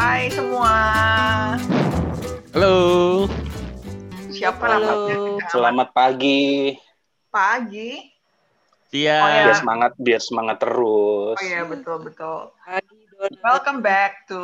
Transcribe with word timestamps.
Hai 0.00 0.32
semua. 0.32 0.72
Halo. 2.56 2.76
Siapa 4.32 4.64
Halo. 4.64 4.80
namanya? 5.12 5.44
Selamat 5.52 5.88
pagi. 5.92 6.72
Pagi. 7.28 8.08
Dia 8.88 9.20
Oh, 9.20 9.28
ya. 9.28 9.44
Biar 9.44 9.56
semangat, 9.60 9.92
biar 10.00 10.22
semangat 10.24 10.56
terus. 10.56 11.36
Oh 11.36 11.44
iya 11.44 11.68
betul 11.68 12.00
betul. 12.00 12.48
Welcome 13.44 13.84
back 13.84 14.24
to 14.24 14.40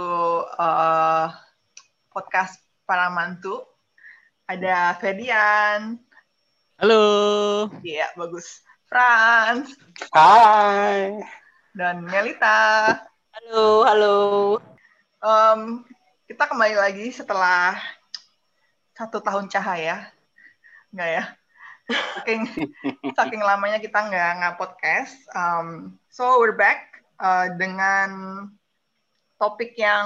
uh, 0.60 1.32
podcast 2.12 2.60
para 2.84 3.08
mantu. 3.08 3.64
Ada 4.44 4.92
Fedian. 5.00 5.96
Halo. 6.76 7.02
Iya 7.80 8.12
bagus. 8.12 8.60
Franz 8.86 9.72
Hai. 10.12 11.16
dan 11.72 12.04
Melita. 12.04 12.92
Halo, 13.32 13.82
halo. 13.88 14.16
Em, 15.16 15.80
kita 16.28 16.44
kembali 16.44 16.76
lagi 16.76 17.08
setelah 17.08 17.72
satu 18.92 19.24
tahun 19.24 19.48
cahaya, 19.48 20.12
nggak 20.92 21.08
ya? 21.08 21.24
Saking, 22.20 22.42
saking 23.16 23.40
lamanya 23.40 23.80
kita 23.80 23.96
nggak 23.96 24.30
nggak 24.44 24.56
podcast. 24.60 25.16
Um, 25.32 25.96
so 26.12 26.36
we're 26.36 26.52
back 26.52 27.00
uh, 27.16 27.48
dengan 27.56 28.10
topik 29.40 29.72
yang 29.80 30.04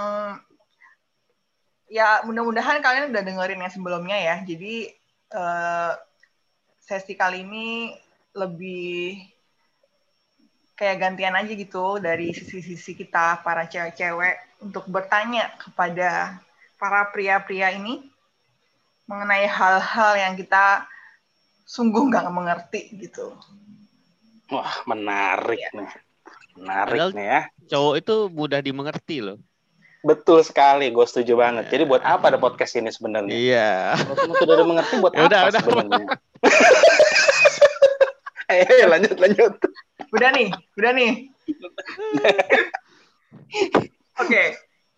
ya 1.90 2.22
mudah-mudahan 2.22 2.78
kalian 2.78 3.10
udah 3.10 3.22
dengerin 3.26 3.66
yang 3.66 3.74
sebelumnya 3.74 4.14
ya. 4.14 4.36
Jadi 4.46 4.94
eh, 5.34 5.92
sesi 6.78 7.18
kali 7.18 7.42
ini 7.42 7.90
lebih 8.38 9.26
kayak 10.78 11.02
gantian 11.02 11.34
aja 11.34 11.50
gitu 11.50 11.98
dari 11.98 12.30
sisi-sisi 12.30 12.94
kita 12.94 13.42
para 13.42 13.66
cewek-cewek 13.66 14.49
untuk 14.60 14.84
bertanya 14.86 15.50
kepada 15.56 16.40
para 16.76 17.08
pria-pria 17.08 17.72
ini 17.72 18.04
mengenai 19.04 19.44
hal-hal 19.44 20.12
yang 20.16 20.34
kita 20.34 20.86
sungguh 21.64 22.08
nggak 22.08 22.28
mengerti 22.30 22.92
gitu. 22.96 23.34
Wah, 24.48 24.82
menarik 24.84 25.58
Iya. 25.58 25.70
nih. 25.74 25.90
Menarik 26.56 26.98
Padahal- 26.98 27.14
nih 27.14 27.26
ya. 27.26 27.40
Cowok 27.70 27.94
itu 27.96 28.14
mudah 28.28 28.60
dimengerti 28.60 29.16
loh. 29.22 29.38
Betul 30.00 30.40
sekali, 30.40 30.88
gue 30.88 31.04
setuju 31.04 31.36
banget. 31.36 31.68
Iya. 31.68 31.72
Jadi 31.76 31.84
buat 31.84 32.02
apa 32.02 32.32
ada 32.32 32.40
podcast 32.40 32.72
ini 32.74 32.88
sebenarnya? 32.88 33.30
Iya. 33.30 33.70
Kalau 34.00 34.16
kamu 34.16 34.34
tidak 34.34 34.54
ada 34.56 34.64
mengerti 34.66 34.94
buat 34.96 35.12
Ya 35.16 35.22
udah, 35.28 35.38
apa 35.38 35.48
udah. 35.50 35.60
sebenarnya? 35.62 36.06
Eh, 38.50 38.82
lanjut 38.82 39.14
lanjut. 39.14 39.54
Udah 40.10 40.34
nih, 40.34 40.50
udah 40.74 40.90
nih. 40.90 41.30
Oke, 44.20 44.44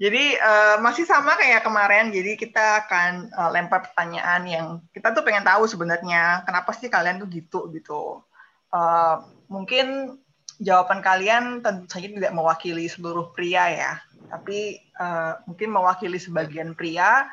jadi 0.02 0.24
eh, 0.34 0.76
masih 0.82 1.06
sama 1.06 1.38
kayak 1.38 1.62
kemarin. 1.62 2.10
Jadi 2.10 2.34
kita 2.34 2.86
akan 2.86 3.30
eh, 3.30 3.50
lempar 3.54 3.86
pertanyaan 3.86 4.42
yang 4.50 4.66
kita 4.90 5.14
tuh 5.14 5.22
pengen 5.22 5.46
tahu 5.46 5.70
sebenarnya 5.70 6.42
kenapa 6.42 6.74
sih 6.74 6.90
kalian 6.90 7.22
tuh 7.22 7.30
gitu 7.30 7.70
gitu. 7.70 8.26
Eh, 8.74 9.16
mungkin 9.46 10.18
jawaban 10.58 11.02
kalian 11.06 11.62
tentu 11.62 11.86
saja 11.86 12.10
tidak 12.10 12.34
mewakili 12.34 12.90
seluruh 12.90 13.30
pria 13.30 13.70
ya, 13.70 13.92
tapi 14.26 14.82
eh, 14.82 15.32
mungkin 15.46 15.68
mewakili 15.70 16.18
sebagian 16.18 16.74
pria 16.74 17.30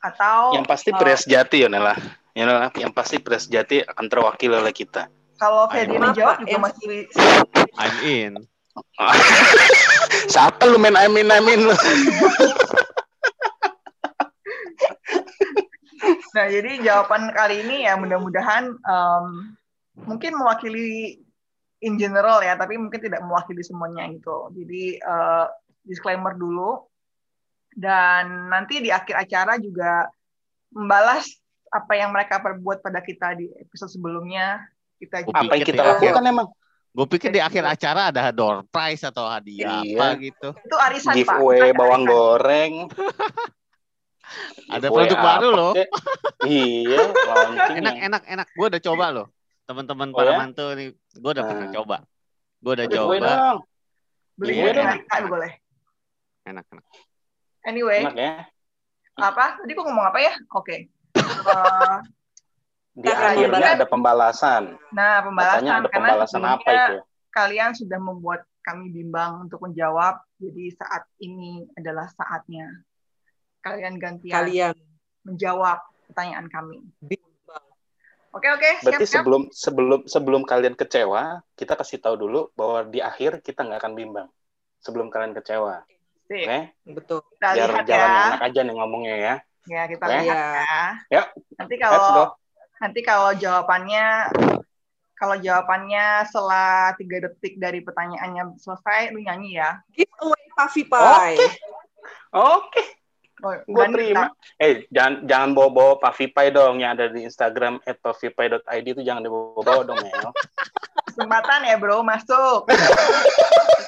atau 0.00 0.60
Yang 0.60 0.68
pasti 0.68 0.90
pria 0.92 1.16
sejati 1.16 1.56
ya 1.64 1.68
Nela. 1.72 1.96
Ya, 2.36 2.44
Nela, 2.44 2.68
yang 2.76 2.92
pasti 2.92 3.16
pria 3.16 3.40
sejati 3.40 3.80
akan 3.80 4.06
terwakili 4.12 4.60
oleh 4.60 4.76
kita. 4.76 5.08
kalau. 5.40 5.72
Fedian 5.72 6.12
jawab 6.12 6.36
juga 6.44 6.68
masih 6.68 7.08
I'm 7.80 7.96
in. 8.04 8.32
Siapa 10.32 10.62
lu 10.70 10.78
main 10.78 10.94
amin 10.94 11.28
amin 11.30 11.60
lu? 11.70 11.74
Nah, 16.30 16.46
jadi 16.46 16.80
jawaban 16.80 17.34
kali 17.34 17.66
ini 17.66 17.84
ya 17.84 17.98
mudah-mudahan 17.98 18.70
em, 18.72 19.26
mungkin 20.06 20.38
mewakili 20.38 21.18
in 21.82 21.98
general 21.98 22.38
ya, 22.44 22.54
tapi 22.54 22.78
mungkin 22.78 23.02
tidak 23.02 23.20
mewakili 23.24 23.60
semuanya 23.66 24.06
gitu. 24.14 24.48
Jadi 24.54 24.96
eh, 25.00 25.46
disclaimer 25.84 26.38
dulu. 26.38 26.86
Dan 27.70 28.50
nanti 28.50 28.82
di 28.82 28.90
akhir 28.90 29.14
acara 29.26 29.58
juga 29.58 30.06
membalas 30.74 31.26
apa 31.70 31.94
yang 31.94 32.10
mereka 32.10 32.42
perbuat 32.42 32.82
pada 32.82 32.98
kita 33.02 33.38
di 33.38 33.46
episode 33.58 33.90
sebelumnya. 33.90 34.62
Kita 34.98 35.26
Apa 35.30 35.54
yang 35.56 35.66
kita 35.66 35.82
ya. 35.82 35.88
lakukan 35.96 36.24
emang? 36.26 36.46
Gue 36.90 37.06
pikir 37.06 37.30
di 37.30 37.38
akhir 37.38 37.62
acara 37.62 38.10
ada 38.10 38.30
door 38.30 38.66
prize 38.66 39.02
atau 39.02 39.22
hadiah 39.24 39.78
Iya. 39.80 39.94
apa 39.94 40.06
gitu. 40.18 40.48
itu 40.58 40.76
arisan 40.76 41.14
Pak. 41.14 41.16
Giveaway 41.16 41.70
Bukan 41.70 41.78
bawang 41.78 42.02
arisan. 42.02 42.12
goreng. 42.12 42.74
Ada 44.66 44.78
Giveaway 44.80 44.94
produk 45.06 45.18
baru 45.20 45.48
loh. 45.50 45.72
Iya, 46.40 46.98
Enak 47.72 47.94
enak 48.00 48.22
enak. 48.26 48.46
Gue 48.52 48.66
udah 48.68 48.82
coba 48.82 49.06
loh. 49.10 49.26
Teman-teman 49.64 50.10
Oh, 50.10 50.16
para 50.16 50.30
ya? 50.32 50.38
mantu 50.40 50.66
nih, 50.74 50.88
gue 50.92 51.30
udah 51.30 51.44
pernah 51.44 51.62
Nah. 51.64 51.72
coba. 51.72 51.96
Gue 52.58 52.72
udah 52.74 52.86
Giveaway 52.86 53.18
coba. 53.18 53.30
dong. 53.30 53.58
Beli 54.34 54.52
Iya 54.52 54.70
dong. 54.72 54.86
Amerika 54.88 55.14
boleh. 55.24 55.52
Enak 56.42 56.64
enak. 56.66 56.84
Anyway, 57.62 58.00
Enak 58.02 58.16
ya. 58.16 58.32
apa? 59.16 59.46
Tadi 59.58 59.70
kok 59.70 59.84
ngomong 59.84 60.06
apa 60.06 60.18
ya? 60.18 60.32
Oke. 60.52 60.76
Eh, 61.40 61.96
Di 62.90 63.06
akan 63.06 63.22
akhirnya 63.22 63.46
membahas- 63.54 63.78
ada 63.78 63.86
pembalasan. 63.86 64.62
nah, 64.90 65.22
pembalasan 65.22 65.54
Katanya 65.62 65.72
ada 65.72 65.88
karena 65.88 65.94
pembalasan 66.10 66.42
apa 66.42 66.68
itu? 66.68 66.94
kalian 67.30 67.70
sudah 67.72 67.98
membuat 67.98 68.40
kami 68.60 68.90
bimbang 68.90 69.46
untuk 69.46 69.62
menjawab. 69.62 70.18
Jadi 70.36 70.64
saat 70.74 71.06
ini 71.18 71.62
adalah 71.76 72.10
saatnya 72.10 72.66
kalian 73.60 73.96
gantian 73.96 74.34
Kalian. 74.42 74.74
menjawab 75.22 75.78
pertanyaan 76.10 76.48
kami. 76.50 76.82
Bimbang. 76.98 77.64
Oke 78.30 78.46
oke 78.48 78.70
siap 78.78 78.84
Berarti 78.84 79.04
siap. 79.04 79.22
sebelum 79.22 79.42
sebelum 79.50 80.00
sebelum 80.06 80.42
kalian 80.42 80.74
kecewa, 80.74 81.42
kita 81.54 81.74
kasih 81.74 81.98
tahu 81.98 82.18
dulu 82.18 82.50
bahwa 82.54 82.82
di 82.84 82.98
akhir 82.98 83.38
kita 83.40 83.62
nggak 83.62 83.80
akan 83.80 83.94
bimbang. 83.94 84.28
Sebelum 84.80 85.12
kalian 85.12 85.36
kecewa, 85.36 85.84
oke? 86.24 86.58
Betul. 86.88 87.20
Kita 87.36 87.48
Biar 87.52 87.68
lihat 87.68 87.84
jalan 87.84 88.10
ya. 88.10 88.22
enak 88.32 88.40
aja 88.40 88.60
nih 88.64 88.74
ngomongnya 88.74 89.14
ya. 89.14 89.34
Ya 89.68 89.82
kita 89.84 90.04
Oke. 90.08 90.16
lihat 90.24 90.36
ya. 90.40 90.80
Ya. 91.12 91.22
Nanti 91.60 91.74
kalau 91.76 92.32
nanti 92.80 93.00
kalau 93.04 93.36
jawabannya 93.36 94.32
kalau 95.20 95.36
jawabannya 95.36 96.24
setelah 96.24 96.96
tiga 96.96 97.28
detik 97.28 97.60
dari 97.60 97.84
pertanyaannya 97.84 98.56
selesai, 98.56 99.12
lu 99.12 99.20
nyanyi 99.20 99.60
ya. 99.60 99.84
Giveaway 99.92 100.44
Puffy 100.56 100.88
Pie. 100.88 101.36
Oke, 102.32 103.00
Oh, 103.40 103.56
gue 103.56 103.86
terima. 103.96 104.28
Eh, 104.60 104.84
jangan 104.92 105.24
jangan 105.24 105.50
bawa-bawa 105.56 105.96
Pavify 105.96 106.52
dong 106.52 106.84
yang 106.84 106.92
ada 106.92 107.08
di 107.08 107.24
Instagram 107.24 107.80
@pavify.id 107.80 108.84
itu 108.84 109.00
jangan 109.00 109.24
dibawa-bawa 109.24 109.80
dong, 109.88 109.96
Mel. 110.04 110.28
Kesempatan 111.08 111.64
ya 111.64 111.76
bro, 111.80 112.04
masuk. 112.04 112.68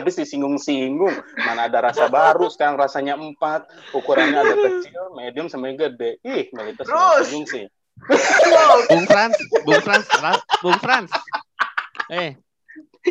Habis 0.00 0.16
disinggung-singgung, 0.16 1.12
mana 1.36 1.68
ada 1.68 1.92
rasa 1.92 2.08
baru, 2.08 2.48
sekarang 2.48 2.80
rasanya 2.80 3.20
empat, 3.20 3.68
ukurannya 3.92 4.40
ada 4.40 4.56
kecil, 4.56 5.12
medium, 5.12 5.52
sampai 5.52 5.76
gede. 5.76 6.16
Ih, 6.24 6.48
Melita 6.56 6.88
Terus. 6.88 7.28
singgung 7.28 7.44
sih. 7.44 7.68
Bung 8.88 9.04
Frans, 9.04 9.36
Bung 9.60 9.82
Frans, 9.84 10.06
Ra- 10.24 10.44
Bung 10.64 10.78
Frans. 10.80 11.12
Eh, 12.08 12.32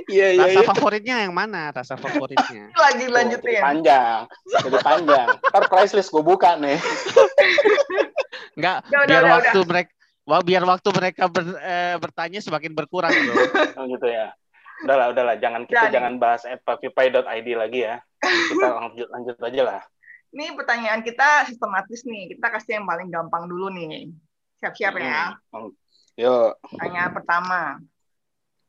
Iya, 0.05 0.27
iya, 0.37 0.41
rasa 0.45 0.61
iya. 0.61 0.69
favoritnya 0.69 1.15
yang 1.25 1.33
mana? 1.33 1.73
Rasa 1.73 1.97
favoritnya. 1.97 2.69
Lagi 2.77 3.05
Tuh, 3.05 3.09
jadi 3.09 3.13
lanjutin. 3.13 3.57
panjang, 3.61 4.19
jadi 4.61 4.77
panjang. 4.85 5.27
Ntar 5.49 5.63
price 5.65 5.93
list 5.97 6.13
gue 6.13 6.21
buka 6.21 6.53
nih. 6.61 6.77
Enggak, 8.53 8.85
Udah, 8.85 8.99
udah, 9.01 9.05
biar 9.09 9.23
udah, 9.25 9.33
waktu 9.41 9.59
mereka 9.65 9.91
Wah, 10.29 10.45
biar 10.45 10.61
waktu 10.61 10.89
mereka 10.93 11.25
ber- 11.25 11.57
eh, 11.57 11.97
bertanya 11.97 12.37
semakin 12.37 12.77
berkurang. 12.77 13.09
Oh, 13.73 13.89
gitu 13.89 14.05
ya. 14.05 14.29
Udahlah, 14.83 15.11
udahlah. 15.11 15.35
Jangan 15.39 15.67
kita 15.67 15.87
Jadi. 15.89 15.95
jangan 15.99 16.13
bahas 16.19 16.41
@pavify.id 16.45 17.47
lagi 17.55 17.79
ya. 17.83 17.99
Kita 18.23 18.67
lanjut 18.79 19.07
lanjut 19.11 19.35
aja 19.39 19.61
lah. 19.63 19.81
Ini 20.29 20.53
pertanyaan 20.53 21.01
kita 21.01 21.49
sistematis 21.49 22.05
nih. 22.05 22.37
Kita 22.37 22.47
kasih 22.53 22.79
yang 22.79 22.85
paling 22.85 23.09
gampang 23.09 23.49
dulu 23.49 23.73
nih. 23.73 24.13
Siap-siap 24.61 24.93
ya. 24.99 25.35
Hmm. 25.51 25.73
Yuk. 26.19 26.51
Pertanyaan 26.75 27.11
pertama. 27.15 27.61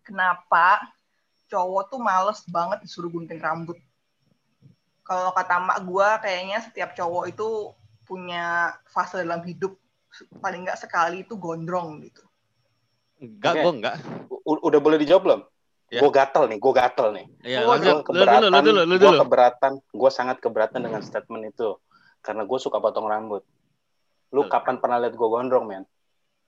Kenapa 0.06 0.80
cowok 1.50 1.82
tuh 1.90 2.00
males 2.00 2.40
banget 2.48 2.78
disuruh 2.82 3.10
gunting 3.12 3.38
rambut? 3.42 3.76
Kalau 5.04 5.34
kata 5.34 5.58
mak 5.58 5.78
gua 5.82 6.22
kayaknya 6.22 6.62
setiap 6.62 6.94
cowok 6.94 7.34
itu 7.34 7.74
punya 8.06 8.74
fase 8.90 9.22
dalam 9.22 9.42
hidup 9.42 9.74
paling 10.42 10.66
nggak 10.66 10.78
sekali 10.78 11.22
itu 11.22 11.38
gondrong 11.38 12.02
gitu. 12.02 12.22
Enggak, 13.20 13.52
Oke. 13.54 13.62
gue 13.62 13.72
enggak. 13.78 13.96
U- 14.32 14.62
udah 14.64 14.80
boleh 14.80 14.98
dijawab 14.98 15.22
belum? 15.22 15.40
Ya. 15.90 16.06
Gue 16.06 16.10
gatel 16.14 16.46
nih, 16.46 16.58
gue 16.62 16.72
gatel 16.72 17.08
nih. 17.10 17.26
Gua 17.66 18.62
dulu. 18.62 19.20
keberatan, 19.26 19.72
gue 19.82 20.10
sangat 20.14 20.38
keberatan 20.38 20.87
dengan 20.87 21.02
statement 21.02 21.50
itu. 21.50 21.75
Karena 22.22 22.46
gue 22.46 22.58
suka 22.62 22.78
potong 22.78 23.10
rambut. 23.10 23.42
Lu 24.31 24.46
Betul. 24.46 24.54
kapan 24.54 24.76
pernah 24.78 25.02
lihat 25.02 25.19
gue 25.19 25.28
gondrong, 25.28 25.66
men? 25.66 25.84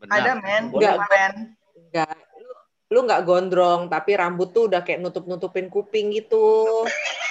Ada 0.06 0.38
men, 0.38 0.70
Nggak, 0.70 0.94
kemarin. 0.94 1.32
Enggak. 1.74 2.14
Lu, 2.38 2.50
lu 2.94 2.98
nggak 3.02 3.22
gondrong, 3.26 3.80
tapi 3.90 4.10
rambut 4.14 4.54
tuh 4.54 4.70
udah 4.70 4.86
kayak 4.86 5.02
nutup-nutupin 5.02 5.66
kuping 5.66 6.14
gitu. 6.14 6.42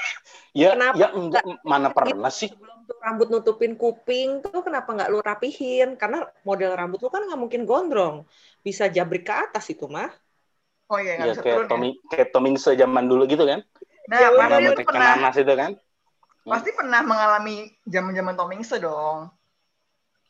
Ya, 0.52 0.76
Kenapa 0.76 1.00
ya 1.00 1.08
enggak, 1.16 1.44
mana 1.64 1.96
pernah 1.96 2.28
Gitu, 2.28 2.40
sih? 2.44 2.50
Sebelum 2.52 2.84
tuh 2.84 2.98
rambut 3.00 3.28
nutupin 3.32 3.74
kuping 3.80 4.44
tuh 4.44 4.60
kenapa 4.60 4.92
nggak 4.92 5.08
lu 5.08 5.24
rapihin? 5.24 5.96
Karena 5.96 6.28
model 6.44 6.76
rambut 6.76 7.00
lu 7.00 7.08
kan 7.08 7.24
nggak 7.24 7.40
mungkin 7.40 7.64
gondrong. 7.64 8.28
Bisa 8.60 8.92
jabrik 8.92 9.24
ke 9.24 9.32
atas 9.32 9.72
itu 9.72 9.88
mah. 9.88 10.12
Oh 10.92 11.00
iya, 11.00 11.16
nggak 11.16 11.28
Ya 11.28 11.32
bisa 11.32 11.42
kayak 11.42 11.56
turun 11.56 11.64
ya. 11.64 11.72
Tommy 11.72 11.90
kayak 12.12 12.28
Tomingse 12.36 12.70
zaman 12.76 13.04
dulu 13.08 13.24
gitu 13.24 13.44
kan. 13.48 13.64
Nah, 14.12 14.18
Ya, 14.20 14.28
pasti 14.36 14.68
ikan 14.68 14.84
pernah, 14.92 15.08
nanas 15.16 15.36
itu 15.40 15.54
kan. 15.56 15.72
pasti 16.42 16.70
pernah 16.76 17.00
mengalami 17.06 17.56
zaman-zaman 17.88 18.36
Tomingse 18.36 18.76
dong. 18.84 19.32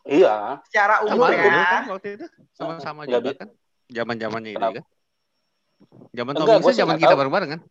Iya. 0.06 0.62
Secara 0.70 1.02
Sama 1.02 1.30
dulu 1.30 1.34
ya. 1.34 1.66
kan 1.66 1.84
waktu 1.90 2.08
itu. 2.14 2.26
Sama-sama 2.54 3.02
juga 3.10 3.32
kan. 3.34 3.50
Zaman-zamannya 3.90 4.52
itu 4.54 4.60
Kenapa? 4.62 4.78
kan. 4.78 4.86
Zaman 6.14 6.34
Tommy 6.38 6.62
sih 6.62 6.78
zaman 6.78 6.98
kita 7.02 7.16
bareng-bareng 7.18 7.50
kan. 7.58 7.62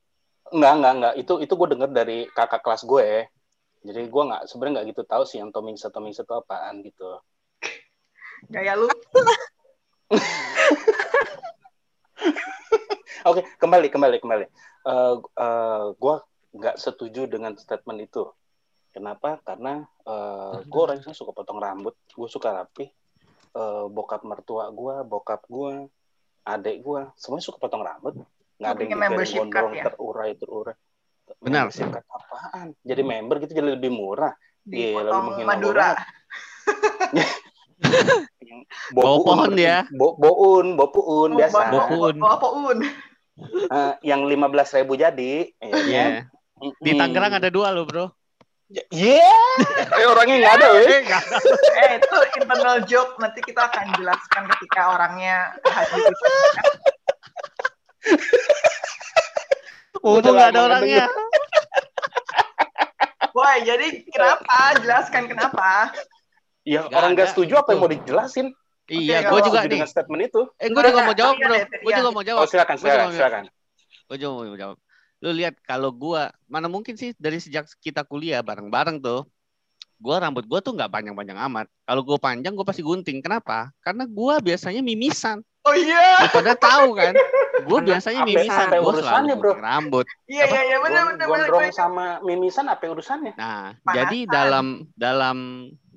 Enggak, 0.51 0.73
enggak, 0.75 0.93
enggak. 0.99 1.15
Itu 1.23 1.33
itu 1.39 1.53
gue 1.55 1.69
denger 1.79 1.91
dari 1.95 2.19
kakak 2.35 2.63
kelas 2.67 2.83
gue. 2.83 3.31
Jadi 3.87 4.01
gue 4.11 4.23
nggak 4.29 4.43
sebenarnya 4.51 4.73
nggak 4.83 4.87
gitu 4.93 5.03
tahu 5.07 5.23
sih 5.23 5.39
yang 5.39 5.55
Tomingse 5.55 5.87
Tomingse 5.95 6.27
itu 6.27 6.35
apaan 6.35 6.83
gitu. 6.83 7.23
Gaya 8.51 8.75
lu. 8.75 8.91
Oke, 13.29 13.41
kembali 13.61 13.89
kembali 13.93 14.17
kembali. 14.21 14.45
Eh 14.87 15.17
eh, 15.21 15.87
gue 15.95 16.15
nggak 16.57 16.77
setuju 16.77 17.29
dengan 17.31 17.55
statement 17.57 18.01
itu. 18.05 18.25
Kenapa? 18.91 19.39
Karena 19.47 19.87
gue 20.67 20.81
orangnya 20.83 21.15
suka 21.15 21.31
potong 21.31 21.63
rambut, 21.63 21.95
gue 22.11 22.27
suka 22.27 22.51
rapi. 22.51 22.91
Eh, 23.51 23.85
bokap 23.91 24.23
mertua 24.23 24.71
gue, 24.71 25.03
bokap 25.03 25.43
gue, 25.51 25.91
adik 26.47 26.87
gue, 26.87 27.03
semuanya 27.19 27.45
suka 27.51 27.59
potong 27.59 27.83
rambut. 27.83 28.15
Nggak 28.63 28.71
Lu 28.71 28.75
ada 28.79 28.83
yang 28.87 29.27
gondrong 29.27 29.75
ya? 29.75 29.85
terurai 29.91 30.31
terurai. 30.39 30.77
Benar. 31.43 31.71
Card 31.75 32.07
apaan? 32.07 32.69
Jadi 32.87 33.03
member 33.03 33.43
gitu 33.43 33.53
jadi 33.59 33.75
lebih 33.75 33.91
murah. 33.91 34.35
Gila, 34.63 34.79
lu 34.79 34.87
Dipotong 35.03 35.23
menghina 35.31 35.49
Madura. 35.51 35.89
pohon 38.95 39.49
berarti. 39.51 39.59
dia. 39.59 39.77
Bo, 39.95 40.15
boun, 40.17 40.77
bopuun 40.77 41.31
Oh, 41.35 41.39
biasa. 41.39 41.59
Bawa 42.17 42.37
poun. 42.39 42.79
Eh, 43.73 43.93
yang 44.05 44.29
lima 44.29 44.53
belas 44.53 44.69
ribu 44.77 44.95
jadi. 45.01 45.49
ya 45.57 45.69
kan? 45.73 45.81
Iya. 45.89 46.05
Di. 46.77 46.91
Tangerang 46.93 47.33
ada 47.41 47.49
dua 47.49 47.73
loh, 47.73 47.89
Bro. 47.89 48.13
Iya, 48.95 49.35
eh, 49.99 50.07
orangnya 50.07 50.37
nggak 50.47 50.55
ada. 50.63 50.69
Eh. 50.79 51.03
Eh, 51.75 51.91
itu 51.99 52.17
internal 52.39 52.77
joke. 52.87 53.19
Nanti 53.19 53.43
kita 53.43 53.67
akan 53.67 53.99
jelaskan 53.99 54.47
ketika 54.55 54.95
orangnya 54.95 55.51
hadir. 55.67 56.07
Untung 60.07 60.39
nggak 60.39 60.55
ada 60.55 60.61
orangnya. 60.71 61.07
Boy, 63.35 63.57
jadi 63.67 63.87
kenapa? 64.11 64.59
Jelaskan 64.79 65.25
kenapa. 65.27 65.91
Ya 66.71 66.87
Nggak 66.87 66.95
orang 66.95 67.11
nggak 67.19 67.29
setuju 67.35 67.53
apa 67.59 67.69
yang 67.75 67.79
gitu. 67.83 67.83
mau 67.83 67.91
dijelasin? 67.91 68.47
Iya, 68.91 69.19
gue 69.27 69.41
juga 69.43 69.59
nih. 69.67 69.71
dengan 69.75 69.89
statement 69.91 70.23
itu. 70.31 70.41
Eh, 70.59 70.67
gue 70.71 70.83
juga 70.83 71.01
mau 71.03 71.15
jawab, 71.19 71.35
Bro. 71.39 71.57
Gue 71.67 71.93
juga 71.99 72.11
mau 72.15 72.23
Oh 72.23 72.27
jawab. 72.27 72.47
silakan, 72.47 72.75
juga 72.79 72.87
silakan, 72.87 73.07
mau- 73.07 73.17
silakan. 73.19 73.43
Gue 74.07 74.17
juga 74.19 74.31
mau 74.35 74.59
jawab. 74.59 74.79
Lu 75.21 75.31
lihat 75.37 75.55
kalau 75.69 75.93
gua 75.93 76.33
mana 76.49 76.65
mungkin 76.65 76.97
sih 76.97 77.13
dari 77.21 77.37
sejak 77.37 77.69
kita 77.85 78.09
kuliah 78.09 78.41
bareng-bareng 78.41 79.05
tuh, 79.05 79.29
gua 80.01 80.17
rambut 80.17 80.49
gua 80.49 80.65
tuh 80.65 80.73
nggak 80.73 80.89
panjang-panjang 80.89 81.37
amat. 81.45 81.67
Kalau 81.85 82.01
gua 82.01 82.17
panjang 82.17 82.57
gua 82.57 82.65
pasti 82.65 82.81
gunting. 82.81 83.21
Kenapa? 83.21 83.69
Karena 83.85 84.09
gua 84.09 84.41
biasanya 84.41 84.81
mimisan. 84.81 85.45
Oh 85.69 85.77
iya. 85.77 86.25
Lu 86.25 86.33
pada 86.33 86.57
tahu 86.57 86.97
kan? 86.97 87.13
Gua 87.69 87.85
biasanya 87.85 88.25
mimisan. 88.25 88.73
apa 88.73 88.81
Gua 88.81 88.97
urusannya, 88.97 89.37
selalu 89.37 89.45
Bro? 89.45 89.53
rambut. 89.61 90.07
Iya, 90.25 90.45
iya, 90.49 90.61
iya, 90.73 90.77
benar, 90.81 91.03
benar. 91.13 91.27
Gondrong 91.29 91.69
sama 91.69 92.07
mimisan 92.25 92.65
apa 92.73 92.89
urusannya? 92.89 93.37
Nah, 93.37 93.77
Panasan. 93.85 93.93
jadi 93.93 94.19
dalam 94.25 94.67
dalam 94.97 95.37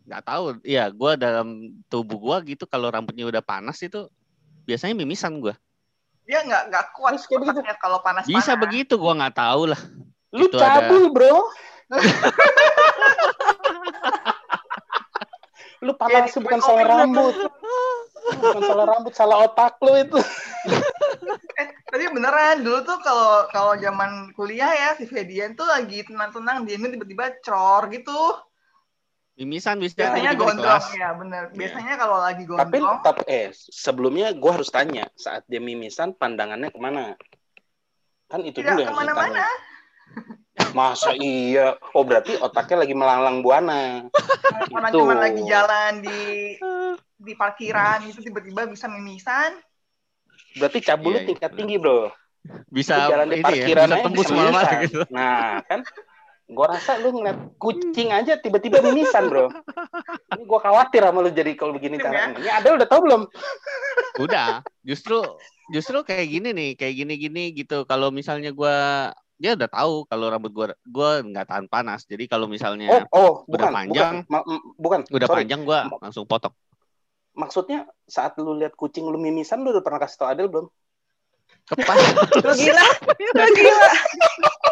nggak 0.04 0.24
tahu, 0.24 0.44
ya 0.62 0.90
gua 0.90 1.16
dalam 1.16 1.72
tubuh 1.88 2.18
gua 2.18 2.38
gitu 2.42 2.64
kalau 2.64 2.88
rambutnya 2.88 3.24
udah 3.24 3.40
panas 3.40 3.80
itu 3.80 4.08
biasanya 4.64 4.94
mimisan 4.94 5.40
gua. 5.40 5.56
Dia 6.24 6.40
nggak 6.42 6.64
nggak 6.72 6.86
kuat 6.96 7.12
Terus 7.16 7.26
kayak 7.26 7.40
begitu? 7.42 7.60
otaknya 7.60 7.76
kalau 7.80 7.98
panas 8.00 8.24
Bisa 8.24 8.52
begitu 8.56 8.94
gua 8.96 9.14
nggak 9.16 9.36
tahu 9.36 9.62
lah. 9.72 9.82
Lu 10.32 10.48
Itu 10.48 10.58
ada- 10.58 10.88
cabul, 10.88 11.04
bro. 11.12 11.36
lu 15.84 15.92
panas 15.94 16.32
Iya, 16.32 16.40
bukan 16.40 16.60
salah 16.60 16.86
rambut. 16.88 17.36
bukan 18.40 18.62
salah 18.64 18.86
rambut, 18.88 19.14
salah 19.14 19.38
otak 19.44 19.76
lu 19.84 19.94
itu. 20.00 20.20
Tapi 21.94 22.04
beneran 22.10 22.64
dulu 22.64 22.80
tuh 22.82 22.98
kalau 23.04 23.46
kalau 23.52 23.74
zaman 23.78 24.32
kuliah 24.34 24.72
ya 24.72 24.90
si 24.98 25.06
Fedian 25.06 25.54
tuh 25.54 25.68
lagi 25.68 26.02
tenang-tenang 26.02 26.66
dia 26.66 26.80
ini 26.80 26.90
tiba-tiba 26.90 27.38
cor 27.44 27.86
gitu. 27.92 28.16
Mimisan 29.34 29.82
bisa 29.82 29.98
Biasanya 29.98 30.38
gondrong 30.38 30.62
kelas. 30.78 30.86
ya 30.94 31.10
bener. 31.18 31.44
Iya. 31.50 31.58
Biasanya 31.58 31.94
kalau 31.98 32.18
lagi 32.22 32.44
gondrong 32.46 33.02
tapi 33.02 33.22
eh 33.26 33.50
sebelumnya 33.54 34.30
gue 34.30 34.52
harus 34.54 34.70
tanya 34.70 35.10
saat 35.18 35.42
dia 35.50 35.58
mimisan 35.58 36.14
pandangannya 36.14 36.70
ke 36.70 36.78
mana? 36.78 37.18
Kan 38.30 38.46
itu 38.46 38.62
tidak 38.62 38.78
dulu 38.78 38.82
yang 38.86 38.94
ke 38.94 38.98
mana-mana. 39.02 39.46
Masa 40.78 41.18
iya? 41.18 41.74
Oh 41.98 42.06
berarti 42.06 42.38
otaknya 42.38 42.86
lagi 42.86 42.94
melanglang 42.94 43.42
buana. 43.42 44.06
Orang 44.70 44.92
Itu. 44.94 45.02
cuma 45.02 45.18
lagi 45.18 45.42
jalan 45.50 45.92
di 46.06 46.20
di 47.18 47.34
parkiran 47.34 48.06
itu 48.06 48.22
tiba-tiba 48.22 48.70
bisa 48.70 48.86
mimisan. 48.86 49.58
Berarti 50.62 50.78
cabul 50.86 51.18
lu 51.18 51.20
Iya, 51.26 51.28
tingkat 51.34 51.52
tinggi 51.58 51.82
bro. 51.82 52.14
Bisa 52.70 53.10
jalan 53.10 53.34
di 53.34 53.42
ini 53.42 53.42
ya, 53.42 53.46
parkiran 53.50 53.88
bisa 53.90 53.98
tembus 54.06 54.30
mimisan. 54.30 54.74
gitu. 54.86 54.98
Nah 55.10 55.58
kan, 55.66 55.80
gue 56.54 56.68
rasa 56.70 57.02
lu 57.02 57.10
ngeliat 57.18 57.58
kucing 57.58 58.14
aja 58.14 58.38
tiba-tiba 58.38 58.80
mimisan 58.86 59.28
bro. 59.28 59.50
Ini 60.38 60.44
gue 60.46 60.60
khawatir 60.62 61.02
sama 61.02 61.20
lu 61.26 61.34
jadi 61.34 61.52
kalau 61.58 61.74
begini 61.74 61.98
Iya, 61.98 62.06
caranya. 62.06 62.38
Ini 62.38 62.50
ada 62.50 62.70
udah 62.78 62.88
tau 62.88 63.02
belum? 63.02 63.22
Udah, 64.22 64.62
justru 64.86 65.18
justru 65.74 65.98
kayak 66.06 66.28
gini 66.30 66.50
nih, 66.54 66.70
kayak 66.78 66.94
gini-gini 66.94 67.44
gitu. 67.58 67.82
Kalau 67.90 68.14
misalnya 68.14 68.54
gua 68.54 69.10
dia 69.42 69.58
udah 69.58 69.66
tahu 69.66 70.06
kalau 70.06 70.30
rambut 70.30 70.54
gua 70.54 70.66
gua 70.86 71.26
nggak 71.26 71.50
tahan 71.50 71.66
panas. 71.66 72.06
Jadi 72.06 72.30
kalau 72.30 72.46
Oh, 72.46 72.52
misalnya 72.54 73.10
oh, 73.10 73.42
Udah 73.50 73.68
bukan, 73.70 73.74
panjang. 73.74 74.14
bukan, 74.22 74.30
Ma- 74.30 74.46
bukan. 74.78 75.00
udah 75.10 75.28
sorry. 75.28 75.38
panjang 75.42 75.62
gua 75.66 75.90
langsung 75.98 76.30
potong. 76.30 76.54
Maksudnya 77.34 77.90
saat 78.06 78.38
lu 78.38 78.54
lihat 78.54 78.78
kucing 78.78 79.10
lu 79.10 79.18
mimisan, 79.18 79.66
lu 79.66 79.74
udah 79.74 79.82
pernah 79.82 79.98
kasih 79.98 80.18
tau 80.22 80.30
Adel 80.30 80.46
belum? 80.46 80.70
Kepas. 81.66 81.98
Lu 82.46 82.54
gila, 82.54 82.86
lu 83.18 83.46
gila. 83.58 83.90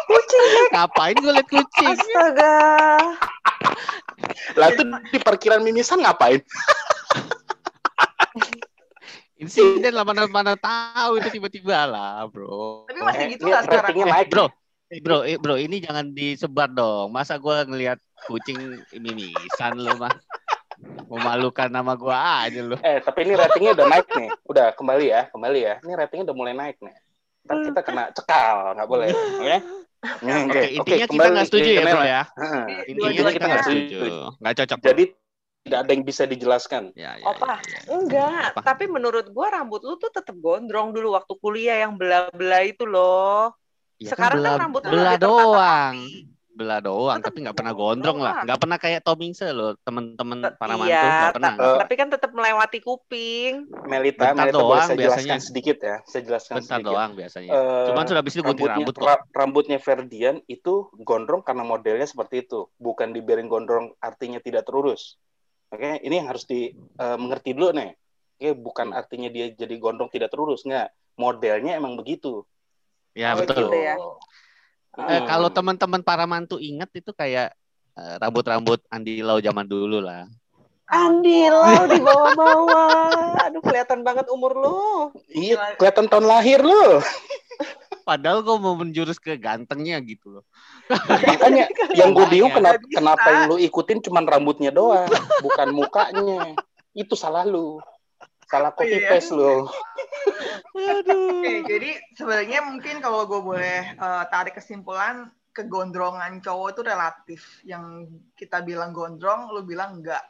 Kucing, 0.08 0.66
Ngapain 0.72 1.16
gua 1.18 1.32
liat 1.36 1.48
kucing? 1.48 1.96
astaga. 1.96 2.54
Lah 4.56 4.68
itu 4.70 4.82
di 5.10 5.18
parkiran 5.18 5.60
mimisan 5.60 6.02
ngapain? 6.02 6.40
Insiden 9.36 9.90
lah 9.90 10.06
mana 10.06 10.30
mana 10.30 10.54
tahu 10.54 11.18
itu 11.18 11.28
tiba-tiba 11.32 11.88
lah, 11.88 12.22
bro. 12.30 12.86
Tapi 12.86 13.00
masih 13.02 13.22
Eh, 13.26 13.28
gitu 13.34 13.42
ini 13.42 13.50
lah 13.50 13.62
sekarang. 13.66 13.82
ratingnya 13.90 14.06
Eh, 14.06 14.12
naik. 14.14 14.28
bro, 14.30 14.46
bro, 15.02 15.18
eh, 15.26 15.36
bro, 15.40 15.54
ini 15.58 15.76
jangan 15.82 16.06
disebar 16.14 16.68
dong. 16.70 17.10
Masa 17.10 17.42
gua 17.42 17.66
ngelihat 17.66 17.98
kucing 18.30 18.58
mimisan 18.94 19.74
lu 19.74 19.98
mah. 19.98 20.14
Memalukan 21.10 21.68
nama 21.68 21.92
gua 21.98 22.46
aja 22.46 22.60
lu. 22.62 22.78
Eh, 22.78 23.02
tapi 23.02 23.26
ini 23.26 23.34
ratingnya 23.34 23.72
udah 23.74 23.86
naik 23.90 24.06
nih. 24.14 24.30
Udah 24.46 24.66
kembali 24.78 25.06
ya, 25.10 25.22
kembali 25.30 25.58
ya. 25.58 25.74
Ini 25.82 25.92
ratingnya 25.94 26.24
udah 26.30 26.36
mulai 26.38 26.54
naik 26.54 26.76
nih. 26.78 26.94
Ntar 27.42 27.56
kita 27.66 27.80
kena 27.82 28.04
cekal, 28.14 28.78
nggak 28.78 28.88
boleh. 28.88 29.10
Oke? 29.10 29.56
Hmm, 29.58 29.82
Oke, 30.02 30.62
intinya 30.74 31.06
kita 31.06 31.26
nggak 31.30 31.46
setuju 31.46 31.70
ya, 31.78 31.82
bro 31.86 32.02
ya. 32.02 32.22
Heeh. 32.34 32.64
Intinya 32.90 33.30
kita 33.30 33.46
nggak 33.46 33.64
setuju. 33.66 33.98
Nggak 34.42 34.54
cocok. 34.58 34.78
Jadi 34.82 35.04
tidak 35.62 35.78
ada 35.78 35.90
yang 35.94 36.02
bisa 36.02 36.22
dijelaskan. 36.26 36.82
ya, 36.98 37.14
ya, 37.22 37.24
Opa, 37.30 37.62
ya, 37.62 37.70
ya. 37.70 37.80
enggak. 37.94 38.50
Apa? 38.50 38.60
Tapi 38.66 38.84
menurut 38.90 39.30
gua 39.30 39.54
rambut 39.54 39.78
lu 39.86 39.94
tuh 39.94 40.10
tetap 40.10 40.34
gondrong 40.42 40.90
dulu 40.90 41.14
waktu 41.14 41.32
kuliah 41.38 41.86
yang 41.86 41.94
belah-belah 41.94 42.62
itu 42.66 42.82
loh. 42.82 43.54
Ya 44.02 44.10
Sekarang 44.10 44.42
kan 44.42 44.50
belah, 44.50 44.58
rambut 44.58 44.82
lu 44.82 44.90
belah 44.90 45.14
lebih 45.14 45.22
tertata 45.22 45.42
doang. 45.46 45.94
Belah 46.52 46.84
doang, 46.84 47.16
Tetep 47.16 47.32
tapi 47.32 47.38
nggak 47.48 47.56
pernah 47.56 47.72
gondrong 47.72 48.18
lah. 48.20 48.44
Nggak 48.44 48.60
pernah 48.60 48.76
kayak 48.76 49.00
Tomingse 49.00 49.48
loh, 49.56 49.72
temen-temen 49.88 50.52
para 50.60 50.76
mantu 50.76 50.92
Iya, 50.92 51.08
nggak 51.08 51.36
pernah. 51.40 51.52
ta- 51.56 51.78
tapi 51.80 51.94
kan 51.96 52.08
tetap 52.12 52.30
melewati 52.36 52.78
kuping. 52.84 53.72
Melita, 53.88 54.36
Bentar 54.36 54.52
Melita 54.52 54.60
doang 54.60 54.84
saya 54.84 54.98
biasanya. 55.00 55.36
sedikit 55.40 55.78
ya. 55.80 55.96
Saya 56.04 56.22
jelaskan 56.28 56.54
Bentar 56.60 56.76
sedikit. 56.76 56.92
doang 56.92 57.10
biasanya. 57.16 57.50
Eh, 57.56 57.86
Cuman 57.88 58.04
sudah 58.04 58.20
habis 58.20 58.34
itu 58.36 58.42
gunting 58.44 58.68
rambutnya, 58.68 58.76
rambut 58.84 58.94
kok. 59.00 59.06
ra- 59.08 59.24
rambutnya 59.32 59.78
Ferdian 59.80 60.36
itu 60.44 60.74
gondrong 61.00 61.40
karena 61.40 61.64
modelnya 61.64 62.04
seperti 62.04 62.44
itu, 62.44 62.68
bukan 62.76 63.16
dibiarin 63.16 63.48
gondrong 63.48 63.96
artinya 63.96 64.36
tidak 64.36 64.68
terurus. 64.68 65.16
Oke, 65.72 66.04
ini 66.04 66.20
yang 66.20 66.28
harus 66.28 66.44
dimengerti 66.44 67.56
dulu 67.56 67.72
nih. 67.72 67.96
Oke, 68.36 68.50
bukan 68.60 68.92
artinya 68.92 69.32
dia 69.32 69.48
jadi 69.56 69.72
gondrong 69.80 70.12
tidak 70.12 70.28
terurus, 70.28 70.68
nggak. 70.68 71.16
Modelnya 71.16 71.80
emang 71.80 71.96
begitu. 71.96 72.44
Ya 73.16 73.32
Oh, 73.32 73.40
betul. 73.40 73.72
gitu 73.72 73.76
ya. 73.76 73.96
Eh, 74.92 75.00
Hmm. 75.00 75.24
kalau 75.24 75.48
teman-teman 75.48 76.04
para 76.04 76.28
mantu 76.28 76.60
ingat 76.60 76.92
itu 76.92 77.16
kayak 77.16 77.56
eh, 77.92 78.14
rambut-rambut 78.20 78.84
Andi 78.92 79.24
Lau 79.24 79.40
zaman 79.40 79.64
dulu 79.64 80.00
lah. 80.00 80.28
Andi 80.92 81.48
lo 81.48 81.88
di 81.88 81.96
bawah-bawah. 82.04 83.48
Aduh 83.48 83.64
kelihatan 83.64 84.04
banget 84.04 84.28
umur 84.28 84.52
lu. 84.52 85.08
Iya, 85.32 85.76
kelihatan 85.80 86.04
tahun 86.04 86.28
lahir 86.28 86.60
lu. 86.60 87.00
Padahal 88.04 88.44
kok 88.44 88.60
mau 88.60 88.76
menjurus 88.76 89.16
ke 89.16 89.40
gantengnya 89.40 89.96
gitu 90.04 90.36
loh. 90.36 90.44
Makanya 90.90 91.72
yang 91.96 92.12
gue 92.12 92.26
bingung 92.28 92.52
kenapa, 92.52 92.82
kenapa 92.92 93.26
yang 93.32 93.44
lu 93.48 93.56
ikutin 93.56 94.04
cuman 94.04 94.28
rambutnya 94.28 94.68
doang, 94.68 95.08
bukan 95.40 95.68
mukanya. 95.72 96.52
Itu 96.92 97.16
salah 97.16 97.48
lu. 97.48 97.80
Salah 98.52 98.72
copy 98.76 99.00
Iya. 99.00 99.08
paste 99.08 99.32
lu. 99.32 99.64
Aduh. 100.76 101.40
Oke, 101.40 101.52
jadi 101.68 101.90
sebenarnya 102.12 102.60
mungkin 102.68 103.00
kalau 103.00 103.24
gue 103.24 103.40
boleh 103.40 103.96
eh, 103.96 104.24
tarik 104.28 104.54
kesimpulan, 104.60 105.32
kegondrongan 105.56 106.40
cowok 106.44 106.68
itu 106.76 106.82
relatif. 106.84 107.40
Yang 107.64 107.84
kita 108.36 108.60
bilang 108.60 108.92
gondrong, 108.92 109.48
lu 109.52 109.64
bilang 109.64 110.00
enggak. 110.00 110.20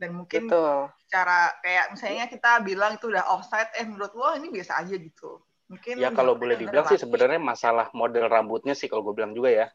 Dan 0.00 0.16
mungkin 0.16 0.48
Betul. 0.48 0.88
cara 1.12 1.52
kayak 1.60 1.92
misalnya 1.92 2.24
kita 2.32 2.64
bilang 2.64 2.96
itu 2.96 3.12
udah 3.12 3.24
offside, 3.28 3.68
eh 3.76 3.84
menurut 3.84 4.12
lo 4.16 4.32
ini 4.40 4.48
biasa 4.48 4.80
aja 4.80 4.96
gitu. 4.96 5.44
Mungkin 5.68 6.00
Ya 6.00 6.10
kalau 6.10 6.34
boleh 6.34 6.56
dibilang 6.56 6.88
sih 6.88 6.96
relatif. 6.96 7.04
sebenarnya 7.04 7.40
masalah 7.40 7.86
model 7.92 8.26
rambutnya 8.26 8.72
sih 8.74 8.88
kalau 8.88 9.04
gue 9.04 9.14
bilang 9.20 9.36
juga 9.36 9.52
ya 9.52 9.66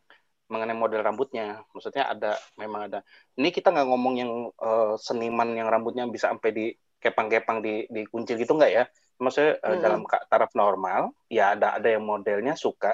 mengenai 0.49 0.77
model 0.77 1.01
rambutnya. 1.05 1.61
Maksudnya 1.73 2.09
ada 2.09 2.31
memang 2.57 2.89
ada. 2.89 2.99
Ini 3.37 3.49
kita 3.53 3.69
nggak 3.73 3.87
ngomong 3.89 4.13
yang 4.17 4.31
eh, 4.53 4.93
seniman 5.01 5.49
yang 5.53 5.69
rambutnya 5.69 6.03
bisa 6.09 6.33
sampai 6.33 6.51
di 6.51 6.65
kepang-kepang 7.05 7.57
di 7.65 7.85
di 7.95 8.01
kuncil 8.11 8.35
gitu 8.41 8.53
nggak 8.57 8.71
ya? 8.77 8.83
Maksudnya 9.21 9.51
Mm-mm. 9.63 9.79
dalam 9.83 10.01
taraf 10.31 10.51
normal 10.57 11.01
ya 11.31 11.55
ada 11.55 11.67
ada 11.77 11.87
yang 11.95 12.03
modelnya 12.11 12.53
suka 12.65 12.91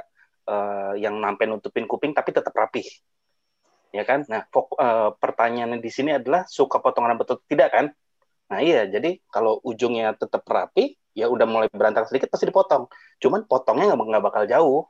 eh, 0.51 0.93
yang 1.03 1.15
nampen 1.23 1.49
nutupin 1.55 1.85
kuping 1.89 2.11
tapi 2.17 2.29
tetap 2.37 2.53
rapih. 2.53 2.85
Ya 3.97 4.03
kan? 4.09 4.19
Nah, 4.31 4.41
fok- 4.53 4.77
eh, 4.79 5.09
pertanyaannya 5.19 5.79
di 5.83 5.91
sini 5.91 6.11
adalah 6.19 6.47
suka 6.47 6.79
potong 6.83 7.05
rambut 7.09 7.27
atau 7.27 7.39
tidak 7.51 7.69
kan? 7.75 7.85
Nah 8.51 8.59
iya, 8.67 8.87
jadi 8.87 9.19
kalau 9.33 9.59
ujungnya 9.69 10.15
tetap 10.21 10.43
rapi, 10.47 10.95
ya 11.19 11.25
udah 11.33 11.47
mulai 11.49 11.67
berantakan 11.71 12.07
sedikit 12.11 12.29
pasti 12.33 12.47
dipotong. 12.51 12.83
Cuman 13.23 13.41
potongnya 13.51 13.91
nggak 13.91 14.07
nggak 14.11 14.25
bakal 14.27 14.43
jauh 14.53 14.81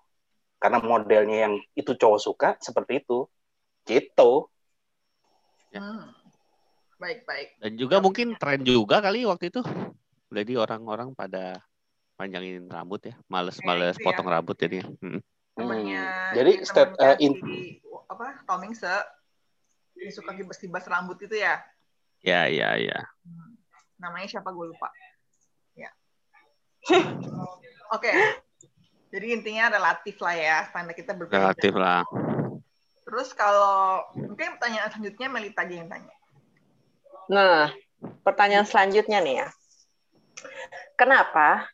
karena 0.62 0.80
modelnya 0.82 1.38
yang 1.50 1.56
itu 1.78 1.92
cowok 2.02 2.20
suka 2.22 2.50
seperti 2.62 3.02
itu. 3.06 3.26
Gitu. 3.90 4.32
Hmm. 5.74 6.21
Baik, 7.02 7.26
baik. 7.26 7.48
Dan 7.58 7.72
juga 7.82 7.98
mungkin 7.98 8.38
tren 8.38 8.62
juga 8.62 9.02
kali 9.02 9.26
waktu 9.26 9.50
itu. 9.50 9.66
Jadi 10.30 10.54
orang-orang 10.54 11.18
pada 11.18 11.58
panjangin 12.14 12.70
rambut 12.70 13.02
ya, 13.10 13.18
males-males 13.26 13.98
itu 13.98 14.06
ya. 14.06 14.14
potong 14.14 14.30
rambut 14.30 14.54
jadi. 14.54 14.86
Hmm. 15.02 15.18
Temennya, 15.58 16.06
Hmm. 16.06 16.34
Jadi 16.38 16.52
ya, 16.62 16.66
stat- 16.70 16.94
temennya 16.94 17.18
eh, 17.18 17.26
in- 17.26 17.42
si, 17.42 17.82
apa, 18.06 18.46
Tomingse, 18.46 18.96
yang 19.98 20.14
suka 20.14 20.32
kibas-kibas 20.38 20.86
rambut 20.86 21.18
itu 21.26 21.42
ya. 21.42 21.66
Ya, 22.22 22.46
ya, 22.46 22.78
ya. 22.78 23.00
Hmm. 23.26 23.58
Namanya 23.98 24.38
siapa 24.38 24.54
gue 24.54 24.70
lupa. 24.70 24.94
Ya. 25.74 25.90
Oke. 27.98 28.14
Jadi 29.12 29.26
intinya 29.36 29.74
relatif 29.74 30.22
lah 30.22 30.38
ya, 30.38 30.58
standar 30.70 30.94
kita 30.94 31.18
berbeda. 31.18 31.50
Relatif 31.50 31.74
lah. 31.76 32.06
Terus 33.04 33.34
kalau 33.36 34.06
mungkin 34.16 34.56
pertanyaan 34.56 34.88
selanjutnya 34.94 35.28
Melita 35.28 35.66
aja 35.66 35.76
yang 35.76 35.90
tanya. 35.90 36.16
Nah, 37.32 37.72
pertanyaan 38.28 38.68
selanjutnya 38.68 39.24
nih 39.24 39.36
ya. 39.46 39.48
Kenapa 41.00 41.72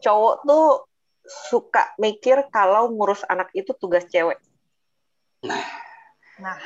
cowok 0.00 0.34
tuh 0.48 0.66
suka 1.52 1.92
mikir 2.00 2.48
kalau 2.48 2.88
ngurus 2.88 3.20
anak 3.28 3.52
itu 3.52 3.76
tugas 3.76 4.08
cewek? 4.08 4.40
Nah, 5.44 5.60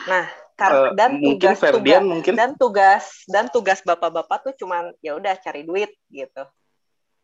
Nah, 0.06 0.28
kar- 0.54 0.92
Eh, 0.92 0.94
dan 0.94 1.16
mungkin 1.16 1.56
tugas 1.56 1.58
Ferdian 1.58 2.04
tugas 2.04 2.10
mungkin 2.12 2.32
dan 2.36 2.50
tugas 2.60 3.04
dan 3.24 3.44
tugas 3.48 3.80
bapak-bapak 3.82 4.38
tuh 4.44 4.54
cuman 4.60 4.92
ya 5.00 5.16
udah 5.16 5.32
cari 5.40 5.66
duit 5.66 5.90
gitu. 6.12 6.44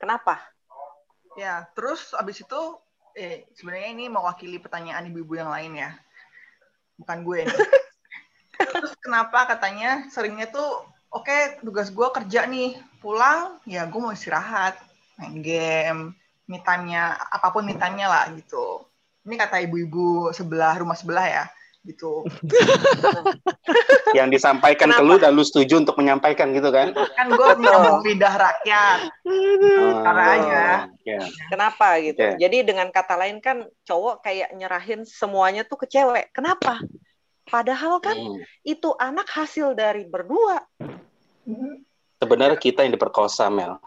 Kenapa? 0.01 0.43
ya 1.39 1.63
terus 1.71 2.19
abis 2.19 2.43
itu 2.43 2.61
eh 3.15 3.47
sebenarnya 3.55 3.95
ini 3.95 4.05
mewakili 4.11 4.59
pertanyaan 4.59 5.07
ibu-ibu 5.07 5.39
yang 5.39 5.55
lain 5.55 5.79
ya, 5.79 5.95
bukan 6.99 7.23
gue 7.23 7.39
nih. 7.47 7.55
terus 8.73 8.93
kenapa 9.01 9.49
katanya 9.49 10.07
seringnya 10.13 10.49
tuh 10.51 10.85
oke 11.13 11.63
tugas 11.65 11.89
gue 11.93 12.09
kerja 12.15 12.45
nih 12.47 12.77
pulang 13.01 13.59
ya 13.65 13.87
gue 13.89 14.01
mau 14.01 14.13
istirahat 14.13 14.77
main 15.19 15.41
game 15.43 16.01
me 16.49 16.59
time-nya 16.65 17.17
apa 17.29 17.49
pun 17.53 17.65
me 17.65 17.77
time-nya 17.77 18.09
lah 18.09 18.25
gitu 18.33 18.85
ini 19.29 19.37
kata 19.37 19.61
ibu-ibu 19.69 20.33
sebelah 20.33 20.81
rumah 20.81 20.97
sebelah 20.97 21.27
ya 21.27 21.45
gitu 21.87 22.27
yang 24.19 24.29
disampaikan 24.29 24.93
ke 24.93 24.99
Kenapa? 24.99 25.09
lu 25.09 25.15
dan 25.21 25.33
lu 25.33 25.45
setuju 25.45 25.81
untuk 25.81 25.97
menyampaikan 25.97 26.51
gitu 26.53 26.69
kan? 26.69 26.93
kan 26.93 27.27
gue 27.29 27.49
mau 27.61 28.01
lidah 28.05 28.35
rakyat 28.35 28.99
Caranya. 30.09 30.89
Ya. 31.05 31.21
Kenapa 31.49 32.01
gitu? 32.01 32.21
Oke. 32.21 32.41
Jadi 32.41 32.57
dengan 32.65 32.89
kata 32.89 33.15
lain 33.17 33.39
kan 33.41 33.65
cowok 33.85 34.25
kayak 34.25 34.53
nyerahin 34.57 35.05
semuanya 35.05 35.65
tuh 35.65 35.81
ke 35.81 35.87
cewek. 35.89 36.33
Kenapa? 36.33 36.81
Padahal 37.49 37.97
kan 37.99 38.17
Hmm. 38.17 38.41
itu 38.63 38.93
anak 38.97 39.29
hasil 39.29 39.73
dari 39.73 40.05
berdua. 40.05 40.61
Sebenarnya 42.19 42.59
kita 42.61 42.85
yang 42.85 42.93
diperkosa, 42.93 43.49
Mel. 43.49 43.81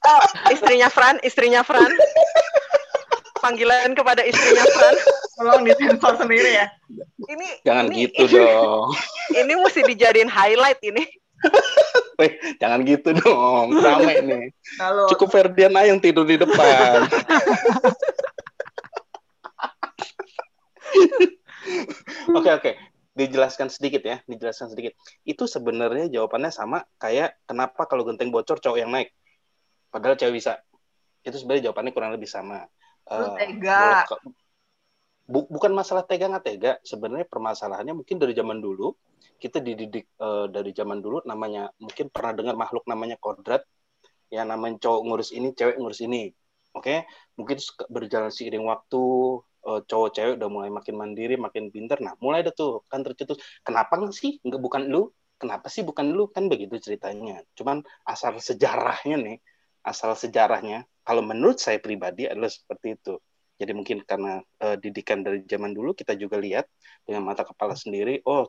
Oh, 0.00 0.22
istrinya 0.54 0.88
Fran, 0.90 1.22
istrinya 1.22 1.62
Fran. 1.62 1.90
Panggilan 3.40 3.96
kepada 3.96 4.20
istrinya 4.26 4.64
Fran. 4.66 4.96
tolong 5.40 5.64
disensor 5.64 6.20
sendiri 6.20 6.52
ya 6.52 6.68
Ini 7.24 7.64
Jangan 7.64 7.88
ini, 7.88 8.04
gitu 8.04 8.36
dong. 8.36 8.92
Ini 9.40 9.52
mesti 9.56 9.80
dijadiin 9.88 10.28
highlight 10.28 10.76
ini. 10.84 11.00
Weh, 12.20 12.36
jangan 12.60 12.84
gitu 12.84 13.16
dong. 13.16 13.72
Rame 13.80 14.20
nih. 14.20 14.44
kalau 14.76 15.08
Cukup 15.08 15.32
Ferdian 15.32 15.72
aja 15.72 15.88
yang 15.88 15.96
tidur 15.96 16.28
di 16.28 16.36
depan. 16.36 17.08
Oke 22.38 22.50
oke, 22.50 22.72
dijelaskan 23.12 23.68
sedikit 23.68 24.00
ya, 24.00 24.22
dijelaskan 24.24 24.72
sedikit. 24.72 24.96
Itu 25.26 25.44
sebenarnya 25.44 26.08
jawabannya 26.08 26.48
sama 26.48 26.82
kayak 26.96 27.36
kenapa 27.44 27.84
kalau 27.84 28.06
genteng 28.06 28.32
bocor 28.32 28.58
cowok 28.58 28.78
yang 28.80 28.90
naik, 28.90 29.12
padahal 29.92 30.16
cewek 30.16 30.40
bisa. 30.40 30.62
Itu 31.20 31.36
sebenarnya 31.36 31.70
jawabannya 31.70 31.92
kurang 31.92 32.12
lebih 32.16 32.30
sama. 32.30 32.64
Lu 33.12 33.26
Eh, 33.28 33.34
tega. 33.36 34.06
bu- 35.30 35.46
bukan 35.46 35.72
masalah 35.76 36.02
tega 36.08 36.26
nggak 36.26 36.44
tega, 36.46 36.72
sebenarnya 36.82 37.26
permasalahannya 37.28 37.94
mungkin 37.94 38.18
dari 38.18 38.34
zaman 38.34 38.58
dulu 38.58 38.96
kita 39.36 39.60
dididik 39.60 40.08
eh, 40.16 40.46
dari 40.48 40.70
zaman 40.74 40.98
dulu 40.98 41.22
namanya 41.28 41.70
mungkin 41.78 42.08
pernah 42.08 42.32
dengar 42.34 42.56
makhluk 42.56 42.84
namanya 42.88 43.20
kodrat, 43.20 43.62
yang 44.32 44.48
namanya 44.48 44.80
cowok 44.80 45.00
ngurus 45.06 45.30
ini, 45.36 45.52
cewek 45.52 45.76
ngurus 45.76 46.00
ini. 46.02 46.30
Oke, 46.70 47.04
mungkin 47.34 47.58
suka- 47.58 47.90
berjalan 47.90 48.30
seiring 48.30 48.62
waktu 48.64 49.02
eh, 49.68 49.80
cowok 49.88 50.08
cewek 50.16 50.32
udah 50.40 50.48
mulai 50.52 50.70
makin 50.72 50.94
mandiri, 50.96 51.34
makin 51.36 51.68
pinter. 51.74 51.98
Nah, 52.00 52.14
mulai 52.22 52.44
ada 52.44 52.52
tuh 52.54 52.84
kan 52.90 53.00
tercetus. 53.04 53.38
Kenapa 53.66 53.96
nggak 54.00 54.14
sih 54.14 54.40
nggak 54.44 54.60
bukan 54.60 54.82
lu? 54.88 55.10
Kenapa 55.40 55.66
sih 55.72 55.82
bukan 55.84 56.12
lu? 56.12 56.28
Kan 56.28 56.52
begitu 56.52 56.76
ceritanya. 56.80 57.40
Cuman 57.56 57.80
asal 58.04 58.36
sejarahnya 58.40 59.16
nih, 59.16 59.36
asal 59.84 60.12
sejarahnya, 60.12 60.84
kalau 61.00 61.24
menurut 61.24 61.56
saya 61.56 61.80
pribadi 61.80 62.28
adalah 62.28 62.52
seperti 62.52 62.96
itu. 63.00 63.14
Jadi 63.60 63.72
mungkin 63.76 64.04
karena 64.04 64.40
eh, 64.60 64.76
didikan 64.80 65.20
dari 65.20 65.44
zaman 65.44 65.72
dulu 65.76 65.92
kita 65.92 66.16
juga 66.16 66.40
lihat 66.40 66.64
dengan 67.04 67.28
mata 67.28 67.44
kepala 67.44 67.76
sendiri, 67.76 68.24
oh 68.24 68.48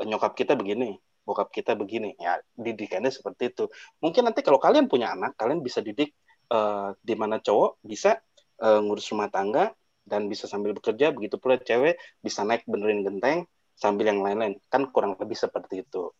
nyokap 0.00 0.32
kita 0.32 0.56
begini, 0.56 0.96
bokap 1.24 1.52
kita 1.52 1.76
begini. 1.76 2.16
Ya, 2.16 2.40
didikannya 2.56 3.12
seperti 3.12 3.52
itu. 3.52 3.68
Mungkin 4.00 4.24
nanti 4.24 4.40
kalau 4.40 4.56
kalian 4.56 4.88
punya 4.88 5.12
anak, 5.12 5.36
kalian 5.36 5.60
bisa 5.60 5.84
didik 5.84 6.12
eh, 6.52 6.88
di 7.00 7.14
mana 7.16 7.40
cowok 7.40 7.80
bisa 7.84 8.20
eh, 8.60 8.80
ngurus 8.80 9.08
rumah 9.12 9.28
tangga 9.32 9.72
dan 10.10 10.26
bisa 10.26 10.50
sambil 10.50 10.74
bekerja, 10.74 11.14
begitu 11.14 11.38
pula 11.38 11.56
cewek 11.62 11.94
bisa 12.18 12.42
naik 12.42 12.66
benerin 12.66 13.06
genteng 13.06 13.46
sambil 13.78 14.10
yang 14.10 14.20
lain-lain. 14.20 14.58
Kan 14.66 14.90
kurang 14.90 15.14
lebih 15.14 15.38
seperti 15.38 15.86
itu. 15.86 16.10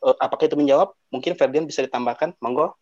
Eh, 0.00 0.16
apakah 0.16 0.48
itu 0.48 0.56
menjawab? 0.56 0.96
Mungkin 1.12 1.36
Ferdian 1.36 1.68
bisa 1.68 1.84
ditambahkan, 1.84 2.40
monggo. 2.40 2.72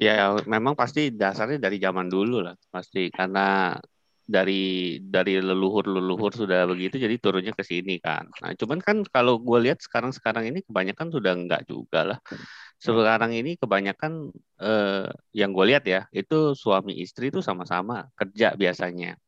Ya 0.00 0.32
memang 0.48 0.72
pasti 0.72 1.12
dasarnya 1.12 1.60
dari 1.60 1.76
zaman 1.76 2.08
dulu 2.08 2.40
lah 2.40 2.56
pasti 2.72 3.12
karena 3.12 3.76
dari 4.24 4.96
dari 5.02 5.42
leluhur-leluhur 5.42 6.32
sudah 6.32 6.64
begitu 6.70 6.96
jadi 7.02 7.20
turunnya 7.20 7.52
ke 7.52 7.60
sini 7.66 8.00
kan. 8.00 8.24
Nah 8.40 8.54
cuman 8.56 8.78
kan 8.80 9.02
kalau 9.10 9.42
gue 9.42 9.58
lihat 9.68 9.82
sekarang-sekarang 9.82 10.48
ini 10.48 10.64
kebanyakan 10.64 11.10
sudah 11.12 11.32
enggak 11.36 11.62
juga 11.68 12.00
lah. 12.14 12.18
Sekarang 12.80 13.34
ini 13.36 13.60
kebanyakan 13.60 14.32
eh, 14.62 15.10
yang 15.36 15.50
gue 15.52 15.64
lihat 15.68 15.84
ya 15.84 16.06
itu 16.14 16.56
suami 16.56 16.96
istri 17.02 17.28
itu 17.28 17.44
sama-sama 17.44 18.08
kerja 18.16 18.56
biasanya 18.56 19.20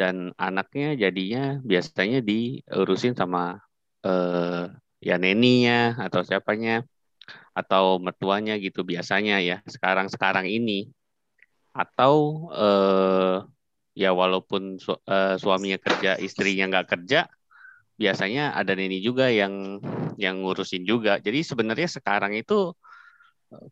dan 0.00 0.16
anaknya 0.46 0.86
jadinya 1.02 1.40
biasanya 1.70 2.18
diurusin 2.30 3.14
sama 3.20 3.40
eh, 4.06 4.64
ya 5.08 5.14
neninya 5.22 5.74
atau 6.04 6.20
siapanya 6.28 6.70
atau 7.60 7.84
mertuanya 8.06 8.52
gitu 8.64 8.80
biasanya 8.90 9.34
ya 9.48 9.56
sekarang 9.74 10.08
sekarang 10.14 10.46
ini 10.56 10.72
atau 11.76 12.14
eh, 12.54 13.36
ya 14.02 14.10
walaupun 14.20 14.62
su- 14.84 15.02
eh, 15.06 15.34
suaminya 15.42 15.78
kerja 15.86 16.10
istrinya 16.26 16.64
nggak 16.70 16.86
kerja 16.98 17.18
biasanya 18.00 18.42
ada 18.58 18.72
neni 18.78 18.98
juga 19.04 19.30
yang 19.32 19.80
yang 20.20 20.42
ngurusin 20.42 20.84
juga 20.88 21.18
jadi 21.22 21.40
sebenarnya 21.46 21.88
sekarang 21.98 22.32
itu 22.38 22.74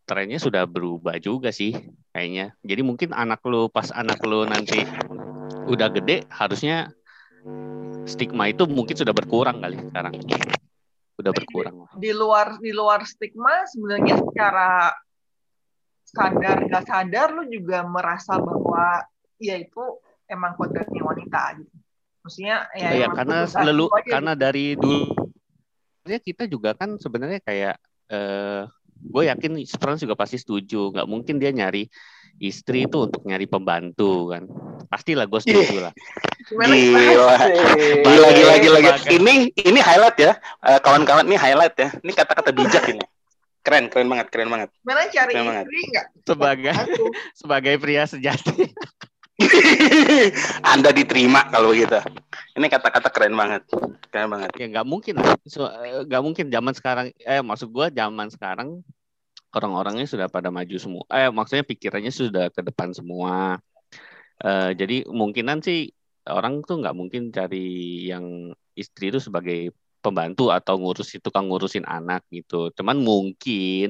trennya 0.09 0.38
sudah 0.40 0.64
berubah 0.64 1.16
juga 1.21 1.50
sih 1.52 1.73
kayaknya. 2.12 2.56
Jadi 2.64 2.80
mungkin 2.88 3.11
anak 3.12 3.40
lu 3.45 3.68
pas 3.68 3.88
anak 3.92 4.18
lu 4.25 4.49
nanti 4.49 4.88
udah 5.66 5.88
gede 5.90 6.26
harusnya 6.30 6.90
stigma 8.06 8.50
itu 8.50 8.66
mungkin 8.66 8.94
sudah 8.94 9.14
berkurang 9.14 9.62
kali 9.62 9.76
sekarang. 9.78 10.14
Udah 11.16 11.32
berkurang. 11.35 11.75
Di 11.99 12.11
luar 12.14 12.58
di 12.62 12.70
luar 12.70 13.02
stigma 13.06 13.66
sebenarnya 13.66 14.23
secara 14.23 14.94
sadar 16.06 16.56
nggak 16.70 16.85
sadar 16.87 17.28
lu 17.35 17.44
juga 17.50 17.82
merasa 17.85 18.38
bahwa 18.38 19.02
ya 19.42 19.58
itu 19.58 19.82
emang 20.30 20.54
kodratnya 20.54 21.02
wanita 21.02 21.42
gitu. 21.61 21.76
Maksudnya 22.23 22.56
ya, 22.75 23.06
Ya, 23.06 23.08
karena 23.14 23.46
selalu 23.46 23.87
karena 24.06 24.32
dari 24.35 24.75
dulu 24.75 25.14
sebenarnya 26.02 26.23
kita 26.23 26.44
juga 26.46 26.70
kan 26.75 26.99
sebenarnya 26.99 27.40
kayak 27.42 27.76
eh, 28.11 28.62
gue 28.96 29.23
yakin 29.26 29.52
Frans 29.78 30.02
juga 30.02 30.14
pasti 30.18 30.38
setuju 30.38 30.94
nggak 30.94 31.06
mungkin 31.06 31.37
dia 31.38 31.50
nyari 31.50 31.87
istri 32.38 32.85
itu 32.85 33.09
untuk 33.09 33.23
nyari 33.25 33.45
pembantu 33.45 34.31
kan 34.33 34.45
pastilah 34.87 35.25
gue 35.26 35.40
setuju 35.40 35.90
lah 35.90 35.95
Gimana 36.47 36.78
gimana? 36.78 37.11
Gila. 37.11 37.37
Gila, 38.07 38.28
gila, 38.31 38.55
gila, 38.62 38.78
gila. 38.78 38.95
Ini, 39.11 39.50
ini 39.59 39.81
highlight 39.83 40.14
ya. 40.14 40.33
Eh, 40.62 40.78
Kawan-kawan, 40.78 41.26
ini 41.26 41.35
highlight 41.35 41.75
ya. 41.75 41.90
Ini 41.90 42.12
kata-kata 42.14 42.55
bijak 42.55 42.87
ini. 42.87 43.02
Keren, 43.66 43.90
keren 43.90 44.07
banget, 44.07 44.31
keren 44.31 44.47
banget. 44.47 44.71
Gimana 44.78 45.11
cari 45.11 45.33
Keren 45.35 45.47
banget. 45.50 45.64
istri 45.66 45.81
nggak? 45.90 46.07
sebagai 46.23 46.71
Aku. 46.71 47.05
sebagai 47.43 47.75
pria 47.83 48.07
sejati 48.07 48.71
Anda 50.73 50.95
diterima 50.95 51.50
kalau 51.50 51.75
gitu. 51.75 51.99
Ini 52.55 52.66
kata-kata 52.71 53.11
keren 53.11 53.35
banget. 53.35 53.66
Keren 54.14 54.31
banget. 54.31 54.55
ya 54.55 54.66
nggak 54.71 54.87
mungkin 54.87 55.19
lah. 55.19 55.35
So, 55.50 55.66
eh, 55.66 56.07
nggak 56.07 56.23
mungkin 56.23 56.47
zaman 56.47 56.73
sekarang 56.78 57.07
eh 57.21 57.43
maksud 57.43 57.75
gue 57.75 57.87
zaman 57.90 58.31
sekarang 58.31 58.87
orang-orangnya 59.55 60.07
sudah 60.12 60.29
pada 60.33 60.49
maju 60.50 60.76
semua. 60.81 61.05
Eh 61.12 61.29
maksudnya 61.37 61.65
pikirannya 61.67 62.12
sudah 62.12 62.45
ke 62.55 62.61
depan 62.69 62.91
semua. 62.99 63.61
Eh, 64.45 64.71
jadi 64.81 64.95
mungkinan 65.21 65.59
sih 65.67 65.79
orang 66.29 66.55
tuh 66.67 66.75
nggak 66.81 66.95
mungkin 67.00 67.23
cari 67.37 67.57
yang 68.11 68.53
istri 68.81 69.05
itu 69.11 69.19
sebagai 69.26 69.73
pembantu 70.05 70.43
atau 70.57 70.75
ngurus 70.79 71.09
itu 71.19 71.29
kan 71.35 71.43
ngurusin 71.49 71.85
anak 71.88 72.21
gitu. 72.37 72.69
Cuman 72.76 72.97
mungkin 73.09 73.87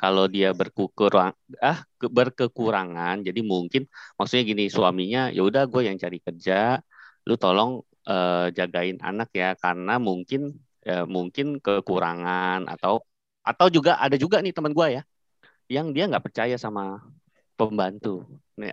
kalau 0.00 0.24
dia 0.34 0.48
berkurang 0.58 1.32
ah 1.62 1.78
ke- 2.00 2.10
berkekurangan 2.10 3.16
jadi 3.26 3.40
mungkin 3.52 3.82
maksudnya 4.18 4.44
gini 4.50 4.64
suaminya 4.72 5.20
ya 5.36 5.40
udah 5.48 5.62
gue 5.70 5.82
yang 5.88 5.96
cari 6.02 6.18
kerja 6.26 6.80
lu 7.28 7.34
tolong 7.42 7.70
eh, 8.10 8.46
jagain 8.56 8.98
anak 9.08 9.28
ya. 9.40 9.46
Karena 9.62 9.92
mungkin 10.00 10.40
ya, 10.88 11.04
mungkin 11.06 11.46
kekurangan 11.64 12.66
atau 12.72 13.04
atau 13.42 13.66
juga 13.68 13.98
ada 13.98 14.14
juga 14.14 14.38
nih 14.38 14.54
teman 14.54 14.72
gue 14.72 14.88
ya 14.98 15.02
yang 15.70 15.90
dia 15.90 16.06
nggak 16.06 16.24
percaya 16.24 16.56
sama 16.58 17.02
pembantu 17.58 18.24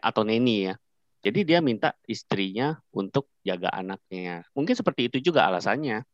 atau 0.02 0.22
neni 0.26 0.70
ya 0.72 0.76
jadi 1.20 1.40
dia 1.44 1.60
minta 1.60 1.98
istrinya 2.06 2.80
untuk 2.94 3.28
jaga 3.44 3.74
anaknya 3.74 4.46
mungkin 4.54 4.78
seperti 4.78 5.10
itu 5.12 5.34
juga 5.34 5.50
alasannya 5.50 6.06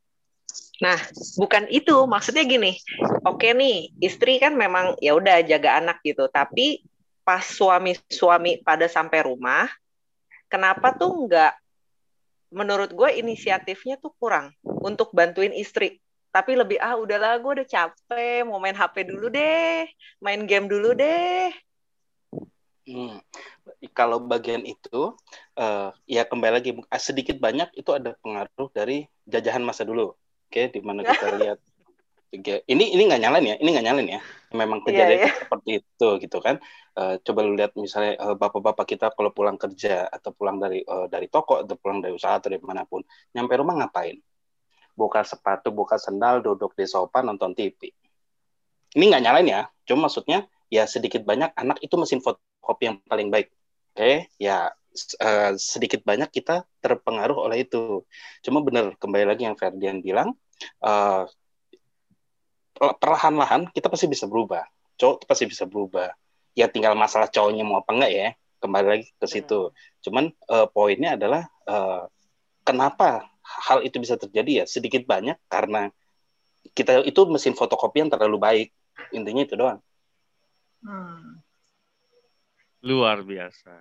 Bukan 1.40 1.72
itu, 1.72 1.96
maksudnya 2.08 2.44
gini. 2.44 2.76
Oke 3.24 3.56
nih, 3.56 3.96
istri 4.04 4.38
kan 4.44 4.56
memang 4.60 5.00
ya 5.00 5.16
udah 5.16 5.44
jaga 5.48 5.80
anak 5.80 6.04
gitu, 6.04 6.28
tapi 6.28 6.84
pas 7.26 7.42
suami-suami 7.42 8.62
pada 8.62 8.86
sampai 8.86 9.26
rumah, 9.26 9.72
kenapa 10.52 10.94
tuh 10.94 11.26
nggak 11.26 11.54
menurut 12.54 12.92
gue 12.94 13.10
inisiatifnya 13.20 13.98
tuh 13.98 14.14
kurang 14.20 14.54
untuk 14.64 15.12
bantuin 15.16 15.56
istri. 15.56 16.00
Tapi 16.36 16.51
lebih 16.51 16.75
ah 16.84 17.00
udahlah 17.00 17.39
gue 17.39 17.63
udah 17.63 17.68
capek, 17.68 18.44
mau 18.44 18.60
main 18.60 18.75
HP 18.75 19.08
dulu 19.08 19.32
deh, 19.32 19.88
main 20.20 20.44
game 20.44 20.68
dulu 20.68 20.92
deh. 20.92 21.48
Hmm. 22.83 23.24
Kalau 23.96 24.20
bagian 24.20 24.68
itu, 24.68 25.16
eh, 25.55 25.90
ya 26.12 26.27
kembali 26.27 26.60
lagi 26.60 26.75
eh, 26.75 27.01
sedikit 27.01 27.40
banyak 27.40 27.72
itu 27.79 27.88
ada 27.96 28.20
pengaruh 28.20 28.68
dari 28.75 29.07
jajahan 29.24 29.64
masa 29.64 29.88
dulu, 29.88 30.12
oke, 30.51 30.62
di 30.75 30.79
mana 30.83 31.01
kita 31.07 31.40
lihat. 31.40 31.60
Ini 32.68 32.83
ini 33.00 33.07
nggak 33.07 33.22
nyalain 33.24 33.46
ya, 33.48 33.55
ini 33.64 33.70
nggak 33.72 33.86
nyalain 33.88 34.07
ya. 34.20 34.22
Memang 34.51 34.83
Iya, 34.83 34.88
kejadian 34.92 35.20
iya. 35.24 35.31
seperti 35.40 35.70
itu 35.79 36.07
gitu 36.20 36.38
kan. 36.44 36.60
Eh, 37.00 37.16
coba 37.24 37.40
lu 37.48 37.55
lihat 37.55 37.79
misalnya 37.79 38.20
eh, 38.20 38.36
bapak-bapak 38.36 38.83
kita 38.83 39.16
kalau 39.16 39.31
pulang 39.31 39.55
kerja 39.55 40.12
atau 40.12 40.36
pulang 40.36 40.60
dari 40.60 40.83
eh, 40.83 41.07
dari 41.07 41.31
toko 41.31 41.64
atau 41.64 41.79
pulang 41.79 42.03
dari 42.03 42.12
usaha 42.12 42.36
atau 42.36 42.51
dari 42.51 42.60
mana 42.60 42.83
pun, 42.83 43.07
nyampe 43.31 43.55
rumah 43.55 43.79
ngapain? 43.79 44.20
Buka 44.96 45.22
sepatu, 45.27 45.70
buka 45.75 46.00
sendal, 46.00 46.40
duduk 46.40 46.72
di 46.75 46.88
sofa 46.88 47.20
nonton 47.20 47.51
TV. 47.51 47.92
Ini 48.96 49.03
nggak 49.12 49.24
nyalain 49.27 49.48
ya, 49.48 49.62
cuma 49.84 50.08
maksudnya 50.08 50.48
ya 50.72 50.88
sedikit 50.88 51.22
banyak 51.27 51.51
anak 51.53 51.77
itu 51.84 51.96
mesin 52.00 52.24
fotokopi 52.24 52.84
yang 52.90 52.98
paling 53.03 53.27
baik. 53.27 53.51
Oke, 53.92 54.31
ya 54.40 54.72
s- 54.96 55.20
eh, 55.20 55.51
sedikit 55.60 56.01
banyak 56.08 56.31
kita 56.31 56.64
terpengaruh 56.79 57.36
oleh 57.36 57.68
itu. 57.68 58.08
Cuma 58.40 58.64
benar 58.64 58.96
kembali 58.96 59.25
lagi 59.27 59.44
yang 59.48 59.60
Ferdian 59.60 60.00
bilang, 60.00 60.31
eh, 60.84 61.24
perlahan-lahan 62.75 63.72
kita 63.72 63.88
pasti 63.88 64.08
bisa 64.08 64.25
berubah. 64.27 64.64
Cowok 65.00 65.27
pasti 65.27 65.46
bisa 65.48 65.64
berubah. 65.68 66.12
Ya 66.55 66.72
tinggal 66.72 66.96
masalah 66.96 67.27
cowoknya 67.27 67.64
mau 67.68 67.84
apa 67.84 67.92
enggak 67.96 68.12
ya. 68.12 68.27
Kembali 68.64 68.88
lagi 68.88 69.05
ke 69.20 69.27
situ. 69.27 69.72
Cuman 70.03 70.31
eh, 70.31 70.68
poinnya 70.72 71.20
adalah 71.20 71.44
eh, 71.68 72.03
kenapa 72.64 73.27
hal 73.46 73.86
itu 73.86 74.01
bisa 74.01 74.18
terjadi 74.18 74.62
ya 74.62 74.66
sedikit 74.66 75.05
banyak 75.05 75.38
karena 75.48 75.94
kita 76.74 77.05
itu 77.05 77.22
mesin 77.29 77.53
fotokopi 77.53 78.01
yang 78.01 78.12
terlalu 78.12 78.38
baik. 78.42 78.68
Intinya 79.14 79.46
itu 79.46 79.53
doang. 79.53 79.79
Hmm, 80.86 81.42
luar 82.86 83.25
biasa 83.25 83.74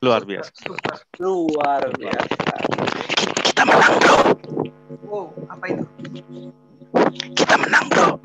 luar 0.00 0.24
biasa 0.24 0.48
super. 0.56 0.96
Luar 1.20 1.84
biasa. 1.92 2.56
Kita 3.44 3.62
menang, 3.66 3.98
Bro. 3.98 4.18
Wow, 5.04 5.26
apa 5.50 5.64
itu? 5.68 5.84
Kita 7.34 7.54
menang, 7.58 7.90
Bro. 7.90 8.22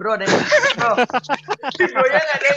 Bro, 0.00 0.16
ada 0.16 0.24
yang 0.24 0.32
bro. 0.80 0.96
Bro-nya 1.76 2.20
nggak 2.24 2.40
ada. 2.40 2.50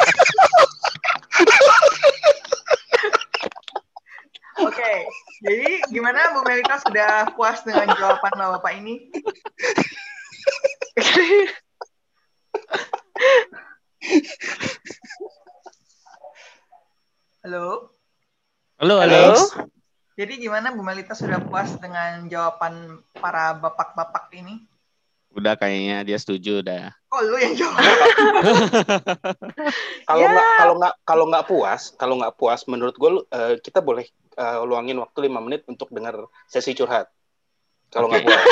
Oke, 4.63 4.91
jadi 5.43 5.83
gimana 5.91 6.31
Bu 6.31 6.47
Melita 6.47 6.79
sudah 6.79 7.35
puas 7.35 7.59
dengan 7.67 7.91
jawaban 7.99 8.31
Bapak 8.31 8.73
ini? 8.79 9.11
Halo. 17.43 17.91
halo 18.79 18.95
Halo? 19.03 19.35
Jadi 20.15 20.33
gimana 20.39 20.71
Bu 20.71 20.79
Melita 20.79 21.11
sudah 21.11 21.43
puas 21.43 21.75
dengan 21.75 22.31
jawaban 22.31 23.03
para 23.11 23.51
bapak-bapak 23.59 24.31
ini? 24.39 24.63
Udah 25.33 25.53
kayaknya 25.57 26.05
dia 26.05 26.17
setuju 26.21 26.61
udah 26.61 26.93
Kok 27.09 27.21
lu 27.29 27.37
yang 27.41 27.53
jawab? 27.57 27.77
Kalau 30.09 30.25
nggak 30.29 30.47
kalau 30.59 30.73
nggak 30.77 30.93
kalau 31.05 31.25
nggak 31.29 31.45
puas, 31.47 31.81
kalau 31.95 32.15
nggak 32.19 32.35
puas, 32.35 32.61
menurut 32.67 32.95
gue 32.97 33.11
eh, 33.31 33.53
kita 33.61 33.79
boleh 33.85 34.03
eh, 34.35 34.57
luangin 34.65 34.97
waktu 34.99 35.29
lima 35.29 35.39
menit 35.39 35.63
untuk 35.69 35.89
dengar 35.93 36.27
sesi 36.49 36.73
curhat. 36.75 37.07
Kalau 37.93 38.09
nggak 38.09 38.25
puas, 38.25 38.43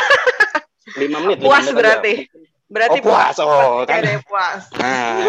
lima 1.02 1.18
menit. 1.26 1.38
lima 1.42 1.48
Puas 1.50 1.64
menit 1.66 1.74
aja. 1.74 1.80
berarti. 1.82 2.14
Berarti 2.72 3.00
Oh 3.02 3.04
puas, 3.04 3.36
oh 3.44 3.84
kan. 3.84 4.00
puas. 4.24 4.62
Nah, 4.80 5.20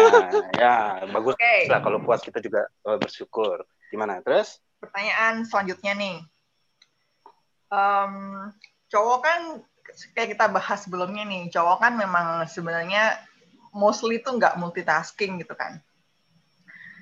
ya 0.55 1.03
bagus 1.11 1.35
Oke, 1.35 1.55
lah 1.67 1.83
kalau 1.83 1.99
puas 1.99 2.23
kita 2.23 2.39
juga 2.39 2.69
eh, 2.87 2.97
bersyukur. 3.01 3.67
Gimana? 3.91 4.23
Terus? 4.23 4.63
pertanyaan 4.83 5.47
selanjutnya 5.47 5.95
nih. 5.95 6.17
Em, 7.71 8.13
cowok 8.91 9.19
kan 9.23 9.41
kayak 10.13 10.35
kita 10.37 10.45
bahas 10.49 10.85
sebelumnya 10.85 11.23
nih, 11.23 11.49
cowok 11.53 11.77
kan 11.83 11.93
memang 11.95 12.47
sebenarnya 12.49 13.17
mostly 13.73 14.21
tuh 14.21 14.37
nggak 14.37 14.57
multitasking 14.59 15.41
gitu 15.41 15.53
kan. 15.57 15.81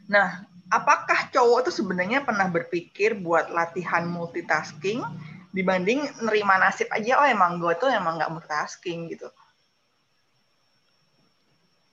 Nah, 0.07 0.43
apakah 0.71 1.31
cowok 1.31 1.71
tuh 1.71 1.75
sebenarnya 1.75 2.23
pernah 2.23 2.47
berpikir 2.47 3.15
buat 3.19 3.51
latihan 3.51 4.07
multitasking 4.07 5.03
dibanding 5.51 6.07
nerima 6.23 6.59
nasib 6.59 6.87
aja, 6.91 7.19
oh 7.19 7.27
emang 7.27 7.59
gue 7.59 7.75
tuh 7.75 7.91
emang 7.91 8.15
nggak 8.19 8.31
multitasking 8.31 9.11
gitu. 9.11 9.27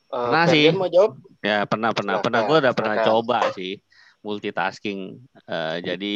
Eh, 0.09 0.17
Pernah 0.17 0.45
sih. 0.49 0.73
mau 0.73 0.89
jawab? 0.89 1.19
ya 1.39 1.63
pernah 1.71 1.95
pernah 1.95 2.19
pernah 2.19 2.41
gue 2.43 2.57
udah 2.67 2.75
pernah 2.75 2.97
coba 3.07 3.55
sih 3.55 3.79
multitasking 4.27 5.23
Eh, 5.47 5.77
jadi 5.81 6.15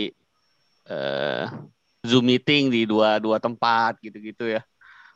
eh 0.91 1.47
zoom 2.03 2.27
meeting 2.27 2.67
di 2.75 2.83
dua 2.83 3.23
dua 3.23 3.39
tempat 3.39 4.03
gitu 4.03 4.19
gitu 4.19 4.45
ya 4.51 4.67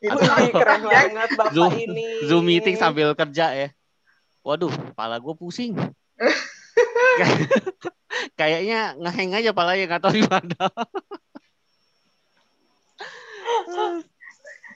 Itu 0.03 0.19
keren 0.53 0.83
banget 0.93 1.31
Bapak 1.35 1.53
Zoom- 1.57 1.77
ini. 1.77 2.05
zoom 2.29 2.45
meeting 2.45 2.77
sambil 2.77 3.15
kerja 3.17 3.47
ya. 3.53 3.69
Waduh 4.45 4.71
kepala 4.71 5.19
gue 5.19 5.35
pusing. 5.35 5.73
Kayaknya 8.39 8.95
ngeheng 9.01 9.33
aja 9.35 9.51
palanya 9.57 9.85
nggak 9.89 10.03
tahu 10.05 10.15
di 10.21 10.25
mana. 10.29 10.57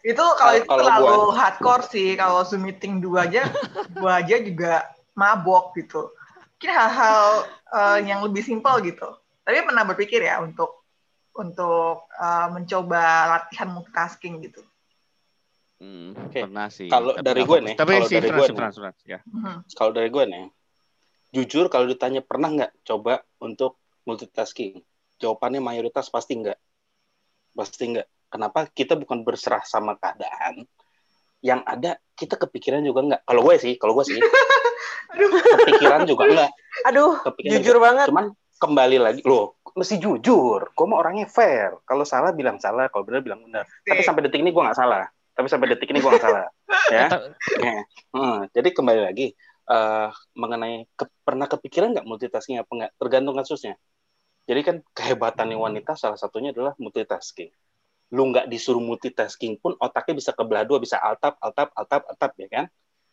Itu 0.00 0.24
kalau 0.40 0.56
itu 0.56 0.64
kalau 0.64 0.88
terlalu 0.88 1.28
gua- 1.28 1.37
hardcore 1.37 1.85
sih 1.92 2.16
kalau 2.16 2.40
zoom 2.40 2.64
meeting 2.64 3.04
dua 3.04 3.28
aja 3.28 3.44
dua 3.92 4.24
aja 4.24 4.40
juga 4.40 4.88
mabok 5.12 5.76
gitu. 5.76 6.09
Mungkin 6.56 6.72
hal-hal 6.72 7.44
eh, 7.68 7.98
yang 8.09 8.24
lebih 8.24 8.40
simpel 8.40 8.80
gitu. 8.80 9.04
Tapi 9.44 9.61
pernah 9.61 9.85
berpikir 9.85 10.24
ya 10.24 10.40
untuk 10.40 10.80
untuk 11.37 12.09
eh, 12.16 12.48
mencoba 12.48 13.02
latihan 13.28 13.68
multitasking 13.68 14.40
gitu 14.40 14.64
Hmm, 15.81 16.12
Oke. 16.12 16.45
pernah 16.45 16.69
sih. 16.69 16.93
Kalau 16.93 17.16
dari 17.16 17.40
gue 17.40 17.59
nih, 17.64 17.75
Tapi 17.81 17.93
kalau 17.97 18.09
si 18.09 18.14
dari 18.21 18.29
gue 18.29 18.47
ya. 19.09 19.19
Mhm. 19.25 19.57
Kalau 19.73 19.93
dari 19.97 20.09
gue 20.12 20.25
nih, 20.29 20.45
jujur 21.33 21.73
kalau 21.73 21.88
ditanya 21.88 22.21
pernah 22.21 22.53
nggak 22.53 22.85
coba 22.85 23.25
untuk 23.40 23.81
multitasking, 24.05 24.85
jawabannya 25.16 25.64
mayoritas 25.64 26.12
pasti 26.12 26.37
nggak. 26.37 26.59
Pasti 27.57 27.97
nggak. 27.97 28.09
Kenapa? 28.29 28.69
Kita 28.69 28.93
bukan 29.01 29.25
berserah 29.25 29.64
sama 29.64 29.97
keadaan. 29.97 30.69
Yang 31.40 31.61
ada 31.64 31.90
kita 32.12 32.37
kepikiran 32.37 32.85
juga 32.85 33.01
nggak. 33.01 33.23
Kalau 33.25 33.40
gue 33.49 33.57
sih, 33.57 33.75
kalau 33.81 33.97
gue 33.97 34.05
sih, 34.05 34.21
kepikiran 35.64 36.05
juga 36.05 36.29
nggak. 36.29 36.51
Aduh, 36.93 37.16
Kepikiran 37.25 37.53
jujur 37.57 37.77
banget. 37.81 38.07
Cuman 38.12 38.37
kembali 38.61 38.97
lagi, 39.01 39.21
loh, 39.25 39.57
mesti 39.73 39.97
jujur. 39.97 40.77
Gue 40.77 40.85
mau 40.85 41.01
orangnya 41.01 41.25
fair. 41.25 41.81
Kalau 41.88 42.05
salah 42.05 42.37
bilang 42.37 42.61
salah, 42.61 42.93
kalau 42.93 43.09
benar 43.09 43.25
bilang 43.25 43.40
benar. 43.49 43.64
Tapi 43.88 44.05
sampai 44.05 44.29
detik 44.29 44.45
ini 44.45 44.53
gue 44.53 44.61
nggak 44.61 44.77
salah. 44.77 45.09
Tapi 45.40 45.48
sampai 45.48 45.72
detik 45.72 45.88
ini 45.88 46.05
gue 46.05 46.11
nggak 46.12 46.20
salah. 46.20 46.44
Ya. 46.92 47.07
Ya. 47.62 47.87
Hmm, 48.12 48.50
jadi 48.53 48.74
kembali 48.74 49.00
lagi 49.09 49.33
eh, 49.70 50.09
mengenai 50.37 50.85
ke- 50.98 51.09
pernah 51.24 51.46
kepikiran 51.48 51.96
nggak 51.96 52.05
multitasking 52.05 52.61
apa 52.61 52.68
nggak? 52.68 52.92
Tergantung 53.00 53.40
kasusnya. 53.40 53.81
Jadi 54.44 54.61
kan 54.61 54.76
kehebatannya 54.92 55.57
wanita 55.57 55.96
salah 55.96 56.20
satunya 56.20 56.53
adalah 56.53 56.76
multitasking. 56.76 57.48
Lu 58.12 58.29
nggak 58.29 58.53
disuruh 58.53 58.85
multitasking 58.85 59.57
pun 59.62 59.79
otaknya 59.81 60.20
bisa 60.20 60.37
kebelah 60.37 60.66
dua, 60.68 60.76
bisa 60.83 61.00
altap, 61.00 61.40
altap, 61.40 61.72
altap, 61.72 62.03
altap 62.11 62.33
ya 62.37 62.48
kan? 62.53 62.64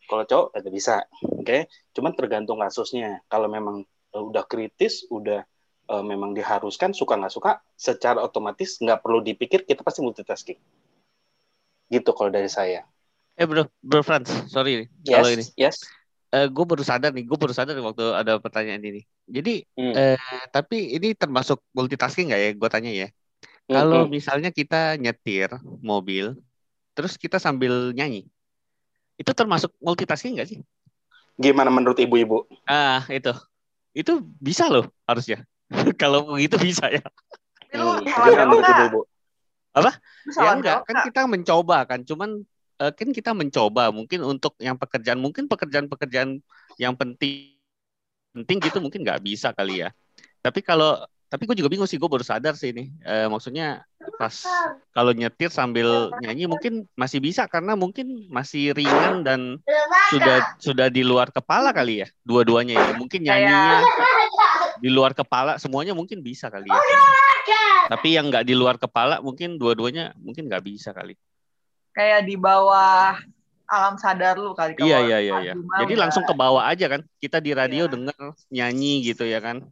Kalau 0.09 0.23
cowok 0.27 0.47
kagak 0.57 0.73
bisa, 0.73 0.95
oke? 1.23 1.57
Cuman 1.95 2.11
tergantung 2.17 2.59
kasusnya. 2.59 3.23
Kalau 3.31 3.47
memang 3.47 3.87
eh, 3.87 4.23
udah 4.25 4.43
kritis, 4.43 5.07
udah 5.07 5.47
eh, 5.93 6.03
memang 6.03 6.35
diharuskan 6.35 6.91
suka 6.91 7.15
nggak 7.15 7.31
suka, 7.31 7.63
secara 7.79 8.19
otomatis 8.19 8.81
nggak 8.83 8.99
perlu 8.99 9.23
dipikir 9.23 9.63
kita 9.63 9.79
pasti 9.85 10.03
multitasking. 10.03 10.59
Gitu 11.93 12.09
kalau 12.11 12.29
dari 12.31 12.49
saya. 12.51 12.83
Eh 13.37 13.45
bro, 13.45 13.69
bro 13.85 14.01
Frans, 14.01 14.29
sorry 14.49 14.71
nih. 14.83 14.87
Yes, 15.05 15.13
Kalau 15.13 15.29
ini, 15.29 15.43
yes. 15.55 15.77
gue 16.33 16.65
baru 16.67 16.83
sadar 16.83 17.11
nih, 17.13 17.23
gue 17.29 17.37
baru 17.37 17.53
sadar 17.53 17.73
waktu 17.79 18.03
ada 18.17 18.33
pertanyaan 18.41 18.81
ini. 18.81 19.01
Jadi, 19.29 19.61
Hmm. 19.77 19.93
eh, 19.93 20.17
tapi 20.49 20.97
ini 20.97 21.13
termasuk 21.13 21.61
multitasking 21.77 22.33
nggak 22.33 22.41
ya? 22.41 22.49
Gue 22.57 22.69
tanya 22.69 22.91
ya. 22.91 23.07
Kalau 23.67 24.03
Hmm, 24.03 24.09
hmm. 24.09 24.15
misalnya 24.17 24.49
kita 24.49 24.97
nyetir 24.97 25.49
mobil, 25.83 26.33
terus 26.97 27.13
kita 27.19 27.37
sambil 27.37 27.91
nyanyi, 27.93 28.25
itu 29.17 29.31
termasuk 29.33 29.73
multitasking 29.81 30.37
nggak 30.37 30.49
sih? 30.49 30.59
Gimana 31.37 31.69
menurut 31.69 31.97
ibu-ibu? 32.01 32.49
Ah, 32.65 33.05
itu, 33.13 33.29
itu 33.93 34.11
bisa 34.41 34.69
loh 34.69 34.89
harusnya. 35.05 35.45
Kalau 36.01 36.25
begitu 36.33 36.57
bisa 36.57 36.89
ya. 36.89 37.03
Hmm, 37.71 38.01
gimana 38.07 38.43
menurut 38.47 38.65
ibu-ibu? 38.65 38.99
Lu 39.81 40.31
Ya 40.37 40.51
enggak, 40.53 40.83
kan 40.87 40.95
kita 41.07 41.21
mencoba 41.25 41.77
kan, 41.87 41.99
cuman 42.03 42.29
eh, 42.81 42.91
kan 42.91 43.09
kita 43.13 43.31
mencoba 43.31 43.89
mungkin 43.93 44.25
untuk 44.25 44.53
yang 44.59 44.75
pekerjaan, 44.75 45.19
mungkin 45.21 45.47
pekerjaan-pekerjaan 45.47 46.41
yang 46.77 46.93
penting 46.93 47.57
penting 48.37 48.61
gitu 48.61 48.77
mungkin 48.77 49.01
nggak 49.01 49.25
bisa 49.25 49.49
kali 49.55 49.81
ya. 49.81 49.89
Tapi 50.45 50.61
kalau 50.61 51.01
tapi 51.27 51.43
gue 51.43 51.59
juga 51.59 51.67
bingung 51.67 51.89
sih, 51.89 51.99
gue 51.99 52.07
baru 52.07 52.23
sadar 52.23 52.55
sih 52.55 52.71
ini. 52.71 52.87
Eh, 53.03 53.27
maksudnya 53.27 53.83
pas 54.15 54.31
kalau 54.95 55.11
nyetir 55.11 55.51
sambil 55.51 56.07
nyanyi 56.23 56.47
mungkin 56.47 56.87
masih 56.95 57.19
bisa 57.19 57.43
karena 57.51 57.75
mungkin 57.75 58.31
masih 58.31 58.71
ringan 58.71 59.27
dan 59.27 59.59
sudah 60.07 60.55
sudah 60.55 60.87
di 60.87 61.03
luar 61.03 61.27
kepala 61.35 61.75
kali 61.75 62.05
ya, 62.05 62.07
dua-duanya 62.23 62.79
ya. 62.79 62.87
Mungkin 62.95 63.27
nyanyinya 63.27 63.83
di 64.79 64.87
luar 64.87 65.11
kepala 65.11 65.59
semuanya 65.59 65.91
mungkin 65.91 66.23
bisa 66.23 66.47
kali 66.47 66.71
ya. 66.71 66.79
Tapi 67.87 68.07
yang 68.13 68.27
nggak 68.27 68.43
di 68.43 68.53
luar 68.53 68.75
kepala 68.75 69.19
mungkin 69.19 69.55
dua-duanya 69.55 70.11
mungkin 70.17 70.47
nggak 70.47 70.63
bisa 70.63 70.91
kali. 70.91 71.15
kayak 71.91 72.29
di 72.29 72.37
bawah 72.37 73.17
alam 73.65 73.97
sadar 73.97 74.37
lu 74.37 74.53
kali 74.53 74.77
Iya 74.77 75.01
iya 75.01 75.17
iya 75.17 75.35
iya. 75.41 75.53
Jadi 75.57 75.93
udah- 75.93 76.01
langsung 76.05 76.21
ke 76.23 76.31
bawah 76.31 76.61
aja 76.63 76.85
kan. 76.87 77.01
Kita 77.17 77.41
di 77.41 77.51
radio 77.51 77.89
Iya. 77.89 77.93
denger 77.97 78.21
nyanyi 78.47 78.93
gitu 79.01 79.25
ya 79.25 79.41
kan. 79.41 79.65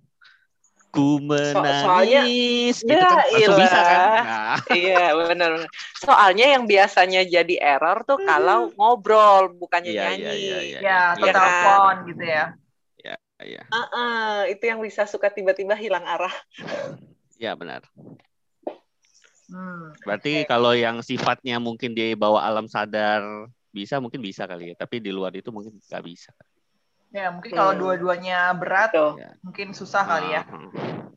Ku 0.90 1.22
soalnya- 1.22 2.26
menangis 2.26 2.82
gitu 2.82 2.98
Ya 2.98 3.06
kan 3.06 3.30
langsung 3.30 3.58
bisa 3.62 3.80
kan. 3.80 4.00
Nah, 4.26 4.58
Iya 4.90 5.06
benar. 5.14 5.52
Soalnya 5.96 6.46
yang 6.50 6.64
biasanya 6.66 7.22
jadi 7.24 7.56
error 7.62 8.02
tuh 8.04 8.18
kalau 8.20 8.74
ngobrol 8.74 9.54
bukannya 9.54 9.94
Iya, 9.94 10.02
iya, 10.02 10.10
nyanyi. 10.18 10.42
iya, 10.42 10.58
iya. 10.66 10.80
ya 10.82 11.00
atau 11.14 11.20
Iya 11.22 11.32
kan? 11.32 11.36
telepon 11.38 11.96
gitu 12.10 12.26
ya 12.26 12.46
iya. 13.44 13.62
Heeh, 13.68 14.56
itu 14.56 14.64
yang 14.64 14.80
bisa 14.80 15.04
suka 15.06 15.28
tiba-tiba 15.28 15.76
hilang 15.76 16.02
arah. 16.02 16.32
Iya 17.36 17.52
benar. 17.54 17.84
hmm. 19.52 20.00
Berarti 20.02 20.48
kalau 20.48 20.72
yang 20.72 21.04
sifatnya 21.04 21.60
mungkin 21.60 21.92
di 21.92 22.16
bawah 22.16 22.42
alam 22.42 22.66
sadar 22.66 23.22
bisa 23.70 24.00
mungkin 24.00 24.24
bisa 24.24 24.48
kali 24.48 24.72
ya. 24.72 24.76
Tapi 24.76 25.04
di 25.04 25.12
luar 25.12 25.36
itu 25.36 25.52
mungkin 25.52 25.76
nggak 25.80 26.04
bisa. 26.06 26.32
ya 27.16 27.32
mungkin 27.32 27.48
kalau 27.56 27.72
Hmm. 27.72 27.80
dua-duanya 27.80 28.52
berat 28.60 28.92
Tuh. 28.92 29.16
Ya. 29.16 29.32
mungkin 29.40 29.72
susah 29.72 30.04
kali 30.04 30.36
ya 30.36 30.44
Ah, 30.44 30.68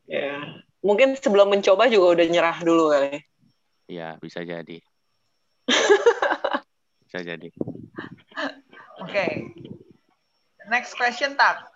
Ya. 0.07 0.63
Mungkin 0.79 1.19
sebelum 1.19 1.51
mencoba 1.51 1.91
juga 1.91 2.15
udah 2.15 2.27
nyerah 2.31 2.59
dulu 2.63 2.95
kali. 2.95 3.19
Iya 3.91 4.15
bisa 4.23 4.47
jadi. 4.47 4.79
bisa 7.03 7.19
jadi. 7.19 7.51
oke 9.03 9.27
next 10.71 10.95
question 10.95 11.35
tak 11.35 11.67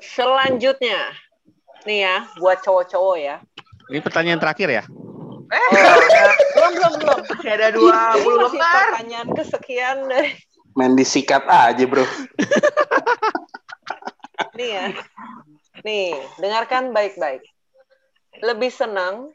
Selanjutnya, 0.00 1.12
nih 1.84 2.00
ya, 2.00 2.16
buat 2.40 2.64
cowok-cowok 2.64 3.16
ya. 3.20 3.36
Ini 3.90 3.98
pertanyaan 3.98 4.38
terakhir 4.38 4.68
ya. 4.70 4.84
eh 5.50 5.66
belum 6.54 6.72
belum 6.78 6.92
belum. 7.02 7.18
masih 7.26 7.50
ada 7.50 7.68
20 7.74 7.82
masih 7.82 8.58
lembar 8.62 8.82
pertanyaan 8.94 9.28
kesekian 9.34 9.96
dari 10.06 10.30
Main 10.78 10.94
disikat 10.94 11.42
aja, 11.50 11.82
bro. 11.82 12.06
nih 14.58 14.70
ya. 14.70 14.86
Nih, 15.82 16.14
dengarkan 16.38 16.94
baik-baik. 16.94 17.42
Lebih 18.38 18.70
senang 18.70 19.34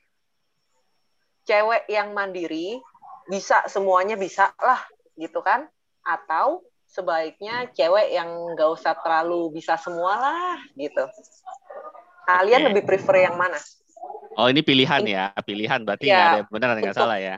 cewek 1.44 1.84
yang 1.92 2.16
mandiri, 2.16 2.80
bisa 3.28 3.68
semuanya 3.68 4.16
bisa 4.16 4.56
lah, 4.64 4.80
gitu 5.20 5.44
kan? 5.44 5.68
Atau 6.08 6.64
sebaiknya 6.88 7.68
cewek 7.76 8.16
yang 8.16 8.56
nggak 8.56 8.72
usah 8.72 8.96
terlalu 9.04 9.60
bisa 9.60 9.76
semua 9.76 10.16
lah, 10.16 10.56
gitu. 10.80 11.04
Kalian 12.24 12.72
lebih 12.72 12.88
prefer 12.88 13.28
yang 13.28 13.36
mana? 13.36 13.60
Oh 14.36 14.48
ini 14.48 14.62
pilihan 14.62 15.02
ya, 15.06 15.32
pilihan 15.40 15.80
berarti 15.82 16.06
Ya, 16.06 16.12
nggak 16.12 16.28
ada 16.28 16.38
yang 16.38 16.50
benar 16.50 16.68
ada 16.68 16.76
yang 16.76 16.86
nggak 16.86 16.98
salah 16.98 17.18
ya. 17.18 17.36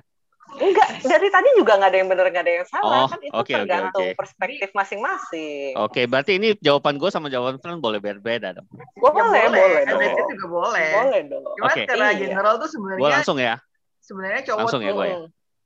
Enggak, 0.48 0.90
dari 1.04 1.28
tadi 1.28 1.50
juga 1.60 1.76
nggak 1.76 1.92
ada 1.92 1.98
yang 2.00 2.10
benar, 2.10 2.26
nggak 2.32 2.46
ada 2.48 2.54
yang 2.56 2.68
salah. 2.68 3.04
Oh, 3.04 3.06
kan 3.06 3.20
itu 3.20 3.34
oke, 3.36 3.52
tergantung 3.54 4.08
oke. 4.08 4.16
perspektif 4.16 4.70
masing-masing. 4.72 5.76
Oke, 5.76 6.02
berarti 6.08 6.32
ini 6.40 6.48
jawaban 6.58 6.96
gue 6.96 7.10
sama 7.12 7.28
jawaban 7.28 7.60
Fran 7.60 7.78
boleh 7.78 8.00
berbeda 8.00 8.56
dong. 8.56 8.66
ya 8.72 8.82
Boleh, 8.98 9.44
boleh, 9.46 9.84
boleh 9.86 10.08
dong. 10.10 10.30
Juga 10.32 10.48
boleh 10.48 10.90
Boleh 10.96 11.22
dong. 11.28 11.44
cuman 11.44 11.68
Oke. 11.68 11.82
secara 11.84 12.06
Iya. 12.08 12.18
general 12.18 12.54
tuh 12.56 12.62
Gue 12.64 12.74
sebenarnya 12.74 13.12
langsung 13.12 13.38
ya, 13.38 13.56
sebenarnya 14.00 14.42
cowok 14.48 14.60
langsung 14.64 14.82
ya 14.82 14.90
tuh 14.90 14.96
gue 14.96 15.06
ya. 15.06 15.18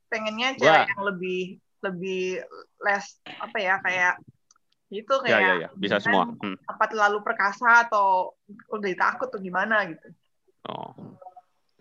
Pengennya 0.09 0.49
Gua- 0.51 0.59
cewek 0.59 0.87
yang 0.89 1.03
lebih 1.07 1.41
lebih 1.81 2.23
less 2.81 3.05
apa 3.39 3.57
ya 3.57 3.75
kayak 3.79 4.13
itu 4.91 5.13
Ya, 5.23 5.23
kayak 5.23 5.39
ya, 5.39 5.53
ya, 5.55 5.69
bisa 5.73 5.97
kan 5.97 6.03
semua. 6.03 6.23
Hmm. 6.43 6.57
apa 6.67 6.83
terlalu 6.85 7.23
perkasa 7.23 7.87
atau 7.87 8.35
udah 8.67 8.91
takut 8.93 9.31
tuh 9.31 9.39
gimana 9.39 9.87
gitu 9.87 10.03
Oh. 10.69 11.17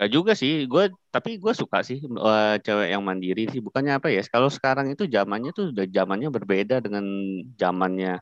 Gak 0.01 0.17
juga 0.17 0.33
sih, 0.33 0.65
gue 0.65 0.89
tapi 1.13 1.37
gue 1.37 1.53
suka 1.53 1.85
sih 1.85 2.01
eh, 2.01 2.57
cewek 2.65 2.89
yang 2.89 3.05
mandiri 3.05 3.45
sih. 3.53 3.61
Bukannya 3.61 4.01
apa 4.01 4.09
ya? 4.09 4.25
Kalau 4.25 4.49
sekarang 4.49 4.89
itu 4.89 5.05
zamannya 5.05 5.53
tuh 5.53 5.77
udah 5.77 5.85
zamannya 5.85 6.33
berbeda 6.33 6.81
dengan 6.81 7.05
zamannya 7.61 8.17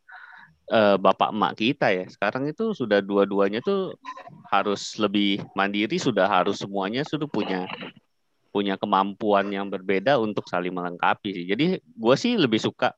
eh, 0.74 0.96
bapak 0.98 1.30
emak 1.30 1.54
kita 1.54 1.94
ya. 1.94 2.04
Sekarang 2.10 2.50
itu 2.50 2.74
sudah 2.74 2.98
dua-duanya 2.98 3.62
tuh 3.62 3.94
harus 4.50 4.98
lebih 4.98 5.38
mandiri, 5.54 6.02
sudah 6.02 6.26
harus 6.26 6.58
semuanya 6.58 7.06
sudah 7.06 7.30
punya 7.30 7.70
punya 8.50 8.74
kemampuan 8.74 9.46
yang 9.54 9.70
berbeda 9.70 10.18
untuk 10.18 10.50
saling 10.50 10.74
melengkapi 10.74 11.30
sih. 11.30 11.46
Jadi 11.46 11.78
gue 11.78 12.14
sih 12.18 12.34
lebih 12.34 12.58
suka 12.58 12.90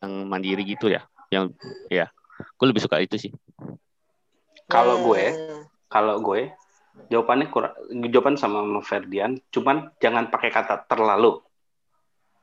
yang 0.00 0.24
mandiri 0.24 0.64
gitu 0.64 0.88
ya. 0.88 1.04
Yang 1.28 1.60
ya, 1.92 2.08
gue 2.56 2.66
lebih 2.72 2.80
suka 2.80 3.04
itu 3.04 3.20
sih. 3.20 3.32
Kalau 4.64 5.04
gue, 5.12 5.24
Hmm. 5.28 5.67
Kalau 5.88 6.20
gue 6.20 6.52
jawabannya 7.08 7.46
kurang 7.48 7.74
jawaban 8.12 8.36
sama 8.36 8.62
sama 8.62 8.80
Ferdian 8.80 9.40
cuman 9.50 9.92
jangan 9.98 10.28
pakai 10.28 10.50
kata 10.52 10.84
terlalu 10.86 11.40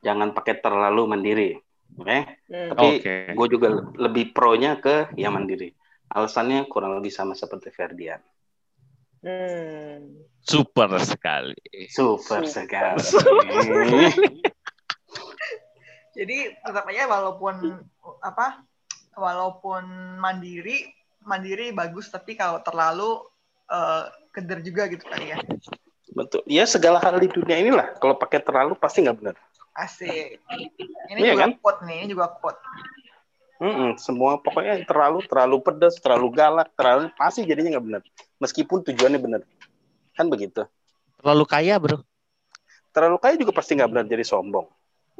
jangan 0.01 0.33
pakai 0.33 0.59
terlalu 0.59 1.01
mandiri 1.07 1.51
oke 1.95 2.19
Hmm. 2.45 2.69
tapi 2.73 2.87
Oke. 3.01 3.15
gue 3.33 3.47
juga 3.49 3.67
lebih 3.97 4.29
pro 4.29 4.53
nya 4.53 4.77
ke 4.77 5.09
yang 5.17 5.33
mandiri 5.33 5.73
alasannya 6.13 6.69
kurang 6.69 6.97
lebih 6.99 7.09
sama 7.09 7.33
seperti 7.33 7.71
Ferdian 7.71 8.21
Hmm. 9.25 10.21
Super 10.45 11.01
sekali. 11.01 11.57
Super 11.89 12.45
Super. 12.45 13.01
sekali. 13.01 13.25
Jadi 16.15 16.37
tetap 16.53 16.85
aja 16.85 17.09
walaupun 17.09 17.73
apa 18.21 18.61
walaupun 19.17 19.83
mandiri 20.21 20.85
mandiri 21.25 21.73
bagus 21.73 22.13
tapi 22.13 22.37
kalau 22.37 22.61
terlalu 22.61 23.25
eh, 23.65 24.03
keder 24.31 24.59
juga 24.61 24.85
gitu 24.87 25.03
kali 25.03 25.31
ya. 25.31 25.37
Betul. 26.11 26.41
Ya 26.47 26.63
segala 26.63 27.01
hal 27.01 27.17
di 27.17 27.27
dunia 27.27 27.57
inilah 27.57 27.97
kalau 27.97 28.15
pakai 28.15 28.39
terlalu 28.39 28.77
pasti 28.77 29.03
nggak 29.03 29.17
benar. 29.19 29.35
Asik. 29.75 30.39
Ini 31.11 31.19
Iya 31.19 31.33
juga 31.35 31.43
kan? 31.43 31.51
quote 31.59 31.81
nih, 31.83 31.97
ini 32.03 32.07
juga 32.15 32.31
quote. 32.31 32.59
Mm-mm, 33.55 33.95
semua 33.95 34.35
pokoknya 34.35 34.83
terlalu 34.83 35.23
terlalu 35.27 35.57
pedas, 35.63 35.95
terlalu 35.99 36.27
galak, 36.31 36.67
terlalu 36.75 37.07
pasti 37.15 37.47
jadinya 37.47 37.79
nggak 37.79 37.85
benar. 37.87 38.01
Meskipun 38.39 38.83
tujuannya 38.83 39.19
benar. 39.19 39.41
Kan 40.11 40.27
begitu. 40.27 40.67
Terlalu 41.19 41.43
kaya, 41.47 41.75
bro. 41.79 42.03
Terlalu 42.91 43.17
kaya 43.19 43.35
juga 43.35 43.51
pasti 43.51 43.75
nggak 43.75 43.91
benar 43.91 44.05
jadi 44.07 44.23
sombong. 44.23 44.67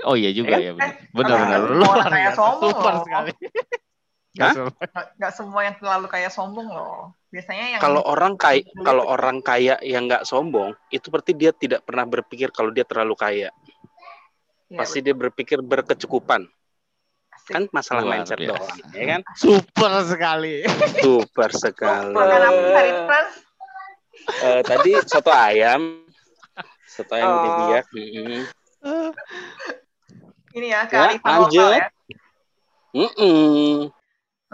Oh 0.04 0.16
iya 0.16 0.36
juga 0.36 0.60
Eh, 0.60 0.68
ya. 0.68 0.72
Benar. 0.76 0.92
eh, 0.92 0.96
Benar 1.16 1.36
benar. 1.40 1.60
Lu 1.72 1.84
kaya 1.88 2.12
biasa. 2.12 2.40
sombong 2.40 2.72
Super 2.76 2.96
sekali. 3.04 3.32
Nggak 4.36 4.52
semua. 4.52 4.74
Nggak 5.16 5.34
semua 5.34 5.62
yang 5.64 5.76
terlalu 5.76 6.08
kayak 6.08 6.30
sombong 6.30 6.68
loh. 6.68 7.16
Biasanya 7.32 7.66
yang 7.70 7.80
Kalau 7.80 8.02
orang 8.02 8.36
kaya, 8.36 8.62
Betul. 8.62 8.84
kalau 8.84 9.04
orang 9.06 9.38
kaya 9.40 9.76
yang 9.80 10.04
nggak 10.06 10.24
sombong, 10.24 10.76
itu 10.90 11.08
berarti 11.08 11.32
dia 11.32 11.52
tidak 11.52 11.84
pernah 11.84 12.04
berpikir 12.04 12.52
kalau 12.52 12.70
dia 12.70 12.84
terlalu 12.84 13.16
kaya. 13.16 13.50
Ya, 14.68 14.78
Pasti 14.78 15.00
dia 15.00 15.14
berpikir 15.14 15.60
berkecukupan. 15.60 16.48
asik. 17.32 17.52
Kan 17.52 17.64
masalah 17.70 18.02
Luar 18.02 18.12
mindset 18.18 18.40
biasa. 18.40 18.52
doang, 18.52 18.78
ya 18.92 19.06
kan? 19.06 19.22
Super 19.40 19.92
sekali. 20.04 20.56
Super 20.98 21.50
sekali. 21.52 22.12
Eh, 24.42 24.62
tadi 24.64 24.92
soto 25.06 25.30
ayam, 25.30 26.02
soto 26.86 27.14
ayam 27.14 27.30
Oh. 27.30 27.38
di 27.38 27.50
biak. 27.54 27.86
Mm-mm. 27.94 28.42
Ini 30.56 30.68
ya, 30.68 30.82
Ya, 30.82 30.90
kearifan 30.90 31.30
lanjut. 31.46 31.62
lokal 31.62 31.72
ya. 31.76 31.88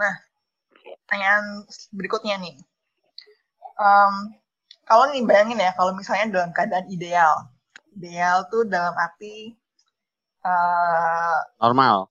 Mm-mm. 0.02 0.14
Pertanyaan 1.06 1.44
berikutnya 1.98 2.34
nih. 2.44 2.56
Em, 3.86 4.14
kalau 4.88 5.04
nih 5.12 5.22
bayangin 5.28 5.64
ya, 5.66 5.70
kalau 5.78 5.92
misalnya 5.98 6.26
dalam 6.36 6.50
keadaan 6.56 6.86
ideal. 6.96 7.34
Ideal 7.96 8.38
tuh 8.52 8.62
dalam 8.74 8.94
arti 8.96 9.36
eh 10.44 11.38
Normal. 11.62 12.10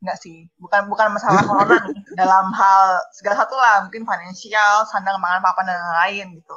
enggak 0.00 0.16
sih, 0.24 0.48
bukan 0.62 0.82
bukan 0.92 1.08
masalah 1.16 1.42
corona 1.44 1.76
nih, 1.84 2.00
dalam 2.20 2.46
hal 2.56 2.84
segala 3.12 3.36
satu 3.44 3.52
lah, 3.64 3.76
mungkin 3.84 4.02
finansial, 4.08 4.88
sandang 4.88 5.20
pangan 5.20 5.44
papan 5.44 5.64
dan 5.68 5.76
lain-lain 5.84 6.26
gitu. 6.40 6.56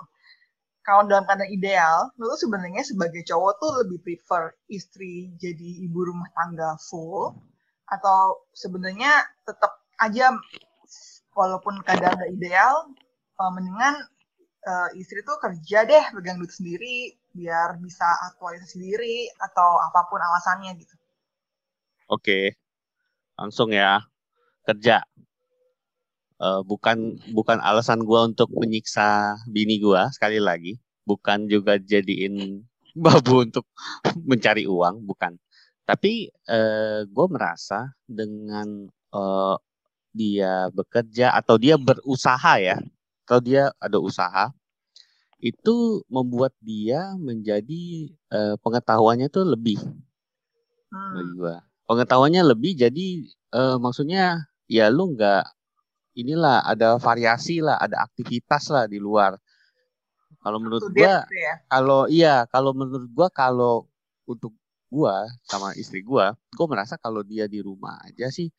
Kalau 0.88 1.04
dalam 1.08 1.24
keadaan 1.28 1.52
ideal, 1.52 1.98
lu 2.20 2.28
tuh 2.34 2.40
sebenarnya 2.48 2.84
sebagai 2.84 3.24
cowok 3.30 3.52
tuh 3.62 3.72
lebih 3.84 4.00
prefer 4.04 4.44
istri 4.72 5.32
jadi 5.40 5.70
ibu 5.88 6.00
rumah 6.08 6.28
tangga 6.36 6.76
full 6.88 7.36
atau 7.88 8.20
sebenarnya 8.56 9.12
tetap 9.48 9.83
aja 10.04 10.36
walaupun 11.34 11.82
keadaan 11.82 12.20
gak 12.20 12.34
ideal, 12.34 12.76
eh, 13.40 13.52
mendingan 13.52 13.96
eh, 14.64 14.90
istri 15.00 15.20
tuh 15.28 15.38
kerja 15.42 15.84
deh, 15.84 16.04
pegang 16.16 16.40
duit 16.40 16.54
sendiri 16.54 17.12
biar 17.34 17.82
bisa 17.82 18.06
aktualisasi 18.32 18.78
diri 18.78 19.26
atau 19.42 19.82
apa 19.82 20.06
pun 20.08 20.22
alasannya 20.22 20.78
gitu. 20.78 20.96
Oke. 22.08 22.56
Langsung 23.36 23.74
ya. 23.74 24.06
Kerja. 24.64 25.04
Eh, 26.44 26.62
bukan 26.68 27.18
bukan 27.34 27.58
alasan 27.64 28.04
gua 28.06 28.28
untuk 28.30 28.50
menyiksa 28.54 29.38
bini 29.50 29.82
gua 29.82 30.12
sekali 30.14 30.38
lagi. 30.40 30.78
Bukan 31.04 31.52
juga 31.52 31.76
jadiin 31.82 32.64
babu 32.96 33.44
untuk 33.44 33.66
mencari 34.30 34.70
uang, 34.70 35.04
bukan. 35.04 35.36
Tapi 35.84 36.32
eh, 36.32 37.02
gue 37.04 37.28
merasa 37.28 37.92
dengan 38.08 38.88
eh, 38.88 39.56
dia 40.14 40.70
bekerja 40.72 41.34
atau 41.34 41.58
dia 41.58 41.76
berusaha 41.76 42.62
ya, 42.62 42.78
atau 43.26 43.40
dia 43.42 43.74
ada 43.82 43.98
usaha, 44.00 44.54
itu 45.44 46.06
membuat 46.08 46.56
dia 46.64 47.18
menjadi 47.20 48.14
eh, 48.32 48.56
pengetahuannya 48.64 49.28
tuh 49.28 49.44
lebih 49.44 49.82
Hmm. 50.94 51.34
gua. 51.38 51.56
Pengetahuannya 51.90 52.42
lebih 52.54 52.78
jadi 52.78 53.08
eh, 53.30 53.78
maksudnya 53.82 54.46
ya 54.70 54.94
lu 54.94 55.18
nggak 55.18 55.46
inilah 56.14 56.62
ada 56.62 57.02
variasi 57.02 57.60
lah, 57.66 57.82
ada 57.82 58.06
aktivitas 58.06 58.70
lah 58.70 58.86
di 58.86 59.02
luar. 59.02 59.36
Kalau 60.44 60.62
menurut 60.62 60.86
gua 60.94 61.26
gitu 61.26 61.38
ya. 61.40 61.54
kalau 61.66 62.02
iya, 62.06 62.36
kalau 62.48 62.72
menurut 62.78 63.10
gua 63.10 63.28
kalau 63.34 63.90
untuk 64.30 64.54
gua 64.94 65.26
sama 65.50 65.74
istri 65.74 66.06
gua, 66.06 66.38
gua 66.54 66.68
merasa 66.70 66.96
kalau 67.02 67.26
dia 67.26 67.50
di 67.50 67.58
rumah 67.58 67.98
aja 68.06 68.30
sih 68.30 68.54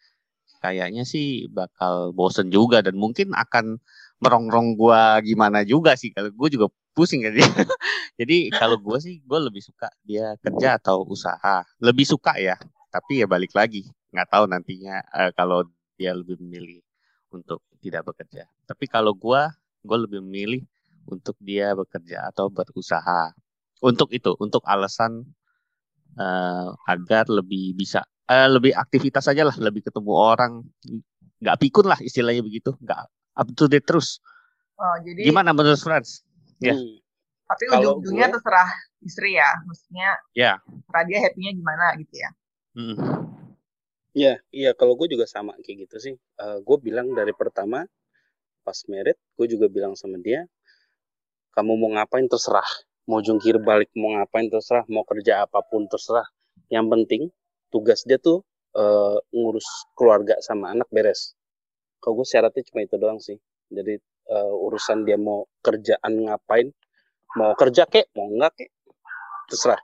kayaknya 0.65 1.05
sih 1.05 1.45
bakal 1.53 2.17
bosen 2.17 2.49
juga 2.49 2.81
dan 2.81 2.97
mungkin 2.97 3.37
akan 3.37 3.77
merongrong 4.25 4.81
gua 4.81 5.21
gimana 5.21 5.61
juga 5.69 5.93
sih 6.01 6.09
kalau 6.17 6.33
gua 6.33 6.49
juga 6.49 6.67
pusing 6.97 7.29
kan 7.29 7.37
dia. 7.37 7.45
Jadi 8.21 8.49
kalau 8.49 8.81
gua 8.81 8.97
sih 8.97 9.21
gua 9.29 9.45
lebih 9.45 9.61
suka 9.61 9.93
dia 10.01 10.33
kerja 10.41 10.81
atau 10.81 11.05
usaha. 11.05 11.61
Lebih 11.85 12.09
suka 12.09 12.41
ya, 12.41 12.57
tapi 12.89 13.21
ya 13.21 13.29
balik 13.29 13.53
lagi 13.53 13.85
nggak 14.15 14.29
tahu 14.33 14.45
nantinya 14.49 15.05
eh, 15.13 15.31
kalau 15.37 15.69
dia 16.01 16.17
lebih 16.17 16.41
memilih 16.41 16.81
untuk 17.29 17.61
tidak 17.85 18.09
bekerja. 18.09 18.49
Tapi 18.65 18.89
kalau 18.89 19.13
gua 19.13 19.53
gua 19.85 19.99
lebih 20.09 20.25
memilih 20.25 20.65
untuk 21.05 21.37
dia 21.45 21.77
bekerja 21.77 22.33
atau 22.33 22.49
berusaha. 22.49 23.37
Untuk 23.85 24.09
itu, 24.17 24.33
untuk 24.41 24.65
alasan 24.65 25.29
eh, 26.17 26.69
agar 26.89 27.29
lebih 27.29 27.77
bisa 27.77 28.01
eh, 28.31 28.49
lebih 28.49 28.73
aktivitas 28.73 29.29
aja 29.29 29.45
lah, 29.45 29.57
lebih 29.61 29.85
ketemu 29.85 30.13
orang, 30.13 30.53
nggak 31.41 31.57
pikun 31.61 31.87
lah 31.89 31.99
istilahnya 32.01 32.41
begitu, 32.41 32.73
nggak 32.81 33.01
up 33.37 33.49
to 33.53 33.69
date 33.69 33.85
terus. 33.85 34.23
Oh, 34.79 34.97
jadi 35.03 35.31
Gimana 35.31 35.55
menurut 35.55 35.79
Franz? 35.79 36.27
Ya. 36.59 36.75
Hmm. 36.75 36.99
tapi 37.45 37.69
Kalau 37.69 38.01
ujung-ujungnya 38.01 38.33
terserah 38.33 38.71
istri 39.05 39.37
ya. 39.37 39.51
Maksudnya 39.69 40.09
Ya. 40.33 40.53
terserah 40.65 41.05
dia 41.05 41.19
happy-nya 41.29 41.53
gimana 41.53 41.85
gitu 42.01 42.15
ya. 42.17 42.31
Mm. 42.75 42.97
Iya, 44.15 44.35
iya 44.51 44.71
kalau 44.73 44.97
gue 44.97 45.13
juga 45.13 45.29
sama 45.29 45.53
kayak 45.61 45.87
gitu 45.87 45.97
sih. 46.01 46.15
gue 46.65 46.77
bilang 46.81 47.13
dari 47.13 47.37
pertama 47.37 47.85
pas 48.65 48.79
merit, 48.89 49.21
gue 49.37 49.47
juga 49.47 49.69
bilang 49.69 49.93
sama 49.93 50.17
dia, 50.25 50.49
kamu 51.53 51.77
mau 51.77 51.91
ngapain 52.01 52.25
terserah, 52.27 52.67
mau 53.05 53.21
jungkir 53.21 53.61
balik 53.61 53.93
mau 53.93 54.17
ngapain 54.17 54.49
terserah, 54.49 54.89
mau 54.89 55.05
kerja 55.05 55.45
apa 55.45 55.61
pun 55.69 55.85
terserah. 55.85 56.25
Yang 56.73 56.87
penting 56.91 57.23
tugas 57.75 58.07
dia 58.07 58.23
tuh 58.23 58.47
eh, 58.79 59.19
ngurus 59.35 59.67
keluarga 59.99 60.39
sama 60.39 60.71
anak 60.71 60.87
beres. 60.95 61.35
Kalau 61.99 62.23
gue 62.23 62.27
syaratnya 62.29 62.63
cuma 62.71 62.87
itu 62.87 62.95
doang 62.95 63.19
sih. 63.19 63.35
Jadi 63.75 63.99
eh, 64.31 64.53
urusan 64.55 65.03
dia 65.03 65.19
mau 65.19 65.43
kerjaan 65.59 66.31
ngapain, 66.31 66.71
mau 67.35 67.59
kerja 67.59 67.91
kek, 67.91 68.15
mau 68.15 68.31
enggak 68.31 68.55
kek, 68.55 68.71
terserah. 69.51 69.83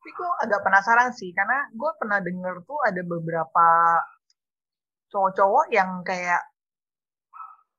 Tapi 0.00 0.10
gue 0.16 0.30
agak 0.42 0.60
penasaran 0.66 1.14
sih, 1.14 1.30
karena 1.30 1.70
gue 1.70 1.90
pernah 2.00 2.18
denger 2.18 2.66
tuh 2.66 2.80
ada 2.82 3.02
beberapa 3.06 3.66
cowok-cowok 5.14 5.66
yang 5.70 6.02
kayak 6.02 6.42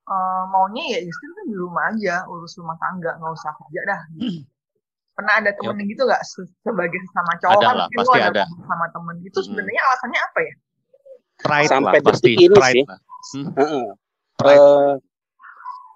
eh, 0.07 0.43
maunya 0.47 0.83
ya 0.95 0.99
istri 1.03 1.27
tuh 1.35 1.45
di 1.51 1.55
rumah 1.59 1.91
aja, 1.91 2.23
urus 2.31 2.55
rumah 2.55 2.79
tangga, 2.79 3.19
nggak 3.19 3.33
usah 3.35 3.51
kerja 3.59 3.81
dah. 3.91 4.01
Gitu. 4.15 4.47
Pernah 5.21 5.35
ada 5.37 5.51
temen 5.53 5.75
yang 5.77 5.89
gitu 5.93 6.03
nggak 6.09 6.23
Se- 6.25 6.49
sebagai 6.65 6.97
sesama 7.05 7.31
cowok 7.37 7.53
Ada 7.53 7.65
kan 7.69 7.75
lah, 7.77 7.87
pasti 7.93 8.17
lu 8.17 8.25
ada. 8.25 8.43
sama 8.65 8.85
temen 8.89 9.15
gitu 9.21 9.37
Mm-mm. 9.37 9.45
sebenarnya 9.53 9.81
alasannya 9.85 10.19
apa 10.25 10.39
ya? 10.41 10.53
Pride 11.41 11.69
Sampai 11.69 11.99
lah 12.01 12.05
pasti, 12.09 12.29
ini 12.33 12.45
pride 12.49 12.73
sih. 12.73 12.85
lah. 12.89 12.99
Pride. 14.37 14.57
Eh, 14.57 14.93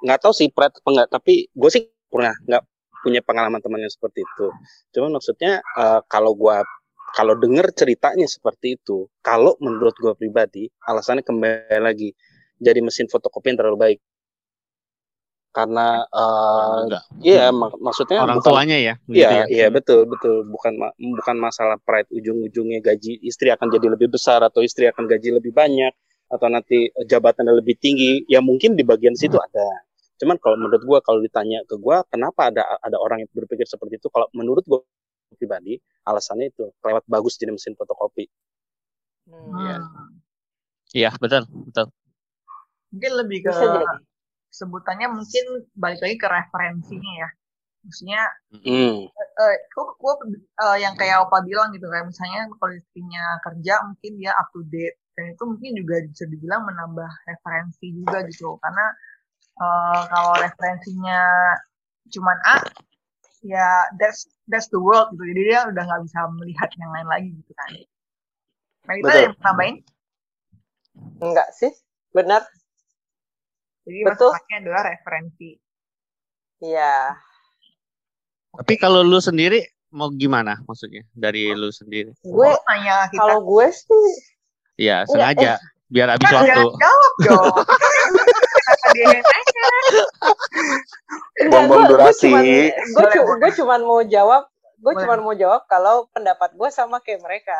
nggak 0.05 0.19
tahu 0.21 0.33
sih 0.37 0.47
pride 0.53 0.77
apa 0.77 0.89
enggak 0.93 1.09
tapi 1.09 1.49
gue 1.49 1.69
sih 1.73 1.89
pernah 2.05 2.37
nggak 2.45 2.63
punya 3.01 3.21
pengalaman 3.25 3.57
teman 3.57 3.81
yang 3.81 3.89
seperti 3.89 4.21
itu 4.21 4.47
cuman 4.93 5.17
maksudnya 5.17 5.57
eh, 5.61 6.01
kalau 6.05 6.37
gua 6.37 6.61
kalau 7.17 7.33
denger 7.33 7.73
ceritanya 7.73 8.29
seperti 8.29 8.77
itu 8.77 9.09
kalau 9.25 9.57
menurut 9.57 9.97
gue 9.97 10.13
pribadi 10.13 10.69
alasannya 10.85 11.25
kembali 11.25 11.81
lagi 11.81 12.13
jadi 12.61 12.81
mesin 12.85 13.09
fotokopi 13.09 13.53
yang 13.53 13.57
terlalu 13.61 13.77
baik 13.77 13.99
karena 15.55 16.03
eh, 16.11 16.75
Enggak. 16.83 17.03
iya 17.23 17.45
mak- 17.55 17.79
maksudnya 17.79 18.19
Orang 18.27 18.43
bukan 18.43 18.51
tuanya 18.51 18.77
ya, 18.83 18.93
gitu 19.07 19.15
Iya, 19.15 19.29
ya. 19.31 19.45
iya 19.47 19.67
betul 19.71 20.03
betul 20.03 20.43
bukan 20.51 20.75
ma- 20.75 20.95
bukan 20.99 21.35
masalah 21.39 21.79
pride 21.79 22.11
ujung-ujungnya 22.11 22.83
gaji 22.83 23.23
istri 23.23 23.47
akan 23.55 23.71
jadi 23.71 23.87
lebih 23.95 24.11
besar 24.11 24.43
atau 24.43 24.59
istri 24.59 24.83
akan 24.91 25.07
gaji 25.07 25.39
lebih 25.39 25.55
banyak 25.55 25.95
atau 26.27 26.47
nanti 26.51 26.91
eh, 26.91 27.05
jabatannya 27.07 27.55
lebih 27.63 27.79
tinggi 27.79 28.27
ya 28.27 28.43
mungkin 28.43 28.75
di 28.75 28.83
bagian 28.83 29.15
situ 29.15 29.39
ada. 29.39 29.67
Cuman 30.19 30.35
kalau 30.43 30.59
menurut 30.59 30.83
gua 30.83 30.99
kalau 30.99 31.23
ditanya 31.23 31.63
ke 31.63 31.79
gua 31.79 32.03
kenapa 32.11 32.51
ada 32.51 32.63
ada 32.83 32.97
orang 32.99 33.23
yang 33.23 33.31
berpikir 33.31 33.63
seperti 33.67 33.99
itu 34.03 34.11
kalau 34.11 34.27
menurut 34.35 34.63
gua 34.67 34.83
pribadi 35.39 35.79
alasannya 36.03 36.51
itu 36.51 36.71
kelewat 36.83 37.03
bagus 37.07 37.39
jadi 37.39 37.55
mesin 37.55 37.75
fotokopi. 37.79 38.27
Hmm. 39.27 39.55
Iya. 39.63 39.77
Hmm. 39.79 40.11
Iya, 40.95 41.09
betul, 41.19 41.43
betul. 41.67 41.91
Mungkin 42.95 43.11
lebih 43.19 43.37
ke 43.43 43.51
Bisa 43.51 43.67
jadi. 43.67 43.85
Sebutannya 44.55 45.11
mungkin 45.11 45.67
balik 45.75 45.99
lagi 45.99 46.15
ke 46.15 46.27
referensinya 46.31 47.13
ya. 47.19 47.29
Maksudnya 47.85 48.21
gua, 49.75 49.85
gua 49.99 50.13
eh, 50.39 50.77
yang 50.81 50.95
kayak 50.95 51.27
Opa 51.27 51.43
bilang 51.43 51.75
gitu 51.75 51.85
kayak 51.91 52.07
misalnya 52.07 52.49
kalau 52.57 52.73
istrinya 52.73 53.23
kerja 53.43 53.73
mungkin 53.83 54.11
dia 54.17 54.31
up 54.39 54.47
to 54.55 54.63
date. 54.71 54.97
Dan 55.15 55.31
itu 55.31 55.43
mungkin 55.47 55.71
juga 55.79 55.95
bisa 56.07 56.25
dibilang 56.27 56.67
menambah 56.67 57.11
referensi 57.27 57.87
juga 57.91 58.23
gitu 58.25 58.57
karena 58.63 58.85
eh, 59.59 60.01
kalau 60.09 60.33
referensinya 60.39 61.19
cuman 62.09 62.37
A 62.45 62.57
ya 63.45 63.85
that's 64.01 64.25
that's 64.49 64.71
the 64.73 64.81
world 64.81 65.13
gitu. 65.13 65.23
Jadi 65.35 65.41
dia 65.53 65.59
udah 65.69 65.83
nggak 65.85 66.01
bisa 66.07 66.19
melihat 66.41 66.69
yang 66.79 66.91
lain 66.95 67.07
lagi 67.11 67.29
gitu 67.35 67.51
kan. 67.53 67.69
Melita 68.85 69.05
ada 69.05 69.13
Betul. 69.13 69.21
yang 69.21 69.33
mau 69.33 69.45
nambahin? 69.45 69.75
Enggak 71.21 71.49
sih, 71.57 71.71
benar. 72.13 72.41
Jadi 73.85 73.99
Betul. 74.03 74.29
masalahnya 74.29 74.55
adalah 74.59 74.81
referensi 74.85 75.49
Iya. 76.57 76.95
Tapi 78.53 78.73
kalau 78.75 79.01
lu 79.01 79.19
sendiri 79.19 79.61
mau 79.89 80.07
gimana 80.09 80.57
maksudnya 80.61 81.03
dari 81.09 81.51
lu 81.51 81.67
sendiri? 81.69 82.15
Gue 82.21 82.47
nanya 82.65 83.05
kita 83.05 83.19
kalau 83.19 83.39
gue 83.41 83.67
sih 83.69 84.07
Ya 84.77 85.03
Enggak, 85.03 85.35
sengaja 85.35 85.51
biar 85.85 86.07
habis 86.09 86.25
kan 86.25 86.35
waktu. 86.37 86.49
jangan 86.49 86.73
jawab 86.81 87.13
dong 87.25 87.45
kenapa 88.55 88.87
dia 88.89 89.05
yang 89.05 89.23
nanya 89.23 89.65
Buang-buang 91.45 91.83
durasi. 91.87 92.31
gue 93.35 93.51
cuman 93.55 93.81
mau 93.81 94.01
jawab 94.01 94.43
gue 94.75 94.93
cuman 94.95 95.19
mau 95.19 95.33
jawab 95.33 95.61
kalau 95.65 96.07
pendapat 96.09 96.51
gue 96.51 96.69
sama 96.69 96.99
kayak 96.99 97.19
mereka 97.19 97.55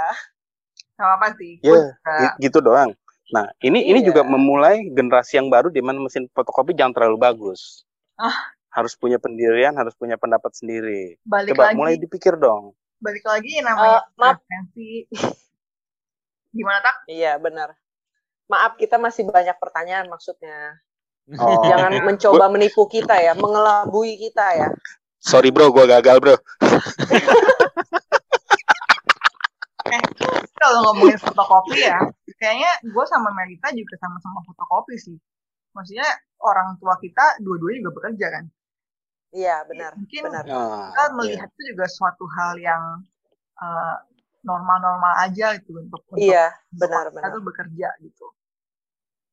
sama 0.94 1.16
apa 1.16 1.36
sih 1.36 1.60
Ya, 1.60 1.70
Gua 1.70 1.78
juga- 1.78 2.18
Gi- 2.18 2.36
gitu 2.42 2.58
doang. 2.60 2.92
Nah, 3.28 3.44
ini 3.60 3.84
ini 3.84 4.00
Iya. 4.00 4.06
juga 4.06 4.22
memulai 4.22 4.88
generasi 4.88 5.36
yang 5.36 5.48
baru 5.48 5.68
di 5.68 5.80
mana 5.80 5.98
mesin 5.98 6.24
fotokopi 6.30 6.72
jangan 6.72 6.94
terlalu 6.94 7.18
bagus. 7.18 7.82
Ah. 8.16 8.54
Harus 8.70 8.94
punya 8.94 9.16
pendirian, 9.16 9.74
harus 9.74 9.92
punya 9.94 10.14
pendapat 10.14 10.52
sendiri. 10.52 11.16
balik 11.24 11.52
Coba 11.52 11.62
lagi 11.66 11.76
mulai 11.76 11.94
dipikir 11.96 12.36
dong. 12.36 12.72
balik 12.96 13.24
lagi 13.24 13.60
namanya 13.60 14.00
Eh, 14.00 14.02
maaf. 14.16 14.40
referensi 14.40 15.04
gimana 16.56 16.80
tak 16.80 16.96
iya 17.06 17.36
benar 17.36 17.76
maaf 18.46 18.76
kita 18.76 18.96
masih 18.96 19.26
banyak 19.26 19.56
pertanyaan 19.56 20.08
maksudnya 20.08 20.80
Oh. 21.36 21.60
jangan 21.66 21.92
mencoba 22.08 22.48
menipu 22.48 22.86
kita 22.86 23.18
ya 23.18 23.34
mengelabui 23.34 24.16
kita 24.16 24.46
ya 24.56 24.68
Sorry 25.20 25.50
bro, 25.50 25.70
gua 25.70 25.86
gagal 25.86 26.18
bro. 26.18 26.36
kalau 30.56 30.80
ngomongin 30.92 31.20
fotokopi 31.20 31.78
ya 31.84 32.00
kayaknya 32.40 32.72
gue 32.84 33.06
sama 33.08 33.30
Melita 33.36 33.72
juga 33.76 33.96
sama-sama 34.00 34.40
fotokopi 34.48 34.96
sih. 35.00 35.18
Maksudnya 35.76 36.08
orang 36.40 36.80
tua 36.80 36.96
kita 37.04 37.40
dua-duanya 37.44 37.84
juga 37.84 37.94
bekerja 38.00 38.28
kan? 38.32 38.46
Iya 39.36 39.56
benar 39.68 39.92
mungkin 40.00 40.22
benar. 40.32 40.44
Ah, 40.48 40.92
kita 40.96 41.04
melihat 41.20 41.50
itu 41.52 41.62
juga 41.76 41.86
suatu 41.92 42.26
hal 42.40 42.56
yang 42.60 42.84
eh, 43.60 43.96
normal-normal 44.46 45.14
aja 45.26 45.58
gitu 45.60 45.76
untuk 45.82 46.02
untuk 46.08 46.22
iya 46.24 46.54
benar 46.72 47.12
kita 47.12 47.18
benar. 47.20 47.30
tuh 47.36 47.44
bekerja 47.44 47.88
gitu. 48.00 48.26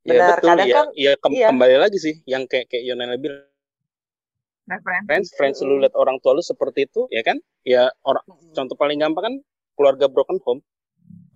Ya, 0.03 0.19
Benar, 0.19 0.37
betul. 0.43 0.49
kadang 0.51 0.67
ya, 0.67 0.75
kan- 0.75 0.93
ya 0.99 1.13
kem- 1.15 1.37
iya. 1.39 1.49
kembali 1.55 1.77
lagi 1.79 1.99
sih 2.03 2.15
yang 2.27 2.43
kayak 2.51 2.67
kayak 2.67 2.83
Yonel 2.91 3.15
bilang. 3.23 3.47
Referensi 4.67 5.07
friends 5.07 5.29
friends 5.39 5.59
lu 5.63 5.79
lihat 5.79 5.95
orang 5.99 6.19
tua 6.23 6.35
lu 6.39 6.43
seperti 6.43 6.91
itu 6.91 7.07
ya 7.15 7.23
kan? 7.23 7.39
Ya 7.63 7.87
orang 8.03 8.23
contoh 8.51 8.75
paling 8.75 8.99
gampang 8.99 9.23
kan 9.31 9.35
keluarga 9.79 10.11
broken 10.11 10.43
home 10.43 10.59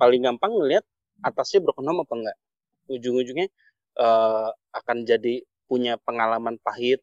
paling 0.01 0.25
gampang 0.25 0.53
ngelihat 0.53 0.85
atasnya 1.25 1.65
broken 1.65 1.87
home 1.89 2.01
apa 2.05 2.15
enggak. 2.15 2.37
Ujung-ujungnya 2.93 3.49
eh, 3.99 4.51
akan 4.53 4.99
jadi 5.09 5.43
punya 5.67 5.99
pengalaman 6.01 6.61
pahit. 6.63 7.03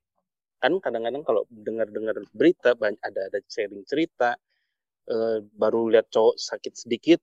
Kan 0.62 0.80
kadang-kadang 0.80 1.28
kalau 1.28 1.44
dengar-dengar 1.52 2.16
berita 2.32 2.72
banyak 2.78 3.02
ada 3.04 3.28
ada 3.28 3.40
sharing 3.50 3.84
cerita 3.84 4.38
eh, 5.10 5.38
baru 5.44 5.92
lihat 5.92 6.08
cowok 6.14 6.36
sakit 6.40 6.74
sedikit 6.78 7.20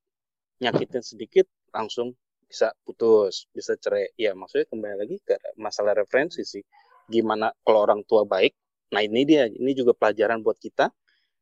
nyakitin 0.60 1.00
sedikit 1.00 1.46
langsung 1.72 2.12
bisa 2.44 2.74
putus 2.84 3.48
bisa 3.54 3.78
cerai. 3.80 4.12
Ya 4.18 4.36
maksudnya 4.36 4.66
kembali 4.68 4.96
lagi 5.06 5.16
ke 5.24 5.38
masalah 5.56 5.96
referensi 5.96 6.44
sih. 6.44 6.62
Gimana 7.08 7.50
kalau 7.64 7.86
orang 7.86 8.02
tua 8.06 8.26
baik? 8.28 8.54
Nah 8.90 9.00
ini 9.06 9.22
dia, 9.22 9.46
ini 9.46 9.70
juga 9.74 9.94
pelajaran 9.94 10.42
buat 10.42 10.58
kita, 10.58 10.90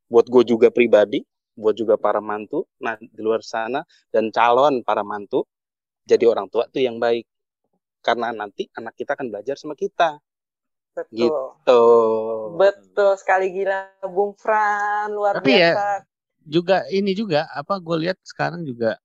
buat 0.08 0.28
gue 0.28 0.44
juga 0.44 0.68
pribadi, 0.68 1.24
buat 1.58 1.74
juga 1.74 1.98
para 1.98 2.22
mantu. 2.22 2.64
Nah 2.84 2.94
di 3.00 3.20
luar 3.20 3.42
sana 3.42 3.82
dan 4.14 4.30
calon 4.30 4.86
para 4.86 5.02
mantu, 5.02 5.44
jadi 6.06 6.24
orang 6.30 6.46
tua 6.52 6.64
tuh 6.70 6.82
yang 6.86 6.96
baik. 7.02 7.26
Karena 8.06 8.30
nanti 8.30 8.70
anak 8.78 8.94
kita 8.94 9.18
akan 9.18 9.26
belajar 9.34 9.56
sama 9.58 9.74
kita. 9.74 10.22
betul 10.96 11.54
Gitu. 11.62 11.82
betul 12.58 13.12
sekali 13.20 13.46
gila 13.54 13.80
Bung 14.10 14.34
Fran 14.34 15.14
luar 15.14 15.38
Tapi 15.38 15.50
ya, 15.62 15.72
biasa 15.74 15.84
Juga 16.48 16.76
ini 16.88 17.12
juga 17.12 17.44
apa 17.52 17.76
gue 17.76 17.96
lihat 18.08 18.18
sekarang 18.24 18.64
juga 18.64 18.96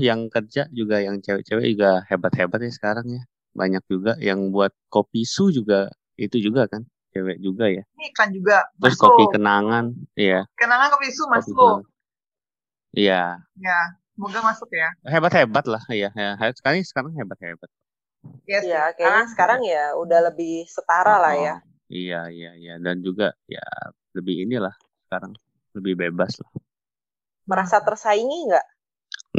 yang 0.00 0.26
kerja 0.32 0.66
juga 0.72 0.96
yang 1.04 1.20
cewek-cewek 1.20 1.76
juga 1.76 2.02
hebat-hebat 2.08 2.60
ya 2.64 2.72
sekarang 2.72 3.06
ya. 3.06 3.22
Banyak 3.52 3.84
juga 3.92 4.12
yang 4.22 4.50
buat 4.54 4.72
kopi 4.88 5.22
su 5.28 5.52
juga 5.52 5.92
itu 6.16 6.36
juga 6.40 6.66
kan 6.72 6.82
cewek 7.10 7.38
juga 7.40 7.66
ya. 7.68 7.82
ini 7.96 8.12
iklan 8.12 8.30
juga 8.36 8.56
Terus 8.76 8.94
masuk 8.96 9.04
kopi 9.08 9.24
kenangan, 9.32 9.84
iya. 10.14 10.40
kenangan 10.54 10.88
kopi 10.92 11.08
su 11.10 11.24
masuk. 11.26 11.84
Iya, 12.92 13.40
ya 13.60 13.78
semoga 14.16 14.40
masuk 14.42 14.68
ya 14.72 14.88
hebat-hebat 15.06 15.64
lah 15.68 15.82
ya. 15.92 16.08
ya. 16.12 16.34
Sekarang 16.56 16.80
sekarang 16.82 17.12
hebat-hebat. 17.14 17.68
Yes, 18.50 18.66
ya 18.66 18.90
kayaknya 18.98 19.24
sekarang 19.30 19.60
ya 19.62 19.94
udah 19.94 20.32
lebih 20.32 20.66
setara 20.66 21.16
lah 21.22 21.34
ya 21.38 21.54
Oh, 21.56 21.66
Iya, 21.88 22.28
iya, 22.28 22.52
iya. 22.52 22.74
Dan 22.76 23.00
juga 23.00 23.32
ya 23.48 23.64
lebih 24.12 24.44
inilah 24.44 24.74
sekarang 25.08 25.32
lebih 25.72 25.96
bebas 25.96 26.36
lah. 26.42 26.50
merasa 27.48 27.80
tersaingi 27.80 28.52
nggak 28.52 28.66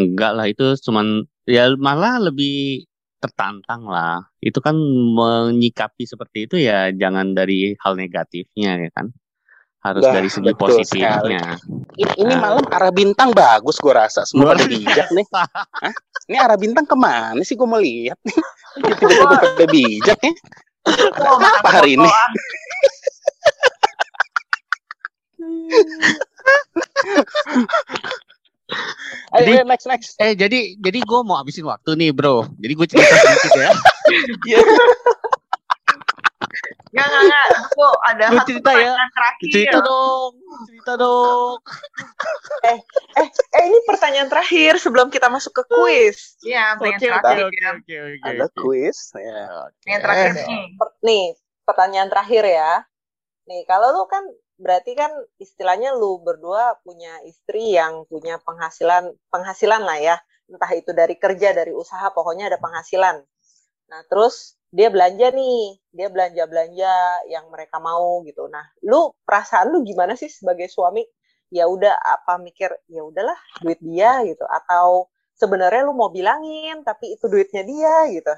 Enggak 0.02 0.32
lah 0.34 0.46
itu 0.50 0.66
cuman 0.82 1.30
ya 1.46 1.70
malah 1.78 2.18
lebih 2.18 2.89
tertantang 3.20 3.84
lah. 3.86 4.24
Itu 4.40 4.64
kan 4.64 4.76
menyikapi 5.16 6.08
seperti 6.08 6.48
itu 6.48 6.56
ya 6.58 6.90
jangan 6.96 7.36
dari 7.36 7.76
hal 7.84 8.00
negatifnya 8.00 8.80
ya 8.80 8.90
kan. 8.96 9.12
Harus 9.80 10.04
Dah, 10.04 10.12
dari 10.12 10.28
segi 10.28 10.52
positifnya. 10.60 11.24
Ini, 11.96 12.12
ini 12.20 12.34
Nah. 12.36 12.40
malam 12.44 12.68
arah 12.68 12.92
bintang 12.92 13.32
bagus 13.32 13.80
gue 13.80 13.96
rasa. 13.96 14.28
Semua 14.28 14.52
pada 14.52 14.68
bijak 14.68 15.08
nih. 15.16 15.24
Hah? 15.36 15.48
Ini 16.28 16.36
arah 16.36 16.60
bintang 16.60 16.84
ke 16.84 17.00
mana 17.00 17.40
sih 17.48 17.56
gue 17.56 17.64
mau 17.64 17.80
lihat 17.80 18.20
nih. 18.28 18.36
Tiba-tiba 18.84 19.40
pada 19.40 19.66
bijak 19.72 20.20
nih. 20.20 20.36
Ada 20.84 21.30
makan 21.32 21.54
apa 21.64 21.70
hari 21.72 21.96
ini? 21.96 22.10
Ayo, 29.34 29.40
Jadi- 29.40 29.56
ayo, 29.56 29.64
next, 29.66 29.86
next. 29.86 30.10
Eh 30.18 30.34
jadi 30.34 30.60
jadi 30.78 31.00
gue 31.00 31.20
mau 31.22 31.38
habisin 31.38 31.64
waktu 31.64 31.94
nih 31.96 32.10
bro. 32.10 32.46
Jadi 32.58 32.74
gue 32.74 32.88
cerita 32.88 33.14
sedikit 33.16 33.54
ya. 33.56 33.72
Nggak, 36.90 37.06
nggak, 37.06 37.22
nggak. 37.24 37.46
Itu 37.64 37.88
ada 38.04 38.26
Lu 38.26 38.36
satu 38.36 38.48
cerita 38.50 38.72
ya. 38.74 38.94
terakhir. 39.12 39.50
Cerita 39.52 39.78
dong, 39.80 40.32
cerita 40.66 40.94
dong. 40.96 41.58
eh 42.66 42.78
ini 43.62 43.78
pertanyaan 43.86 44.26
terakhir 44.28 44.74
sebelum 44.76 45.08
kita 45.08 45.28
masuk 45.28 45.54
ke 45.54 45.64
kuis 45.68 46.34
Iya, 46.42 46.74
pertanyaan 46.76 46.98
oke 47.14 47.22
terakhir. 47.22 47.46
oke 47.46 47.54
ya. 47.56 47.70
oke 47.72 47.96
oke. 47.96 48.26
Ada 48.26 48.46
quiz. 48.52 48.98
Ya. 49.14 49.42
Pertanyaan 49.72 50.02
terakhir 50.02 50.26
Eh, 50.26 50.34
nih. 50.36 50.64
Nih 51.00 51.24
pertanyaan 51.62 52.10
terakhir 52.10 52.44
ya 52.44 52.72
nih 53.46 53.62
kalau 53.66 53.94
lu 53.94 54.04
kan 54.06 54.26
berarti 54.60 54.92
kan 54.94 55.10
istilahnya 55.40 55.96
lu 55.96 56.20
berdua 56.20 56.76
punya 56.84 57.24
istri 57.24 57.74
yang 57.80 58.04
punya 58.12 58.38
penghasilan 58.44 59.16
penghasilan 59.32 59.82
lah 59.82 59.98
ya. 59.98 60.16
Entah 60.52 60.72
itu 60.76 60.92
dari 60.92 61.16
kerja 61.16 61.56
dari 61.56 61.72
usaha 61.72 62.12
pokoknya 62.12 62.52
ada 62.52 62.60
penghasilan. 62.60 63.24
Nah 63.90 64.02
terus 64.12 64.60
dia 64.70 64.92
belanja 64.92 65.32
nih. 65.32 65.80
Dia 65.96 66.12
belanja 66.12 66.44
belanja 66.46 66.94
yang 67.32 67.48
mereka 67.48 67.80
mau 67.80 68.20
gitu. 68.28 68.52
Nah 68.52 68.68
lu 68.84 69.16
perasaan 69.24 69.72
lu 69.72 69.88
gimana 69.88 70.20
sih 70.20 70.28
sebagai 70.28 70.68
suami? 70.68 71.08
Ya 71.50 71.66
udah 71.66 71.98
apa 71.98 72.38
mikir 72.38 72.70
ya 72.92 73.02
udahlah 73.02 73.40
duit 73.64 73.80
dia 73.82 74.22
gitu. 74.28 74.46
Atau 74.46 75.10
sebenarnya 75.40 75.88
lu 75.88 75.96
mau 75.96 76.12
bilangin 76.12 76.84
tapi 76.84 77.16
itu 77.16 77.26
duitnya 77.32 77.64
dia 77.64 77.96
gitu. 78.12 78.36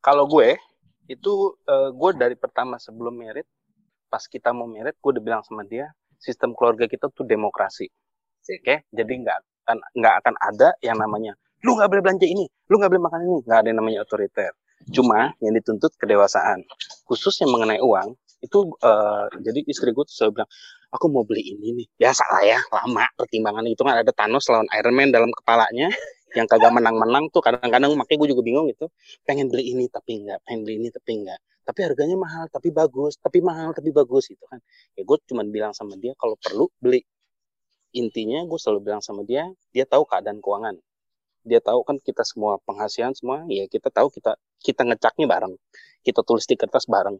Kalau 0.00 0.24
gue, 0.24 0.56
itu 1.12 1.32
eh, 1.68 1.90
gue 1.92 2.10
dari 2.16 2.36
pertama 2.38 2.80
sebelum 2.80 3.12
merit, 3.12 3.44
pas 4.10 4.26
kita 4.26 4.50
mau 4.50 4.66
merit, 4.66 4.98
gue 4.98 5.10
udah 5.14 5.22
bilang 5.22 5.42
sama 5.46 5.62
dia, 5.62 5.88
sistem 6.18 6.52
keluarga 6.58 6.90
kita 6.90 7.08
tuh 7.14 7.22
demokrasi. 7.24 7.86
Oke, 8.42 8.84
jadi 8.90 9.12
nggak 9.22 9.38
akan 9.64 9.78
nggak 9.94 10.14
akan 10.24 10.34
ada 10.42 10.68
yang 10.82 10.98
namanya 10.98 11.38
lu 11.60 11.76
nggak 11.76 11.88
boleh 11.92 12.02
belanja 12.02 12.26
ini, 12.26 12.48
lu 12.72 12.80
nggak 12.80 12.90
boleh 12.90 13.04
makan 13.04 13.20
ini, 13.20 13.36
nggak 13.44 13.58
ada 13.60 13.68
yang 13.68 13.78
namanya 13.84 13.98
otoriter. 14.04 14.52
Cuma 14.88 15.36
yang 15.44 15.52
dituntut 15.52 15.92
kedewasaan, 16.00 16.64
khusus 17.04 17.36
yang 17.44 17.52
mengenai 17.52 17.84
uang 17.84 18.16
itu 18.40 18.58
eh, 18.80 19.26
jadi 19.44 19.60
istri 19.68 19.92
gue 19.92 20.04
tuh 20.08 20.14
selalu 20.16 20.40
bilang 20.40 20.50
aku 20.88 21.06
mau 21.12 21.22
beli 21.28 21.52
ini 21.52 21.84
nih. 21.84 21.86
Biasa 22.00 22.24
lah 22.32 22.42
ya 22.48 22.58
lama 22.72 23.04
pertimbangan 23.12 23.64
itu 23.68 23.84
kan 23.84 24.00
ada 24.00 24.12
Thanos 24.16 24.48
lawan 24.48 24.68
Iron 24.72 24.96
Man 24.96 25.12
dalam 25.12 25.28
kepalanya 25.28 25.92
yang 26.32 26.48
kagak 26.48 26.72
menang-menang 26.72 27.28
tuh 27.28 27.44
kadang-kadang 27.44 27.92
makanya 27.92 28.18
gue 28.24 28.28
juga 28.32 28.42
bingung 28.42 28.66
gitu. 28.72 28.88
Pengen 29.28 29.52
beli 29.52 29.76
ini 29.76 29.84
tapi 29.92 30.24
enggak 30.24 30.40
pengen 30.48 30.64
beli 30.64 30.80
ini 30.80 30.88
tapi 30.88 31.10
enggak 31.20 31.38
tapi 31.64 31.86
harganya 31.86 32.16
mahal 32.16 32.48
tapi 32.48 32.72
bagus 32.72 33.20
tapi 33.20 33.38
mahal 33.44 33.70
tapi 33.76 33.90
bagus 33.92 34.30
gitu 34.32 34.44
kan. 34.48 34.58
Ya 34.96 35.02
gue 35.04 35.16
cuma 35.28 35.42
bilang 35.46 35.72
sama 35.76 35.94
dia 36.00 36.16
kalau 36.16 36.36
perlu 36.40 36.66
beli. 36.80 37.04
Intinya 37.94 38.42
gue 38.46 38.58
selalu 38.58 38.80
bilang 38.90 39.02
sama 39.04 39.22
dia 39.26 39.46
dia 39.74 39.84
tahu 39.84 40.06
keadaan 40.08 40.40
keuangan. 40.42 40.76
Dia 41.44 41.60
tahu 41.62 41.80
kan 41.86 41.96
kita 42.00 42.22
semua 42.26 42.60
penghasilan 42.68 43.16
semua 43.16 43.44
ya 43.48 43.64
kita 43.68 43.88
tahu 43.92 44.08
kita 44.12 44.36
kita 44.62 44.82
ngecaknya 44.88 45.26
bareng. 45.28 45.54
Kita 46.02 46.24
tulis 46.24 46.44
di 46.48 46.56
kertas 46.56 46.88
bareng. 46.88 47.16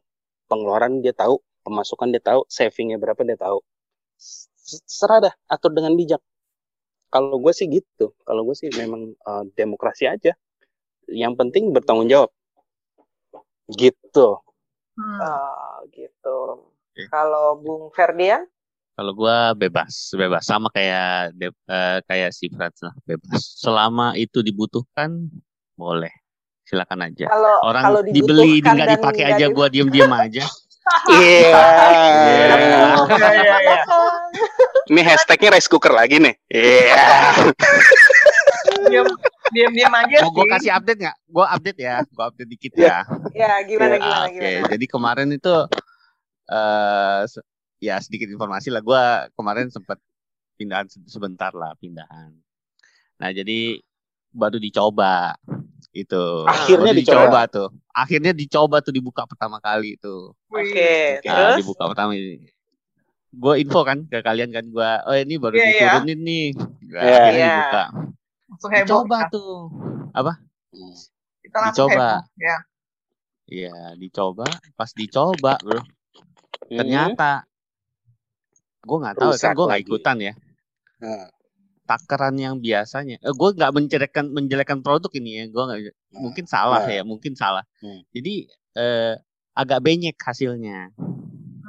Pengeluaran 0.51 1.05
dia 1.05 1.14
tahu 1.14 1.38
pemasukan 1.62 2.11
dia 2.11 2.22
tahu 2.24 2.41
savingnya 2.49 2.97
berapa 2.97 3.20
dia 3.22 3.38
tahu. 3.38 3.61
Serah 4.86 5.30
dah 5.30 5.34
atur 5.51 5.72
dengan 5.76 5.95
bijak. 5.95 6.22
Kalau 7.11 7.43
gue 7.43 7.53
sih 7.55 7.66
gitu. 7.66 8.14
Kalau 8.22 8.47
gue 8.47 8.55
sih 8.55 8.70
memang 8.74 9.14
uh, 9.26 9.45
demokrasi 9.59 10.07
aja. 10.07 10.32
Yang 11.11 11.34
penting 11.43 11.74
bertanggung 11.74 12.07
jawab 12.07 12.30
gitu 13.73 14.39
Hmm. 14.91 15.16
Oh, 15.16 15.81
gitu. 15.97 16.39
Oke. 16.68 17.09
Kalau 17.09 17.57
Bung 17.57 17.89
Ferdian? 17.89 18.45
Kalau 18.93 19.16
gua 19.16 19.57
bebas, 19.57 20.12
bebas 20.12 20.45
sama 20.45 20.68
kayak 20.68 21.33
de- 21.33 21.57
eh, 21.64 21.99
kayak 22.05 22.37
si 22.37 22.53
Frans 22.53 22.85
lah, 22.85 22.93
bebas. 23.09 23.41
Selama 23.57 24.12
itu 24.12 24.45
dibutuhkan, 24.45 25.25
boleh. 25.73 26.12
Silakan 26.68 27.09
aja. 27.09 27.33
Kalau 27.33 27.64
Orang 27.64 27.83
kalau 27.83 28.01
dibeli 28.05 28.61
nggak 28.61 28.93
dipakai 28.93 29.25
aja 29.33 29.47
buat 29.49 29.73
diem-diem 29.73 30.12
aja. 30.12 30.45
iya 31.16 31.49
Iya. 31.49 32.53
Iya, 33.09 33.29
iya, 33.33 33.57
iya. 33.62 33.83
ini 34.91 35.01
hashtagnya 35.01 35.55
rice 35.55 35.71
cooker 35.71 35.93
lagi 35.93 36.18
nih 36.18 36.35
iya 36.51 36.99
Diam, 38.91 39.07
diam, 39.51 39.72
diam 39.72 39.92
aja 39.92 40.16
Mau 40.20 40.30
gua 40.30 40.44
sih. 40.44 40.53
kasih 40.53 40.70
update 40.72 41.01
nggak? 41.01 41.16
Gua 41.26 41.46
update 41.48 41.78
ya, 41.78 41.94
gua 42.11 42.24
update 42.28 42.51
dikit 42.51 42.72
ya. 42.74 43.03
Ya, 43.32 43.53
gimana 43.62 43.94
Iya, 43.94 43.98
gimana 43.98 44.24
Oke, 44.24 44.34
gimana? 44.36 44.68
jadi 44.68 44.84
kemarin 44.86 45.28
itu 45.30 45.55
eh 46.46 47.20
se- 47.26 47.46
ya 47.78 47.96
sedikit 47.98 48.28
informasi 48.28 48.68
lah. 48.68 48.80
Gua 48.80 49.03
kemarin 49.32 49.68
sempat 49.68 49.98
pindahan 50.55 50.86
se- 50.86 51.01
sebentar 51.07 51.51
lah 51.53 51.72
pindahan. 51.74 52.34
Nah 53.16 53.30
jadi 53.30 53.78
baru 54.30 54.57
dicoba 54.57 55.34
itu. 55.90 56.24
Akhirnya 56.44 56.92
Baru 56.92 57.01
dicoba. 57.01 57.40
tuh. 57.46 57.68
Akhirnya 57.90 58.32
dicoba 58.32 58.78
tuh 58.78 58.90
dibuka 58.90 59.24
pertama 59.24 59.59
kali 59.59 59.94
itu. 59.94 60.30
Oke, 60.46 61.18
Nah, 61.20 61.55
terus? 61.55 61.62
dibuka 61.62 61.84
pertama 61.88 62.14
ini. 62.14 62.46
Gue 63.30 63.62
info 63.62 63.82
kan 63.82 64.03
ke 64.05 64.20
kalian 64.20 64.51
kan 64.51 64.66
gue, 64.66 64.90
oh 65.07 65.14
ini 65.14 65.38
baru 65.38 65.55
Iya, 65.55 65.62
iya. 65.62 65.70
diturunin 65.70 66.20
nih. 66.20 66.46
Nah, 66.53 66.66
Iya. 66.98 67.14
akhirnya 67.16 67.30
Iya. 67.32 67.51
dibuka. 67.53 67.84
Langsung 68.51 68.70
heboh. 68.70 69.03
Kita. 69.05 69.20
tuh. 69.30 69.55
Kita 71.40 71.57
langsung 71.59 71.88
Dicoba. 71.88 72.11
heboh. 72.18 72.20
Ya. 72.36 72.57
Iya, 73.46 73.74
dicoba. 73.96 74.46
Pas 74.72 74.90
dicoba, 74.92 75.55
bro. 75.59 75.80
Hmm. 76.62 76.78
ternyata 76.78 77.42
gue 78.80 78.96
nggak 78.96 79.16
tahu 79.16 79.26
kan 79.26 79.34
Rusak 79.34 79.53
gue 79.53 79.66
nggak 79.66 79.82
ikutan 79.82 80.16
ya 80.20 80.32
Nah, 81.01 81.26
takaran 81.84 82.38
yang 82.38 82.55
biasanya 82.57 83.18
eh, 83.18 83.34
gue 83.34 83.48
nggak 83.51 83.72
menjelekkan 83.74 84.24
menjelekkan 84.24 84.78
produk 84.78 85.11
ini 85.12 85.30
ya 85.34 85.44
gue 85.46 85.59
nggak 85.61 85.80
mungkin 86.14 86.44
salah 86.46 86.86
Nah. 86.86 86.94
ya 86.94 87.03
mungkin 87.03 87.34
salah 87.34 87.66
Hmm. 87.82 88.07
jadi 88.09 88.46
eh, 88.72 89.14
agak 89.53 89.82
benyek 89.82 90.14
hasilnya 90.16 90.94
Hmm. 90.94 91.20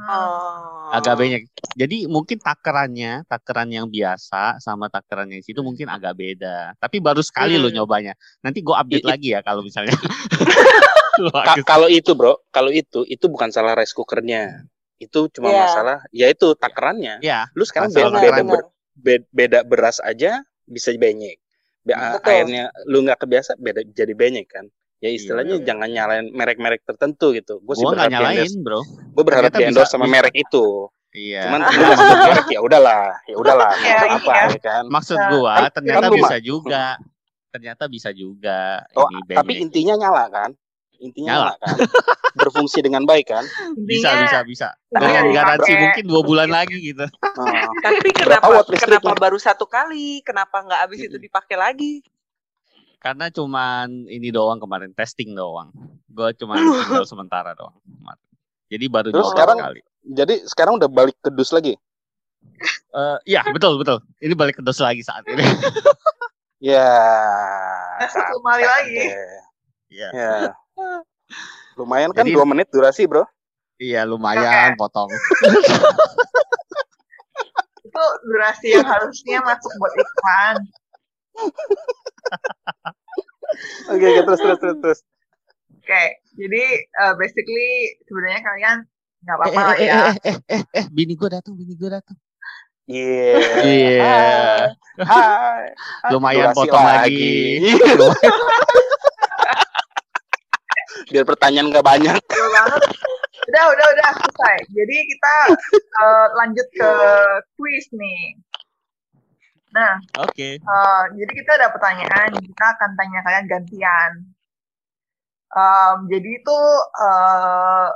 Oh. 0.01 0.89
agak 0.91 1.13
benyek 1.15 1.43
jadi 1.71 2.03
mungkin 2.05 2.35
takarannya 2.37 3.23
takaran 3.25 3.69
yang 3.69 3.87
biasa 3.87 4.59
sama 4.59 4.87
takaran 4.87 5.29
yang 5.29 5.39
situ 5.39 5.61
mungkin 5.61 5.87
agak 5.87 6.17
beda. 6.17 6.75
Tapi 6.77 6.99
baru 6.99 7.21
sekali 7.21 7.55
lo 7.55 7.69
Hmm. 7.69 7.79
nyobanya. 7.79 8.13
Nanti 8.41 8.59
gue 8.59 8.75
update 8.75 9.05
I- 9.05 9.09
lagi 9.09 9.27
ya 9.31 9.39
kalau 9.39 9.61
misalnya. 9.61 9.93
Bagus. 11.31 11.63
kalau 11.63 11.87
itu 11.87 12.11
bro 12.11 12.39
kalau 12.49 12.71
itu 12.71 13.03
itu 13.05 13.25
bukan 13.27 13.51
salah 13.51 13.75
rice 13.75 13.91
cookernya. 13.91 14.65
Itu 14.97 15.27
cuma 15.29 15.49
Iya. 15.49 15.61
masalah 15.65 15.97
ya 16.09 16.27
itu 16.27 16.53
takarannya. 16.55 17.19
Ya 17.21 17.47
lu 17.53 17.63
sekarang 17.63 17.91
beda, 17.91 18.11
beda, 18.11 18.41
ber- 18.43 18.69
be- 18.93 19.27
beda 19.29 19.59
beras 19.63 19.97
aja 19.99 20.43
bisa 20.63 20.91
benyek 20.93 21.39
Be- 21.81 21.97
Betul. 21.97 22.29
airnya 22.29 22.63
lu 22.85 23.01
nggak 23.01 23.17
kebiasa 23.17 23.57
beda 23.57 23.81
jadi 23.87 24.13
benyek 24.13 24.47
kan 24.47 24.65
ya 25.01 25.09
istilahnya 25.09 25.57
Iya. 25.57 25.65
jangan 25.65 25.89
nyalain 25.89 26.25
merek-merek 26.29 26.81
tertentu 26.81 27.33
gitu 27.33 27.57
gue 27.59 27.73
sih 27.73 27.81
gue 27.81 27.89
berharap 27.89 28.07
di 28.07 28.15
nyalain 28.15 28.37
endorse 28.39 28.57
bro 28.57 28.81
gue 28.85 29.23
berharap 29.25 29.49
Ternyata 29.49 29.57
di 29.57 29.65
endorse 29.67 29.83
bisa- 29.83 29.93
sama 29.93 30.05
bisa. 30.05 30.13
merek 30.13 30.35
itu 30.37 30.65
iya 31.11 31.41
cuman 31.43 31.59
nggak 31.59 31.97
sebut 31.97 32.19
merek 32.23 32.47
ya 32.47 32.59
udahlah 32.61 33.03
ya 33.25 33.35
udahlah 33.35 33.71
Iya, 33.75 33.95
iya. 33.97 34.15
apa 34.15 34.33
ya 34.47 34.59
kan 34.61 34.83
Maksud 34.87 35.17
Nah, 35.17 35.29
gua 35.29 35.53
kan- 35.59 35.73
ternyata 35.75 35.99
kan 35.99 36.11
bisa 36.15 36.37
juga. 36.39 36.85
Ternyata 37.51 37.83
bisa 37.85 38.09
juga 38.11 38.79
Oh, 38.93 39.09
ini 39.11 39.35
tapi 39.35 39.53
intinya 39.59 39.93
nyala 39.97 40.23
kan 40.29 40.49
intinya 40.95 41.33
Nyala. 41.33 41.51
nyala, 41.51 41.53
kan 41.57 41.75
berfungsi 42.37 42.79
dengan 42.79 43.03
baik 43.03 43.27
kan 43.27 43.43
bisa 43.75 44.21
bisa 44.21 44.39
bisa. 44.45 44.67
tapi 44.87 45.03
Dengan 45.03 45.25
garansi 45.33 45.71
mungkin 45.73 46.03
dua 46.05 46.21
bulan 46.21 46.47
lagi 46.47 46.77
gitu. 46.79 47.03
Nah, 47.03 47.65
Tapi 47.81 48.07
kenapa 48.13 48.61
kenapa 48.69 49.11
baru 49.17 49.35
satu 49.35 49.65
kali? 49.65 50.21
Kenapa 50.21 50.61
nggak 50.61 50.79
habis 50.79 51.01
itu 51.01 51.17
dipakai 51.17 51.57
lagi? 51.57 52.05
Karena 53.01 53.27
cuman 53.27 54.05
ini 54.05 54.29
doang 54.29 54.61
kemarin 54.61 54.93
testing 54.93 55.33
doang. 55.33 55.73
Gua 56.05 56.29
cuma 56.31 56.53
tinggal 56.53 57.01
sementara 57.03 57.51
doang. 57.51 57.73
kemarin. 57.81 58.25
Jadi 58.69 58.85
baru 58.87 59.09
Terus 59.09 59.29
sekarang- 59.29 59.59
sekali. 59.59 59.81
jadi 60.03 60.33
sekarang 60.45 60.73
udah 60.77 60.87
balik 60.87 61.17
ke 61.17 61.29
dus 61.29 61.51
lagi 61.51 61.75
Eh, 62.91 63.17
iya 63.27 63.45
betul 63.47 63.77
betul. 63.77 64.01
Ini 64.17 64.33
balik 64.33 64.57
ke 64.57 64.63
dos 64.63 64.77
lagi 64.77 65.01
saat 65.01 65.21
ini. 65.25 65.41
ya 66.73 66.89
Satu 68.03 68.37
kali 68.39 68.65
lagi. 68.65 69.01
Iya. 69.87 70.09
ya 70.09 70.33
lumayan 71.75 72.09
kan 72.09 72.23
Jadi- 72.23 72.33
dua 72.33 72.45
menit 72.45 72.69
durasi 72.69 73.05
bro 73.05 73.25
Iya 73.75 74.05
lumayan 74.05 74.73
potong. 74.75 75.09
Itu 77.81 78.03
durasi 78.23 78.67
yang 78.71 78.85
harusnya 78.85 79.41
masuk 79.41 79.71
buat 79.75 79.93
iklan. 79.95 80.55
Oke 83.91 84.01
oke, 84.01 84.21
terus 84.23 84.39
terus 84.39 84.59
terus 84.59 84.77
terus 84.79 84.99
Oke, 85.81 86.03
jadi 86.37 86.63
uh, 87.01 87.13
basically 87.17 87.69
sebenarnya 88.05 88.41
kalian 88.45 88.77
nggak 89.21 89.33
Eh, 89.33 89.37
apa-apa 89.49 89.59
eh, 89.59 89.65
eh, 89.81 89.87
ya. 89.89 89.93
eh, 89.97 90.15
eh, 90.21 90.37
eh, 90.45 90.63
eh, 90.77 90.85
bini 90.89 91.13
gua 91.17 91.29
datang, 91.35 91.53
bini 91.57 91.73
gua 91.73 91.89
datang. 91.97 92.17
Iya. 92.85 93.33
Iya. 93.65 94.21
Hai. 95.01 95.01
Hai. 95.01 95.65
Lumayan 96.13 96.51
Durasi 96.51 96.57
potong 96.57 96.85
lagi. 96.85 97.33
Biar 101.11 101.25
pertanyaan 101.25 101.67
nggak 101.71 101.83
banyak. 101.83 102.15
Udah, 103.41 103.73
udah, 103.73 103.87
udah 103.89 104.09
selesai. 104.21 104.55
Jadi 104.69 104.97
kita 105.01 105.33
uh, 105.97 106.27
lanjut 106.37 106.67
ke 106.71 106.91
quiz 107.57 107.89
nih. 107.91 108.37
Nah, 109.71 110.03
Oke. 110.19 110.59
uh, 110.59 111.03
jadi 111.15 111.31
kita 111.31 111.51
ada 111.55 111.67
pertanyaan, 111.71 112.31
kita 112.35 112.65
akan 112.75 112.91
tanya 112.99 113.19
kalian 113.23 113.45
gantian. 113.47 114.11
Um, 115.51 116.07
jadi 116.11 116.29
itu, 116.39 116.59
uh, 116.99 117.87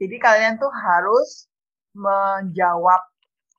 jadi 0.00 0.16
kalian 0.20 0.54
tuh 0.60 0.72
harus 0.72 1.48
menjawab 1.96 3.00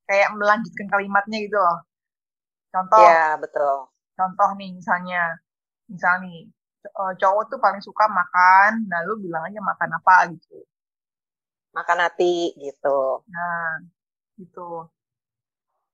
kayak 0.10 0.34
melanjutkan 0.38 0.90
kalimatnya 0.90 1.38
gitu 1.46 1.58
loh. 1.58 1.86
Contoh, 2.74 3.06
Ya, 3.06 3.38
betul. 3.38 3.90
contoh 4.18 4.50
nih 4.58 4.70
misalnya, 4.78 5.38
misal 5.90 6.22
nih 6.22 6.50
uh, 6.98 7.14
cowok 7.18 7.54
tuh 7.54 7.60
paling 7.62 7.82
suka 7.82 8.06
makan, 8.10 8.86
nah 8.90 9.02
lu 9.06 9.18
bilang 9.22 9.46
aja 9.46 9.62
makan 9.62 9.90
apa 9.98 10.16
gitu. 10.34 10.66
Makan 11.74 11.98
hati 12.02 12.54
gitu. 12.58 13.22
Nah, 13.30 13.82
gitu. 14.38 14.90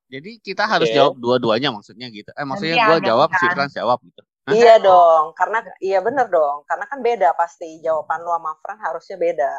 Jadi 0.06 0.32
kita 0.38 0.64
harus 0.64 0.88
Oke. 0.88 0.95
jawab 0.95 1.14
dua-duanya 1.18 1.70
maksudnya 1.74 2.08
gitu. 2.10 2.30
Eh 2.32 2.45
maksudnya 2.45 2.76
Gantian, 2.78 2.89
gua 2.93 2.99
jawab, 3.01 3.30
si 3.30 3.36
gantian. 3.36 3.53
Frans 3.58 3.74
jawab 3.74 3.99
gitu. 4.06 4.22
Hah? 4.45 4.53
Iya 4.53 4.76
dong, 4.78 5.34
karena 5.34 5.58
iya 5.82 5.99
bener 6.06 6.30
dong, 6.30 6.62
karena 6.70 6.86
kan 6.86 7.01
beda 7.01 7.34
pasti 7.34 7.82
jawaban 7.82 8.22
lu 8.22 8.30
sama 8.30 8.51
Fran 8.62 8.78
harusnya 8.78 9.18
beda. 9.18 9.51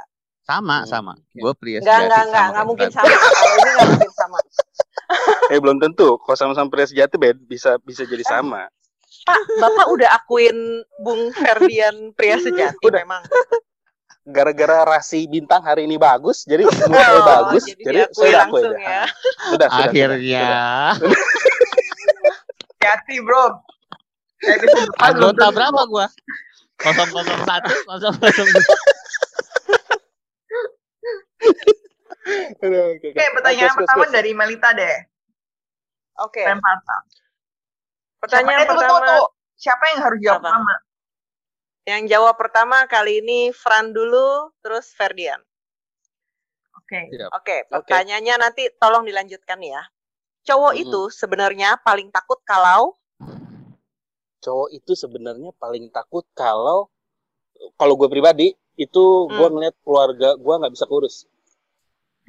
Sama, 0.47 0.77
Hmm. 0.79 0.87
sama. 0.87 1.13
Gue 1.35 1.53
pria 1.59 1.83
Enggak, 1.83 1.91
sejati 1.91 2.07
enggak, 2.07 2.23
enggak, 2.31 2.45
enggak 2.47 2.67
mungkin 2.71 2.89
sama. 2.95 3.11
Kalau 3.11 3.51
ini 3.51 3.67
enggak 3.67 3.89
mungkin 3.91 4.13
sama. 4.15 4.39
Eh 5.55 5.59
belum 5.59 5.79
tentu. 5.79 6.09
Kalau 6.19 6.39
sama-sama 6.39 6.71
pria 6.71 6.87
sejati 6.87 7.15
bed- 7.19 7.43
bisa 7.43 7.79
bisa 7.83 8.07
jadi 8.07 8.23
sama. 8.23 8.71
Pak, 9.27 9.39
Bapak 9.59 9.87
udah 9.91 10.09
akuin 10.15 10.55
Bung 11.03 11.35
Ferdian 11.35 12.15
pria 12.15 12.39
sejati 12.39 12.79
Udah. 12.87 13.03
memang. 13.03 13.23
Gara-gara 14.27 14.83
rasi 14.85 15.25
bintang 15.25 15.63
hari 15.63 15.87
ini 15.87 15.97
bagus, 15.97 16.43
jadi 16.43 16.65
moodnya 16.67 17.07
Oh, 17.15 17.23
bagus. 17.23 17.63
jadi 17.65 17.79
Jadi, 17.79 17.99
saya 18.11 18.43
langsung 18.43 18.75
ya. 18.75 19.07
Sudah, 19.55 19.69
sudah, 19.71 19.87
Akhirnya 19.87 20.47
Hati 22.83 23.19
bro. 23.19 23.63
Anggota 24.99 25.51
berapa 25.51 25.83
gua? 25.87 26.07
001, 26.79 27.27
002. 27.27 27.99
sudah. 27.99 28.13
Aduh, 32.57 32.83
oke, 32.93 33.07
Oke, 33.07 33.25
pertanyaan 33.33 33.75
pertama 33.75 34.05
dari 34.09 34.35
Melita 34.35 34.75
deh. 34.75 34.97
Oke. 36.19 36.43
Pertama. 36.43 36.97
Pertanyaan 38.19 38.49
Siapa- 38.49 38.63
eh, 38.63 38.67
tunggu, 38.67 38.83
pertama. 38.83 38.99
tunggu, 38.99 39.23
tunggu. 39.23 39.27
Siapa 39.57 39.85
yang 39.89 40.01
harus 40.03 40.19
jawab 40.21 40.41
pertama? 40.43 40.75
Yang 41.87 42.19
jawab 42.19 42.35
pertama 42.35 42.83
kali 42.91 43.23
ini 43.23 43.55
Fran 43.55 43.95
dulu, 43.95 44.51
terus 44.59 44.91
Ferdian. 44.91 45.39
Oke. 46.75 47.15
Siap. 47.15 47.31
Oke, 47.31 47.57
pertanyaannya 47.71 48.35
nanti 48.43 48.67
tolong 48.75 49.07
dilanjutkan 49.07 49.63
ya. 49.63 49.87
Cowok 50.47 50.75
Mm-mm. 50.75 50.83
itu 50.83 51.01
sebenarnya 51.11 51.79
paling 51.83 52.11
takut 52.11 52.39
kalau 52.43 52.95
Cowok 54.43 54.69
itu 54.71 54.95
sebenarnya 54.95 55.51
paling 55.59 55.91
takut 55.91 56.23
kalau 56.31 56.87
kalau 57.75 57.99
gue 57.99 58.07
pribadi 58.07 58.55
itu 58.79 59.05
gue 59.27 59.43
Hmm. 59.43 59.55
ngeliat 59.59 59.75
keluarga 59.83 60.39
gue 60.39 60.55
nggak 60.55 60.71
bisa 60.71 60.87
kurus. 60.87 61.27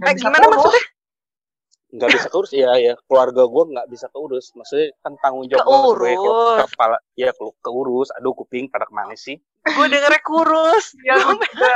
Eh, 0.01 0.14
bisa 0.18 0.26
gimana 0.26 0.45
kurus. 0.49 0.53
maksudnya? 0.58 0.86
Nggak 1.97 2.09
bisa 2.13 2.27
keurus 2.29 2.53
ya 2.53 2.69
ya 2.77 2.93
keluarga 3.03 3.43
gue 3.43 3.63
nggak 3.73 3.87
bisa 3.89 4.05
keurus 4.07 4.53
maksudnya 4.53 4.93
kan 5.01 5.17
tanggung 5.17 5.49
jawab 5.49 5.97
gue 5.97 6.13
kepala 6.63 6.97
ya 7.13 7.33
ke- 7.33 7.57
keurus 7.59 8.13
aduh 8.13 8.33
kuping 8.33 8.69
pada 8.69 8.85
ke 8.85 8.93
mana 8.93 9.17
sih 9.17 9.41
Gue 9.67 9.89
dengernya 9.89 10.21
kurus. 10.23 10.95
Ya, 11.03 11.19
gue 11.19 11.73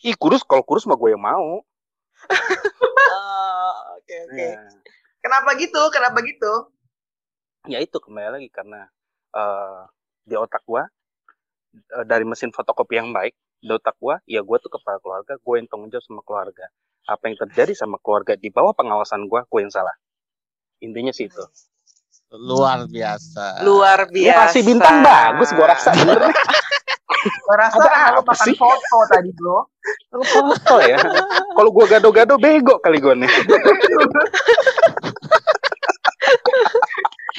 ih 0.00 0.14
kurus 0.14 0.40
kalau 0.40 0.62
kurus 0.62 0.86
mah 0.86 0.94
gue 0.94 1.10
yang 1.10 1.20
mau 1.20 1.60
Oh, 3.08 3.74
Oke 3.94 4.14
oke. 4.24 4.40
Ya. 4.48 4.62
Kenapa 5.18 5.50
gitu? 5.54 5.82
Kenapa 5.90 6.18
gitu? 6.22 6.52
ya 7.66 7.78
itu 7.78 7.98
kembali 7.98 8.32
lagi 8.32 8.48
karena 8.48 8.88
eh, 9.30 9.80
di 10.22 10.32
otak 10.32 10.64
gue 10.64 10.80
eh, 11.92 12.04
dari 12.06 12.24
mesin 12.24 12.48
fotokopi 12.48 12.96
yang 12.96 13.12
baik 13.12 13.36
otak 13.60 13.96
gue 13.96 14.14
ya 14.26 14.40
gue 14.40 14.56
tuh 14.58 14.70
kepala 14.70 14.98
keluarga 14.98 15.34
gue 15.34 15.54
yang 15.56 15.66
tanggung 15.66 15.90
jawab 15.90 16.04
sama 16.04 16.20
keluarga 16.22 16.66
apa 17.04 17.22
yang 17.26 17.36
terjadi 17.38 17.72
sama 17.74 17.96
keluarga 17.98 18.34
di 18.34 18.48
bawah 18.48 18.70
pengawasan 18.72 19.26
gue 19.26 19.40
gue 19.42 19.60
yang 19.60 19.72
salah 19.72 19.94
intinya 20.78 21.10
sih 21.10 21.26
itu 21.26 21.42
Luar 22.28 22.84
biasa. 22.84 23.64
Luar 23.64 24.04
dia 24.12 24.36
biasa. 24.36 24.52
kasih 24.52 24.62
bintang 24.62 25.00
bagus 25.00 25.48
gue 25.48 25.64
rasa 25.64 25.96
bener 25.96 26.28
Gue 27.18 27.56
rasa 27.56 27.80
Ada 27.80 27.88
lu 27.88 28.20
apa 28.20 28.30
makan 28.30 28.44
sih? 28.44 28.54
foto 28.54 28.98
tadi, 29.08 29.30
bro. 29.32 29.64
foto 30.12 30.76
ya 30.84 31.00
kalau 31.56 31.70
gue 31.72 31.84
gado-gado 31.88 32.36
bego 32.36 32.76
kali 32.78 33.00
gue 33.00 33.14
nih 33.16 33.32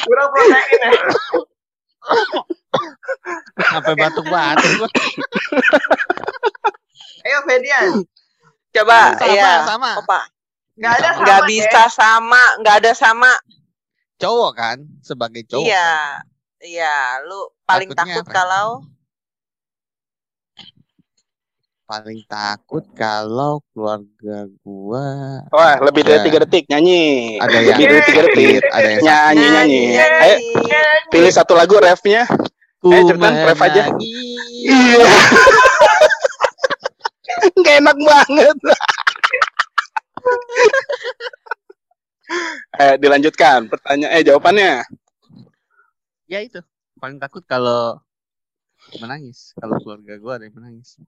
Kurang 0.02 0.30
protein 0.34 0.82
ya. 0.82 0.92
Sampai 3.60 3.94
batuk-batuk 3.96 4.72
gua. 4.78 4.90
Ayo, 7.20 7.38
Fedian. 7.44 8.06
Coba 8.70 9.18
Sama, 9.18 9.34
ya. 9.34 9.52
sama. 9.66 9.92
Opa. 9.98 10.20
Nggak 10.76 10.92
ada 10.96 11.10
sama, 11.10 11.22
Nggak 11.22 11.40
ya. 11.40 11.48
bisa 11.48 11.84
sama, 11.90 12.44
nggak 12.60 12.76
ada 12.80 12.92
sama. 12.94 13.32
Cowok 14.16 14.52
kan 14.54 14.78
sebagai 15.00 15.42
cowok. 15.46 15.66
Iya. 15.66 15.92
Iya, 16.60 16.96
lu 17.24 17.40
paling 17.64 17.88
Takutnya 17.90 18.16
takut 18.16 18.26
apa? 18.26 18.34
kalau 18.36 18.68
Paling 21.82 22.22
takut 22.24 22.86
kalau 22.94 23.60
keluarga 23.68 24.46
gua 24.62 25.42
wah 25.50 25.74
lebih 25.82 26.06
dari 26.06 26.16
Ada- 26.16 26.22
tiga 26.22 26.38
detik 26.40 26.64
nyanyi 26.70 27.36
ada 27.42 27.50
yang 27.56 27.66
lebih 27.74 27.86
dari 27.90 28.02
tiga 28.06 28.22
detik 28.30 28.62
ada 28.62 28.88
yang 28.88 29.02
nyanyi 29.02 29.46
nyanyi 29.50 29.82
nyanyi. 29.90 30.22
ayo 30.22 30.36
pilih 31.10 31.32
satu 31.34 31.58
lagu 31.58 31.74
refnya 31.76 32.30
Ku 32.80 32.88
Eh, 32.90 33.04
cepetan, 33.04 33.34
ref 33.44 33.60
aja. 33.60 33.84
menangis. 33.88 34.64
Iya. 34.64 35.08
Nggak 37.56 37.76
enak 37.78 37.98
banget. 38.00 38.58
eh, 42.80 42.96
dilanjutkan 42.96 43.68
pertanyaan 43.68 44.14
eh 44.14 44.24
jawabannya. 44.24 44.74
Ya 46.26 46.40
itu. 46.40 46.62
Paling 46.96 47.18
takut 47.18 47.44
kalau 47.44 48.00
menangis. 48.96 49.52
Kalau 49.56 49.76
keluarga 49.80 50.14
gua 50.16 50.38
ada 50.38 50.46
yang 50.46 50.56
menangis. 50.56 51.00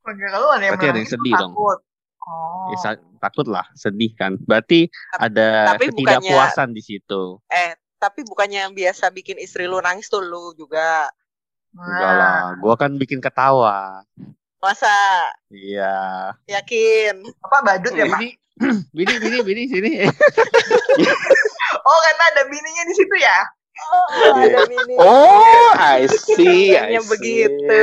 Keluarga 0.00 0.26
lu 0.34 0.48
ada 0.50 0.64
yang 0.64 0.72
Berarti 0.74 0.84
ada 0.84 0.90
yang 0.90 0.94
menangis, 0.98 1.12
sedih 1.12 1.32
dong. 1.36 1.52
takut. 1.52 1.78
Oh. 2.24 2.72
Ya, 2.72 2.90
takut 3.20 3.46
lah, 3.46 3.66
sedih 3.76 4.10
kan. 4.16 4.40
Berarti 4.40 4.88
ada 5.12 5.76
tapi 5.76 5.92
ketidakpuasan 5.92 6.72
di 6.72 6.80
situ. 6.80 7.36
eh 7.52 7.76
tapi 8.04 8.20
bukannya 8.20 8.68
yang 8.68 8.74
biasa 8.76 9.08
bikin 9.08 9.40
istri 9.40 9.64
lu 9.64 9.80
nangis 9.80 10.12
tuh 10.12 10.20
lu 10.20 10.52
juga. 10.52 11.08
Enggak 11.72 12.12
lah, 12.20 12.36
gua 12.60 12.76
kan 12.76 12.92
bikin 13.00 13.24
ketawa. 13.24 14.04
Masa 14.60 14.92
Iya. 15.48 16.32
yakin? 16.44 17.24
Apa 17.40 17.58
badut 17.64 17.96
ya, 17.96 18.04
Pak? 18.04 18.20
Bini, 18.20 18.28
bini, 18.96 19.14
bini, 19.18 19.38
bini, 19.40 19.62
sini. 19.72 19.92
Oh, 21.84 21.98
karena 22.00 22.24
ada 22.32 22.42
bininya 22.48 22.84
di 22.88 22.94
situ 22.96 23.16
ya? 23.18 23.38
Oh, 23.94 24.34
ada 24.36 24.60
mini. 24.66 24.94
Oh, 24.98 25.68
I 25.78 26.06
see, 26.10 26.74
I 26.74 26.98
Kayaknya 26.98 27.00
see. 27.02 27.10
begitu. 27.14 27.82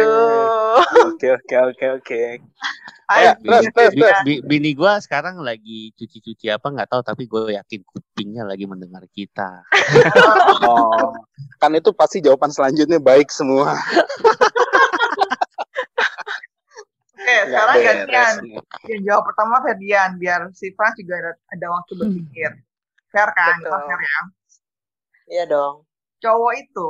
Oke, 1.08 1.28
oke, 1.38 1.56
oke, 1.72 1.86
oke. 2.02 2.22
Ayo, 3.12 3.36
terus, 3.44 3.66
terus, 3.76 3.92
Bi- 3.92 4.02
terus. 4.08 4.24
bi- 4.24 4.44
bini 4.48 4.72
gua 4.72 4.96
sekarang 5.04 5.44
lagi 5.44 5.92
cuci-cuci 6.00 6.48
apa 6.48 6.64
nggak 6.72 6.88
tahu 6.88 7.04
tapi 7.04 7.28
gue 7.28 7.60
yakin 7.60 7.84
kupingnya 7.84 8.48
lagi 8.48 8.64
mendengar 8.64 9.04
kita. 9.12 9.68
Oh, 10.62 11.12
kan 11.58 11.74
itu 11.74 11.90
pasti 11.92 12.22
jawaban 12.22 12.54
selanjutnya 12.54 13.02
baik 13.02 13.34
semua. 13.34 13.76
Oke, 17.22 17.36
sekarang 17.50 17.76
gantian. 17.86 18.34
Yang 18.90 19.02
jawab 19.06 19.24
pertama 19.30 19.62
Ferdian, 19.62 20.18
biar 20.18 20.50
si 20.58 20.74
Frans 20.74 20.98
juga 20.98 21.22
ada, 21.22 21.32
ada 21.54 21.68
waktu 21.70 21.94
berpikir. 21.98 22.50
Fair 23.14 23.30
kan? 23.36 23.58
Fair 23.62 24.00
ya. 24.00 24.22
Iya 25.30 25.44
dong. 25.50 25.86
Cowok 26.22 26.54
itu 26.62 26.90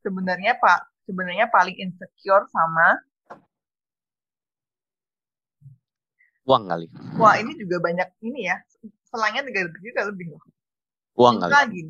sebenarnya 0.00 0.56
Pak, 0.56 1.04
sebenarnya 1.04 1.46
paling 1.52 1.76
insecure 1.76 2.48
sama 2.48 2.96
Uang 6.44 6.68
kali. 6.68 6.84
wah 7.16 7.40
ini 7.40 7.56
juga 7.56 7.80
banyak 7.80 8.08
ini 8.20 8.52
ya. 8.52 8.56
Selangnya 9.08 9.48
tiga 9.48 9.64
detik 9.64 9.80
juga 9.80 10.00
lebih 10.12 10.36
loh. 10.36 10.44
Uang 11.16 11.40
kali. 11.40 11.52
lagi. 11.52 11.82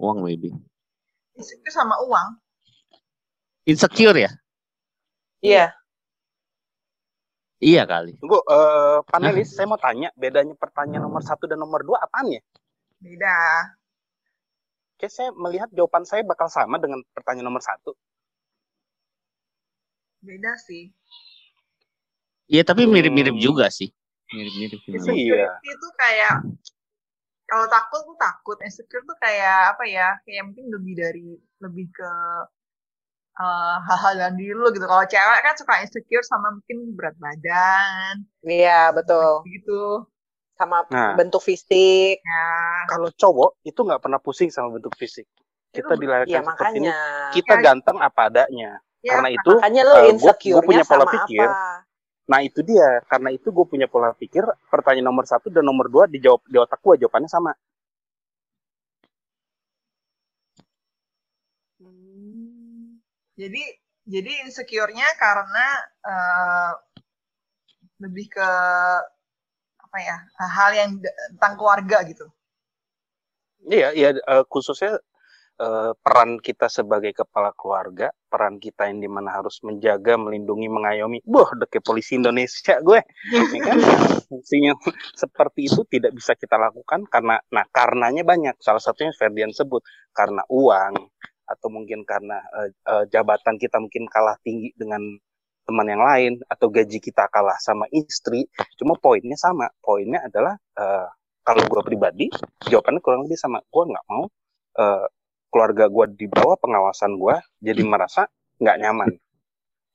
Uang 0.00 0.24
maybe. 0.24 0.56
Insecure 1.36 1.72
sama 1.72 2.00
uang. 2.04 2.28
Insecure 3.68 4.16
ya? 4.16 4.30
Iya. 5.44 5.66
Iya 7.60 7.82
kali. 7.88 8.16
Tunggu, 8.20 8.40
eh, 8.40 8.98
panelis, 9.08 9.52
saya 9.52 9.68
mau 9.68 9.80
tanya, 9.80 10.12
bedanya 10.16 10.52
pertanyaan 10.56 11.08
nomor 11.08 11.24
satu 11.24 11.48
dan 11.48 11.56
nomor 11.60 11.84
dua 11.84 12.04
apaan 12.04 12.36
ya? 12.36 12.40
Beda. 13.00 13.36
Kayak 14.96 15.12
saya 15.12 15.30
melihat 15.36 15.68
jawaban 15.76 16.08
saya 16.08 16.24
bakal 16.24 16.48
sama 16.48 16.80
dengan 16.80 17.04
pertanyaan 17.12 17.52
nomor 17.52 17.60
satu. 17.60 17.92
Beda 20.24 20.56
sih. 20.56 20.90
Iya 22.48 22.64
tapi 22.64 22.88
mirip-mirip 22.88 23.36
Hmm. 23.36 23.44
juga 23.44 23.68
sih. 23.68 23.92
Mirip-mirip. 24.32 24.80
mirip. 24.88 24.96
Iya. 24.96 24.96
Insecurity 24.96 25.68
itu 25.68 25.88
kayak 26.00 26.34
kalau 27.46 27.66
takut 27.70 28.00
tuh 28.02 28.16
takut, 28.18 28.58
insecure 28.64 29.04
tuh 29.06 29.14
kayak 29.22 29.76
apa 29.76 29.84
ya? 29.86 30.18
Kayak 30.26 30.50
mungkin 30.50 30.66
lebih 30.72 30.94
dari 30.98 31.28
lebih 31.62 31.86
ke 31.92 32.10
eh, 33.36 33.76
hal-hal 33.84 34.12
dalam 34.16 34.34
diri 34.40 34.56
lu 34.56 34.66
gitu. 34.72 34.88
Kalau 34.88 35.04
cewek 35.04 35.40
kan 35.44 35.54
suka 35.60 35.74
insecure 35.84 36.24
sama 36.24 36.56
mungkin 36.56 36.96
berat 36.96 37.14
badan, 37.20 38.24
Iya, 38.42 38.96
betul. 38.96 39.44
gitu. 39.44 40.08
Sama 40.56 40.88
Nah. 40.88 41.12
bentuk 41.14 41.44
fisik. 41.44 42.16
Ya, 42.18 42.44
Kalau 42.88 43.12
cowok 43.12 43.60
itu 43.62 43.76
nggak 43.76 44.00
pernah 44.00 44.16
pusing 44.16 44.48
sama 44.48 44.72
bentuk 44.72 44.96
fisik. 44.96 45.28
Kita 45.68 45.92
Itu- 45.92 46.00
dilahirkan 46.00 46.32
Iya, 46.32 46.40
seperti 46.42 46.72
ini, 46.72 46.88
makanya. 46.88 47.30
kita 47.36 47.54
Ya. 47.54 47.62
ganteng 47.62 47.98
apa 48.00 48.20
adanya. 48.26 48.70
ya 49.04 49.12
Karena 49.12 49.28
itu, 49.30 49.52
Makanya 49.54 49.82
lo 49.84 49.94
eh, 50.02 50.12
gua 50.16 50.34
punya 50.64 50.82
pola 50.82 51.04
sama 51.06 51.14
pikir. 51.14 51.46
apa? 51.46 51.84
nah 52.26 52.40
itu 52.42 52.58
dia. 52.60 52.88
Karena 53.06 53.30
itu 53.30 53.54
gue 53.54 53.62
punya 53.62 53.86
pola 53.86 54.10
pikir, 54.10 54.42
pertanyaan 54.66 55.06
nomor 55.06 55.22
satu 55.22 55.46
dan 55.46 55.62
nomor 55.62 55.86
dua 55.86 56.10
dijawab 56.10 56.42
di 56.42 56.58
otak 56.58 56.82
gue 56.82 57.06
jawabannya 57.06 57.30
sama. 57.30 57.54
Hmm. 61.78 62.98
jadi 63.36 63.62
jadi 64.06 64.32
insecure-nya 64.46 65.08
karena 65.18 65.66
eh, 66.02 66.72
lebih 68.00 68.26
ke 68.30 68.50
apa 69.96 70.04
ya 70.04 70.16
hal 70.36 70.70
yang 70.76 70.90
tentang 71.32 71.56
keluarga 71.56 72.04
gitu. 72.04 72.28
Iya, 73.64 73.96
iya 73.96 74.08
eh, 74.12 74.44
khususnya 74.44 75.00
eh, 75.56 75.90
peran 76.04 76.36
kita 76.36 76.68
sebagai 76.68 77.16
kepala 77.16 77.56
keluarga, 77.56 78.12
peran 78.28 78.60
kita 78.60 78.92
yang 78.92 79.00
di 79.00 79.08
mana 79.08 79.40
harus 79.40 79.56
menjaga, 79.64 80.20
melindungi, 80.20 80.68
mengayomi. 80.68 81.24
Udah 81.24 81.64
kayak 81.64 81.80
polisi 81.80 82.20
Indonesia 82.20 82.76
gue. 82.84 83.00
Ya 83.32 83.40
kan? 83.64 83.80
Fungsinya 84.28 84.76
seperti 85.16 85.72
itu 85.72 85.80
tidak 85.88 86.12
bisa 86.12 86.36
kita 86.36 86.60
lakukan 86.60 87.08
karena, 87.08 87.40
nah 87.48 87.64
karenanya 87.72 88.20
banyak. 88.20 88.60
Salah 88.60 88.84
satunya 88.84 89.16
Ferdian 89.16 89.56
sebut 89.56 89.80
karena 90.12 90.44
uang 90.52 90.92
atau 91.48 91.68
mungkin 91.72 92.04
karena 92.04 92.36
eh, 92.60 92.70
eh, 92.84 93.04
jabatan 93.08 93.56
kita 93.56 93.80
mungkin 93.80 94.04
kalah 94.12 94.36
tinggi 94.44 94.76
dengan 94.76 95.00
teman 95.66 95.86
yang 95.90 96.02
lain 96.02 96.32
atau 96.46 96.70
gaji 96.70 97.02
kita 97.02 97.26
kalah 97.28 97.58
sama 97.58 97.90
istri. 97.90 98.46
Cuma 98.78 98.94
poinnya 98.96 99.34
sama. 99.34 99.66
Poinnya 99.82 100.22
adalah 100.24 100.54
eh, 100.78 101.08
kalau 101.42 101.62
gue 101.66 101.82
pribadi 101.82 102.26
jawabannya 102.70 103.00
kurang 103.02 103.20
lebih 103.26 103.38
sama 103.38 103.58
gue 103.66 103.82
nggak 103.82 104.04
mau 104.06 104.30
eh, 104.78 105.06
keluarga 105.50 105.84
gue 105.90 106.06
di 106.14 106.26
bawah 106.30 106.56
pengawasan 106.62 107.18
gue 107.18 107.36
jadi 107.60 107.82
merasa 107.82 108.30
nggak 108.62 108.76
nyaman. 108.80 109.10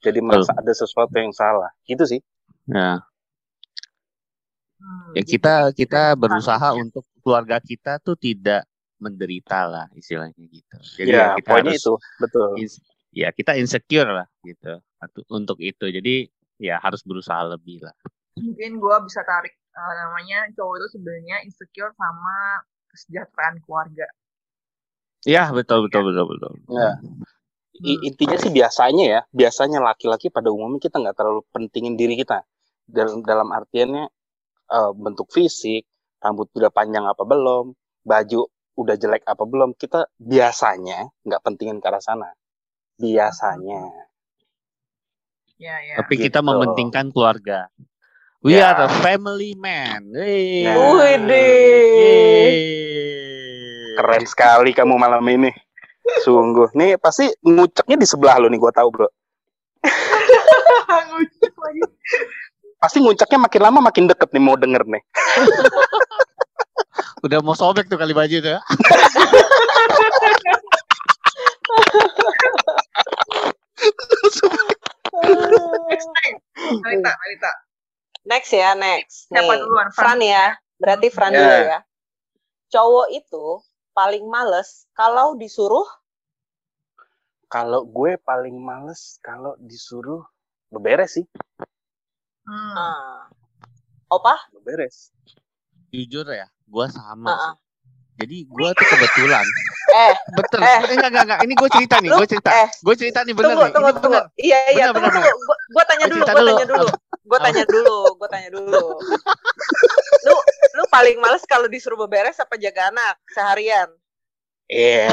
Jadi 0.01 0.19
merasa 0.19 0.51
ada 0.57 0.73
sesuatu 0.73 1.13
yang 1.13 1.31
salah. 1.31 1.69
Gitu 1.85 2.03
sih. 2.03 2.21
Ya, 2.65 3.05
Hmm, 4.81 5.13
ya 5.13 5.21
gitu. 5.21 5.37
kita 5.37 5.53
kita 5.77 6.01
berusaha 6.17 6.73
untuk 6.73 7.05
keluarga 7.21 7.61
kita 7.61 8.01
tuh 8.01 8.17
tidak 8.17 8.65
menderita 8.97 9.69
lah 9.69 9.85
istilahnya 9.93 10.41
gitu. 10.49 10.77
Jadi 10.97 11.09
ya, 11.13 11.17
ya 11.21 11.27
kita 11.37 11.49
poinnya 11.53 11.73
harus 11.77 11.85
itu. 11.85 11.93
Betul. 12.17 12.49
ya 13.11 13.29
kita 13.35 13.59
insecure 13.59 14.07
lah 14.07 14.27
gitu 14.41 14.79
untuk 15.29 15.57
itu. 15.59 15.85
Jadi 15.89 16.29
ya 16.61 16.77
harus 16.77 17.01
berusaha 17.01 17.41
lebih 17.57 17.81
lah. 17.85 17.95
Mungkin 18.37 18.77
gue 18.77 18.95
bisa 19.05 19.25
tarik 19.25 19.53
eh, 19.53 19.93
namanya 20.05 20.47
cowok 20.53 20.75
itu 20.77 20.87
sebenarnya 20.97 21.37
insecure 21.45 21.93
sama 21.97 22.61
kesejahteraan 22.93 23.57
keluarga. 23.65 24.07
Ya 25.25 25.53
betul 25.53 25.85
betul 25.85 26.01
betul 26.09 26.25
betul. 26.33 26.53
Ya. 26.73 26.97
I- 27.81 28.01
intinya 28.13 28.37
sih 28.37 28.53
biasanya 28.53 29.05
ya, 29.05 29.21
biasanya 29.33 29.81
laki-laki 29.81 30.29
pada 30.29 30.53
umumnya 30.53 30.81
kita 30.81 31.01
nggak 31.01 31.17
terlalu 31.17 31.41
pentingin 31.49 31.97
diri 31.97 32.13
kita. 32.17 32.45
Dalam 32.85 33.25
dalam 33.25 33.49
artiannya 33.49 34.05
eh, 34.69 34.91
bentuk 34.97 35.29
fisik, 35.33 35.85
rambut 36.21 36.49
udah 36.53 36.69
panjang 36.69 37.05
apa 37.09 37.23
belum, 37.25 37.73
baju 38.05 38.41
udah 38.77 38.95
jelek 38.97 39.23
apa 39.25 39.43
belum, 39.45 39.73
kita 39.77 40.09
biasanya 40.17 41.09
nggak 41.25 41.41
pentingin 41.45 41.77
ke 41.81 41.87
arah 41.89 42.01
sana. 42.01 42.29
Biasanya. 43.01 44.10
Ya, 45.61 45.77
ya. 45.85 46.01
Tapi 46.01 46.17
Gitu. 46.17 46.25
kita 46.33 46.41
mementingkan 46.41 47.13
keluarga. 47.13 47.69
We 48.41 48.57
Ya. 48.57 48.73
are 48.73 48.89
a 48.89 48.91
family 49.05 49.53
man. 49.53 50.09
Hey. 50.09 50.65
Nah. 50.65 51.05
Yeay. 51.29 52.57
Keren 53.93 54.25
sekali 54.25 54.73
kamu 54.73 54.97
malam 54.97 55.21
ini. 55.29 55.53
Sungguh. 56.25 56.73
Nih 56.73 56.97
pasti 56.97 57.29
nguceknya 57.45 58.01
di 58.01 58.09
sebelah 58.09 58.41
lo 58.41 58.49
nih, 58.49 58.57
gue 58.57 58.71
tahu 58.73 58.89
bro. 58.89 59.05
Lagi. 60.89 61.81
Pasti 62.81 62.97
nguceknya 62.97 63.37
makin 63.37 63.61
lama 63.61 63.79
makin 63.85 64.09
deket 64.09 64.33
nih 64.33 64.41
mau 64.41 64.57
denger 64.57 64.81
nih. 64.89 65.03
Udah 67.25 67.37
mau 67.45 67.53
sobek 67.53 67.85
tuh 67.85 68.01
kali 68.01 68.17
baju 68.17 68.37
tuh. 68.41 68.49
ya. 68.57 68.59
Next, 75.21 76.07
next. 76.09 76.41
Malita. 77.31 77.53
Next 78.27 78.51
ya, 78.51 78.75
next. 78.75 79.31
Siapa 79.31 79.55
Nih, 79.55 79.63
duluan? 79.63 79.87
Fran 79.95 80.19
ya. 80.19 80.51
Berarti 80.75 81.07
Fran 81.07 81.31
Ya. 81.31 81.39
dulu 81.39 81.55
ya. 81.63 81.79
Cowok 82.67 83.07
itu 83.07 83.45
paling 83.95 84.27
males 84.27 84.83
kalau 84.91 85.39
disuruh 85.39 85.87
Kalau 87.47 87.87
gue 87.87 88.19
paling 88.19 88.59
males 88.59 89.15
kalau 89.23 89.55
disuruh 89.59 90.23
beberes 90.71 91.19
sih, 91.19 91.27
Hmm. 92.47 92.75
ah, 92.75 93.27
Opa? 94.07 94.35
beberes. 94.55 95.11
Jujur 95.91 96.27
ya, 96.31 96.47
gua 96.67 96.87
sama 96.91 97.27
Ah, 97.27 97.31
ah. 97.31 97.39
sih. 97.51 97.55
Jadi 98.21 98.37
gua 98.47 98.69
tuh 98.73 98.85
kebetulan. 98.87 99.45
Eh, 99.91 100.15
Betul. 100.39 100.63
Eh. 100.63 100.79
Enggak, 100.95 101.09
enggak, 101.11 101.23
enggak. 101.27 101.39
Ini 101.43 101.51
gue 101.51 101.69
cerita 101.75 101.95
nih, 101.99 102.15
gue 102.15 102.23
cerita. 102.23 102.49
eh. 102.63 102.67
Gue 102.79 102.95
cerita 102.95 103.19
nih 103.27 103.35
bener 103.35 103.47
tunggu, 103.51 103.65
nih. 103.67 103.73
tunggu, 103.75 103.91
tunggu. 103.91 104.07
bener. 104.07 104.23
Iya, 104.39 104.57
iya, 104.71 104.85
Benar, 104.87 104.93
tunggu, 104.95 105.09
benar, 105.11 105.19
tunggu. 105.19 105.43
Gua, 105.43 105.55
gua 105.67 105.83
tanya 105.83 106.05
dulu, 106.07 106.23
dulu. 106.23 106.31
tanya 106.31 106.63
dulu. 106.63 106.87
Gua 107.27 107.39
tanya 107.43 107.63
dulu, 107.67 107.97
gua 108.15 108.27
tanya 108.31 108.49
dulu. 108.55 108.83
Lu 110.25 110.35
lu 110.71 110.83
paling 110.87 111.17
males 111.19 111.43
kalau 111.43 111.67
disuruh 111.67 111.99
beberes 111.99 112.39
apa 112.39 112.55
jaga 112.55 112.87
anak 112.87 113.19
seharian? 113.35 113.89
Iya. 114.71 115.11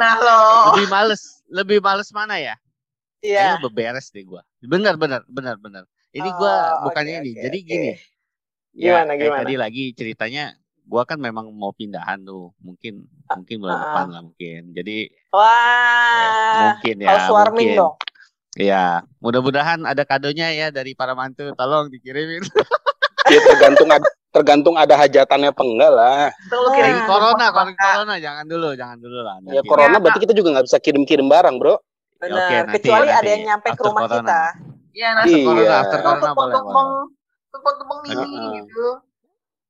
Nah 0.00 0.12
lo. 0.16 0.40
Lebih 0.72 0.88
males, 0.88 1.22
lebih 1.52 1.78
males 1.84 2.08
mana 2.08 2.40
ya? 2.40 2.56
Iya. 3.20 3.60
Kayaknya 3.60 3.60
beberes 3.68 4.06
deh 4.08 4.24
gua. 4.24 4.40
Bener, 4.64 4.96
bener, 4.96 5.20
benar, 5.28 5.60
benar. 5.60 5.84
Ini 6.08 6.30
Oh, 6.32 6.40
gua 6.40 6.54
oke, 6.80 6.88
bukannya 6.88 7.20
ini. 7.20 7.30
oke, 7.36 7.42
Jadi 7.42 7.58
oke. 7.60 7.68
gini. 7.68 7.90
Gimana, 8.72 9.10
kayak 9.12 9.28
gimana? 9.28 9.40
Tadi 9.44 9.54
lagi 9.60 9.84
ceritanya, 9.92 10.44
gua 10.84 11.02
kan 11.04 11.16
memang 11.16 11.48
mau 11.50 11.72
pindahan 11.72 12.20
tuh. 12.22 12.52
Mungkin, 12.60 13.04
mungkin 13.28 13.56
bulan 13.60 13.76
ah. 13.76 13.82
depan 13.82 14.06
lah 14.12 14.22
mungkin. 14.22 14.60
Jadi 14.72 14.96
Wah, 15.32 16.76
mungkin 16.76 16.94
ya. 17.00 17.08
mungkin. 17.32 17.68
dong. 17.76 17.94
Ya, 18.54 19.02
mudah-mudahan 19.18 19.82
ada 19.82 20.06
kadonya 20.06 20.54
ya 20.54 20.70
dari 20.70 20.94
para 20.94 21.10
mantu. 21.12 21.50
Tolong 21.54 21.90
dikirimin. 21.90 22.44
Ya 23.24 23.40
tergantung 23.40 23.88
ada, 23.88 24.04
tergantung 24.36 24.76
ada 24.76 25.00
hajatannya 25.00 25.48
apa 25.48 25.62
enggak 25.64 25.90
lah. 25.96 26.28
Oh, 26.52 26.68
kirim 26.76 26.92
Iya. 26.92 27.08
corona, 27.08 27.46
kalau 27.48 27.72
corona 27.72 28.14
jangan 28.20 28.44
dulu, 28.44 28.68
jangan 28.76 29.00
dulu 29.00 29.18
lah. 29.24 29.40
Ya 29.48 29.64
nanti. 29.64 29.68
corona 29.72 29.96
Ya, 29.96 30.00
berarti 30.04 30.20
kita 30.28 30.34
juga 30.36 30.48
nggak 30.52 30.66
bisa 30.68 30.76
kirim-kirim 30.76 31.24
barang, 31.32 31.56
bro. 31.56 31.80
Benar. 32.20 32.36
oke, 32.36 32.54
nanti, 32.68 32.76
Kecuali 32.84 33.08
ada 33.08 33.16
nanti. 33.16 33.32
yang 33.32 33.42
nyampe 33.48 33.68
ke 33.72 33.80
rumah 33.80 34.02
corona. 34.04 34.20
kita. 34.20 34.42
Iya, 34.92 35.08
nanti 35.16 35.32
Iya. 35.32 35.46
Corona, 35.48 35.74
after 35.80 35.98
corona 36.04 36.30
boleh, 36.36 36.54
tumpeng-tumpeng 37.48 38.00
Heeh. 38.12 38.48
gitu. 38.60 38.86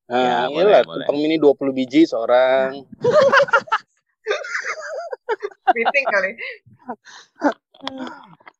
Nah, 0.05 0.21
Ya, 0.21 0.37
iya 0.45 0.53
boleh, 0.53 0.69
lah, 0.69 0.83
boleh. 0.85 1.07
tumpeng 1.09 1.19
mini 1.25 1.37
20 1.41 1.73
biji 1.73 2.05
seorang. 2.05 2.85
Meeting 5.73 6.05
kali. 6.07 6.31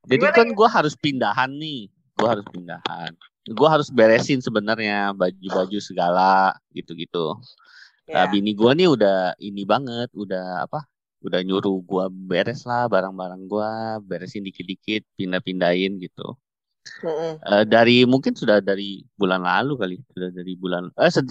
Jadi 0.05 0.21
Gimana, 0.21 0.37
kan 0.37 0.49
gue 0.53 0.69
harus 0.69 0.95
pindahan 0.97 1.51
nih, 1.53 1.89
gue 1.89 2.29
harus 2.29 2.45
pindahan. 2.49 3.13
Gue 3.45 3.69
harus 3.69 3.89
beresin 3.89 4.41
sebenarnya 4.41 5.13
baju-baju 5.13 5.79
segala 5.81 6.53
gitu-gitu. 6.73 7.37
Nah, 8.09 8.25
Ya. 8.25 8.29
bini 8.29 8.53
gue 8.53 8.69
nih 8.77 8.89
udah 8.89 9.33
ini 9.41 9.65
banget, 9.65 10.13
udah 10.13 10.69
apa? 10.69 10.85
Udah 11.25 11.41
nyuruh 11.41 11.81
gue 11.81 12.05
beres 12.29 12.69
lah 12.69 12.85
barang-barang 12.85 13.49
gue, 13.49 13.71
beresin 14.05 14.45
dikit-dikit, 14.45 15.09
pindah-pindahin 15.17 15.97
gitu. 16.01 16.37
Eh, 17.41 17.65
dari 17.65 18.05
mungkin 18.05 18.33
sudah 18.33 18.61
dari 18.61 19.01
bulan 19.15 19.41
lalu 19.41 19.73
kali, 19.75 19.97
sudah 20.13 20.29
dari 20.29 20.53
bulan 20.55 20.93
eh 20.95 21.09
se- 21.09 21.25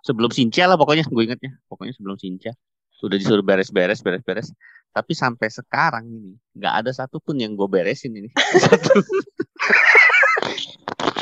sebelum 0.00 0.30
Sincia 0.30 0.64
lah 0.64 0.74
pokoknya 0.74 1.02
gue 1.04 1.22
ingetnya, 1.24 1.58
pokoknya 1.66 1.92
sebelum 1.92 2.14
Sincia 2.14 2.54
sudah 2.92 3.16
disuruh 3.16 3.42
beres-beres, 3.42 4.00
beres-beres. 4.00 4.54
Tapi 4.90 5.12
sampai 5.12 5.48
sekarang 5.48 6.04
ini 6.04 6.34
nggak 6.52 6.74
ada 6.82 6.90
satupun 6.90 7.38
yang 7.38 7.54
gue 7.54 7.66
beresin 7.66 8.12
ini. 8.12 8.30
Satu. 8.66 9.02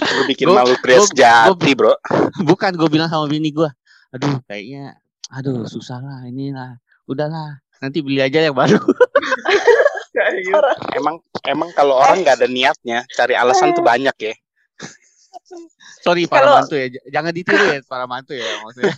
Lu 0.08 0.22
bikin 0.26 0.48
Gua- 0.48 0.64
malu 0.64 0.74
gua- 0.74 1.04
sejati, 1.04 1.72
bro. 1.72 1.92
Bukan 2.42 2.74
gue 2.74 2.88
bilang 2.88 3.08
sama 3.08 3.24
bini 3.24 3.52
gue, 3.52 3.68
aduh 4.10 4.40
kayaknya, 4.44 4.96
aduh 5.28 5.64
susah 5.64 6.00
lah 6.00 6.24
inilah, 6.24 6.76
udahlah 7.04 7.60
nanti 7.78 8.00
beli 8.00 8.18
aja 8.18 8.40
yang 8.42 8.56
baru. 8.56 8.78
Emang 10.92 11.16
emang 11.44 11.70
kalau 11.72 11.96
orang 11.96 12.20
nggak 12.20 12.36
ada 12.38 12.48
niatnya, 12.48 13.04
cari 13.10 13.34
alasan 13.34 13.72
tuh 13.72 13.82
banyak 13.82 14.16
ya. 14.18 14.34
Sorry 16.00 16.24
para 16.24 16.44
Kalau- 16.44 16.56
mantu 16.60 16.74
ya, 16.76 16.86
jangan 17.08 17.32
ditiru 17.32 17.64
ya 17.64 17.80
para 17.84 18.04
mantu 18.04 18.36
ya 18.36 18.44
maksudnya. 18.60 18.92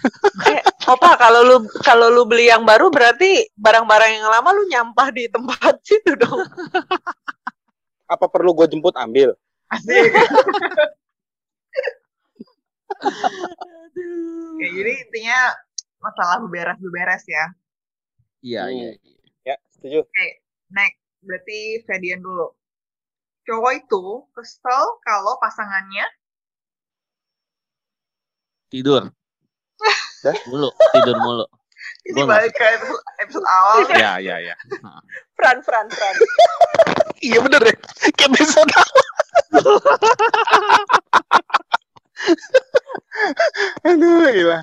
Eh, 0.47 0.61
Opa, 0.87 1.15
kalau 1.15 1.41
lu 1.43 1.57
kalau 1.81 2.11
lu 2.11 2.23
beli 2.25 2.51
yang 2.51 2.67
baru 2.67 2.91
berarti 2.91 3.47
barang-barang 3.55 4.11
yang 4.19 4.27
lama 4.27 4.51
lu 4.51 4.67
nyampah 4.67 5.09
di 5.11 5.31
tempat 5.31 5.79
situ 5.87 6.19
dong. 6.19 6.43
Apa 8.07 8.27
perlu 8.27 8.51
gue 8.53 8.67
jemput 8.67 8.95
ambil? 8.99 9.39
Asik. 9.71 10.11
Oke, 14.51 14.67
jadi 14.67 14.93
intinya 15.07 15.39
masalah 15.99 16.43
beberes-beberes 16.43 17.25
ya. 17.27 17.45
Iya 18.41 18.63
Hmm. 18.67 18.75
iya. 18.75 18.91
Ya, 19.45 19.57
setuju. 19.71 20.01
Next, 20.71 21.00
berarti 21.25 21.85
Fedian 21.85 22.21
dulu. 22.25 22.53
Cowok 23.49 23.73
itu 23.77 24.05
kesel 24.37 24.83
kalau 25.05 25.37
pasangannya 25.41 26.07
Tidur. 28.71 29.11
Dah? 30.23 30.37
Mulu, 30.47 30.71
tidur 30.95 31.19
mulu. 31.19 31.43
ini 32.13 32.23
balik 32.23 32.55
ke 32.55 32.63
episode, 32.77 33.03
episode 33.19 33.43
awal. 33.43 33.83
Ya 33.99 34.23
ya 34.23 34.39
ya. 34.39 34.55
Fran, 35.35 35.59
Fran, 35.67 35.91
Fran. 35.91 36.15
Iya 37.19 37.43
bener 37.43 37.59
ya. 37.67 37.75
Kayak 38.15 38.31
bisa 38.39 38.63
Aduh, 43.91 44.31
gila. 44.31 44.63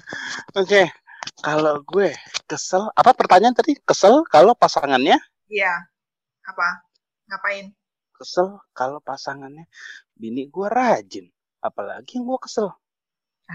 Oke. 0.55 0.87
Kalau 1.43 1.83
gue 1.83 2.15
kesel, 2.47 2.87
apa 2.95 3.11
pertanyaan 3.11 3.53
tadi? 3.53 3.75
Kesel 3.83 4.23
kalau 4.31 4.55
pasangannya? 4.55 5.19
Iya. 5.51 5.89
Apa? 6.47 6.69
Ngapain? 7.27 7.65
Kesel 8.15 8.57
kalau 8.73 8.97
pasangannya 8.99 9.67
bini 10.15 10.47
gue 10.47 10.67
rajin. 10.67 11.27
Apalagi 11.61 12.17
yang 12.17 12.25
gue 12.25 12.39
kesel. 12.41 12.71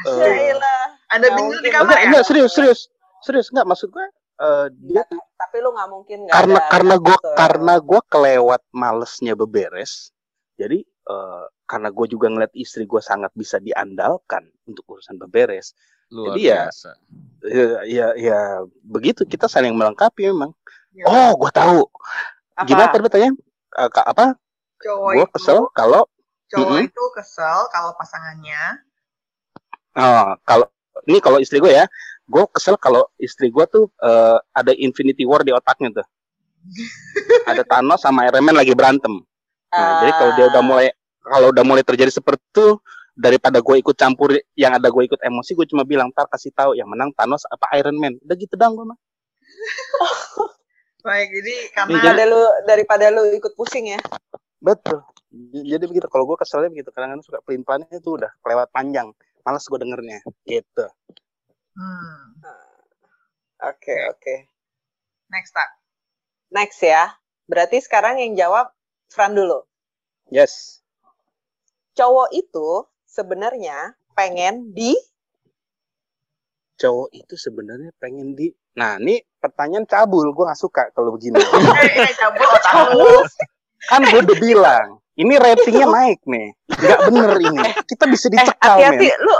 Ya 0.07 0.55
elah. 0.55 0.85
Ada 1.11 1.27
Nggak 1.29 1.37
bini 1.37 1.57
di 1.61 1.71
kamar 1.71 1.85
enggak, 1.85 1.99
ya? 2.01 2.07
enggak 2.09 2.25
serius, 2.25 2.53
serius. 2.53 2.81
Serius 3.23 3.49
enggak 3.53 3.67
maksud 3.69 3.89
gue 3.91 4.07
eh, 4.41 4.67
dia 4.89 5.03
Nggak, 5.05 5.25
tapi 5.39 5.57
lu 5.61 5.71
nggak 5.71 5.91
mungkin 5.93 6.19
nggak 6.27 6.35
karena 6.35 6.59
ada 6.59 6.71
karena 6.73 6.95
gue 6.99 7.17
kesel. 7.21 7.35
karena 7.39 7.75
gue 7.79 8.01
kelewat 8.09 8.63
malesnya 8.73 9.35
beberes 9.37 9.93
jadi 10.57 10.79
eh, 10.83 11.45
karena 11.69 11.89
gue 11.93 12.07
juga 12.11 12.27
ngeliat 12.27 12.55
istri 12.57 12.83
gue 12.83 12.99
sangat 12.99 13.31
bisa 13.37 13.61
diandalkan 13.61 14.43
untuk 14.67 14.83
urusan 14.89 15.21
beberes 15.21 15.77
Luar 16.11 16.35
Jadi 16.35 16.41
ya, 16.45 16.67
biasa. 16.69 16.91
ya 17.47 17.67
ya, 17.87 18.07
ya 18.19 18.41
begitu 18.83 19.23
kita 19.25 19.47
saling 19.47 19.73
melengkapi 19.73 20.27
memang 20.29 20.51
Iya. 20.93 21.05
oh 21.09 21.31
gue 21.41 21.51
tahu 21.55 21.89
Apa? 22.53 22.69
gimana 22.69 22.89
tadi 22.93 23.03
pertanyaan 23.05 23.37
uh, 23.79 23.91
apa? 23.91 24.25
Cowok 24.83 25.11
Gue 25.15 25.25
itu, 25.25 25.33
kesel 25.39 25.59
kalau 25.73 26.03
cowok 26.53 26.69
Mm-mm. 26.69 26.89
itu 26.91 27.05
kesel 27.17 27.59
kalau 27.73 27.91
pasangannya 27.97 28.63
oh, 29.97 30.37
kalau 30.45 30.67
ini 31.09 31.19
kalau 31.25 31.39
istri 31.41 31.59
gue 31.59 31.73
ya, 31.73 31.89
gue 32.29 32.45
kesel 32.53 32.77
kalau 32.77 33.09
istri 33.17 33.49
gue 33.49 33.65
tuh 33.67 33.89
uh, 34.05 34.39
ada 34.53 34.71
Infinity 34.77 35.25
War 35.25 35.43
di 35.43 35.51
otaknya 35.51 36.03
tuh. 36.03 36.07
ada 37.51 37.67
Thanos 37.67 38.05
sama 38.05 38.29
Iron 38.31 38.45
Man 38.47 38.55
lagi 38.55 38.71
berantem. 38.77 39.19
Nah, 39.73 40.05
jadi 40.05 40.13
kalau 40.15 40.33
dia 40.37 40.47
udah 40.53 40.63
mulai 40.63 40.89
kalau 41.23 41.49
udah 41.51 41.65
mulai 41.65 41.83
terjadi 41.83 42.13
seperti 42.13 42.45
itu 42.55 42.77
daripada 43.17 43.61
gue 43.61 43.77
ikut 43.81 43.97
campur 43.97 44.37
yang 44.57 44.77
ada 44.77 44.89
gue 44.89 45.03
ikut 45.05 45.21
emosi 45.21 45.53
gue 45.57 45.67
cuma 45.69 45.85
bilang 45.85 46.09
ntar 46.13 46.29
kasih 46.29 46.53
tahu 46.53 46.77
yang 46.77 46.89
menang 46.89 47.13
Thanos 47.13 47.45
apa 47.49 47.73
Iron 47.81 47.97
Man 48.01 48.17
udah 48.25 48.37
gitu 48.37 48.57
dong 48.57 48.73
gue 48.77 48.87
mah 48.89 48.99
baik 51.03 51.29
jadi 51.35 51.55
karena 51.75 51.99
daripada 51.99 52.23
lu 52.31 52.41
daripada 52.67 53.07
lu 53.11 53.23
ikut 53.35 53.53
pusing 53.59 53.91
ya. 53.95 54.01
betul. 54.63 55.03
Jadi 55.53 55.85
begitu. 55.89 56.07
Kalau 56.13 56.29
gue 56.29 56.37
keselnya 56.39 56.69
begitu. 56.71 56.93
Kadang-kadang 56.93 57.25
suka 57.25 57.41
pelin 57.43 57.65
pelannya 57.65 57.89
itu 57.91 58.21
udah 58.21 58.31
kelewat 58.45 58.69
panjang. 58.71 59.11
Malas 59.43 59.65
gue 59.67 59.79
dengernya. 59.81 60.21
Gitu. 60.45 60.87
Hmm, 61.73 62.37
Oke, 63.65 63.97
oke. 64.13 64.35
next 65.33 65.57
tak 65.57 65.71
Next 66.53 66.79
ya. 66.85 67.17
Berarti 67.49 67.81
sekarang 67.81 68.21
yang 68.21 68.37
jawab 68.37 68.71
Fran 69.09 69.33
dulu. 69.33 69.65
yes. 70.29 70.85
Cowok 71.97 72.29
itu 72.33 72.85
sebenarnya 73.09 73.97
pengen 74.13 74.73
di 74.73 74.93
cowok 76.77 77.09
itu 77.15 77.35
sebenarnya 77.39 77.93
pengen 78.01 78.35
di 78.35 78.51
nah 78.75 78.97
ini 78.99 79.21
pertanyaan 79.43 79.83
cabul 79.91 80.31
gue 80.31 80.45
nggak 80.47 80.61
suka 80.61 80.95
kalau 80.95 81.11
begini. 81.19 81.43
Eh, 81.83 82.07
eh, 82.07 82.15
cabul 82.15 82.47
lu 82.95 83.27
kan 83.91 83.99
gue 84.07 84.21
udah 84.23 84.39
bilang 84.39 85.03
ini 85.19 85.35
ratingnya 85.35 85.87
naik 85.99 86.23
nih. 86.23 86.49
Nggak 86.71 87.01
bener 87.11 87.31
ini. 87.43 87.61
Kita 87.83 88.05
bisa 88.07 88.31
eh 88.31 88.39
dicekal 88.39 88.79
hati-hati. 88.79 89.07
men. 89.11 89.19
Lu 89.27 89.35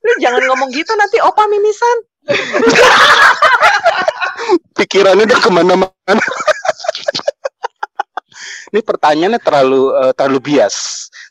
lu 0.00 0.12
jangan 0.22 0.42
ngomong 0.46 0.68
gitu 0.70 0.92
nanti 0.94 1.18
opa 1.18 1.44
mimisan. 1.50 1.96
pikirannya 4.78 5.26
udah 5.26 5.40
ke 5.42 5.50
mana-mana. 5.50 6.24
Ini 8.70 8.80
pertanyaannya 8.86 9.40
terlalu 9.42 9.82
eh, 9.98 10.12
terlalu 10.14 10.38
bias. 10.40 10.76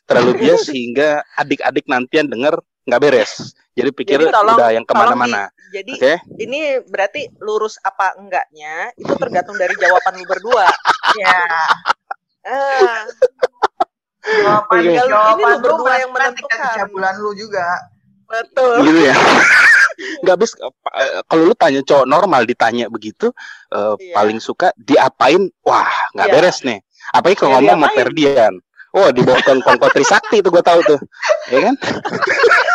Terlalu 0.04 0.30
bias 0.44 0.60
sehingga 0.68 1.24
adik-adik 1.40 1.88
nantian 1.88 2.28
denger 2.28 2.60
nggak 2.84 3.00
beres 3.00 3.54
jadi 3.72 3.90
pikir 3.90 4.18
Jadi 4.18 4.30
tolong- 4.30 4.56
udah 4.56 4.68
yang 4.70 4.82
ke 4.82 4.92
mana-mana 4.92 5.48
Jadi 5.70 5.92
oke 5.94 6.14
ini 6.36 6.60
berarti 6.82 7.30
lurus 7.38 7.78
apa 7.80 8.14
enggaknya 8.14 8.90
itu 8.94 9.12
tergantung 9.14 9.54
dari 9.54 9.70
jawaban 9.76 10.14
lu 10.14 10.24
berdua. 10.24 10.66
ya 11.22 11.38
Ah, 12.42 13.04
jawaban. 14.22 14.80
Tinggal 14.80 15.06
jawaban 15.06 15.32
ini 15.32 15.42
lu 15.44 15.58
berdua 15.60 15.92
yang 15.96 16.10
menentukan 16.10 16.58
kecabulan 16.58 17.14
lu 17.16 17.30
juga 17.34 17.66
betul. 18.26 18.74
gitu 18.82 19.00
ya 19.04 19.14
nggak 20.22 20.34
habis 20.34 20.54
eh, 20.96 21.20
kalau 21.24 21.42
lu 21.44 21.54
tanya 21.54 21.82
cowok 21.82 22.06
normal 22.06 22.42
ditanya 22.42 22.86
begitu 22.86 23.28
eh, 23.68 23.94
Iya. 24.00 24.14
paling 24.14 24.38
suka 24.38 24.70
diapain 24.76 25.50
wah 25.60 25.90
nggak 26.14 26.26
Iya. 26.26 26.34
beres 26.34 26.58
nih 26.62 26.78
apalagi 27.10 27.36
kalau 27.36 27.50
Ya, 27.52 27.56
ngomong 27.60 27.84
sama? 27.84 27.88
Ferdian 27.92 28.54
oh 28.90 29.08
di 29.10 29.20
bawah 29.20 29.42
kongkong 29.42 29.92
Trisakti 29.92 30.36
itu 30.38 30.48
gue 30.48 30.62
tahu 30.62 30.80
tuh 30.84 30.98
ya 31.48 31.60
kan 31.60 31.74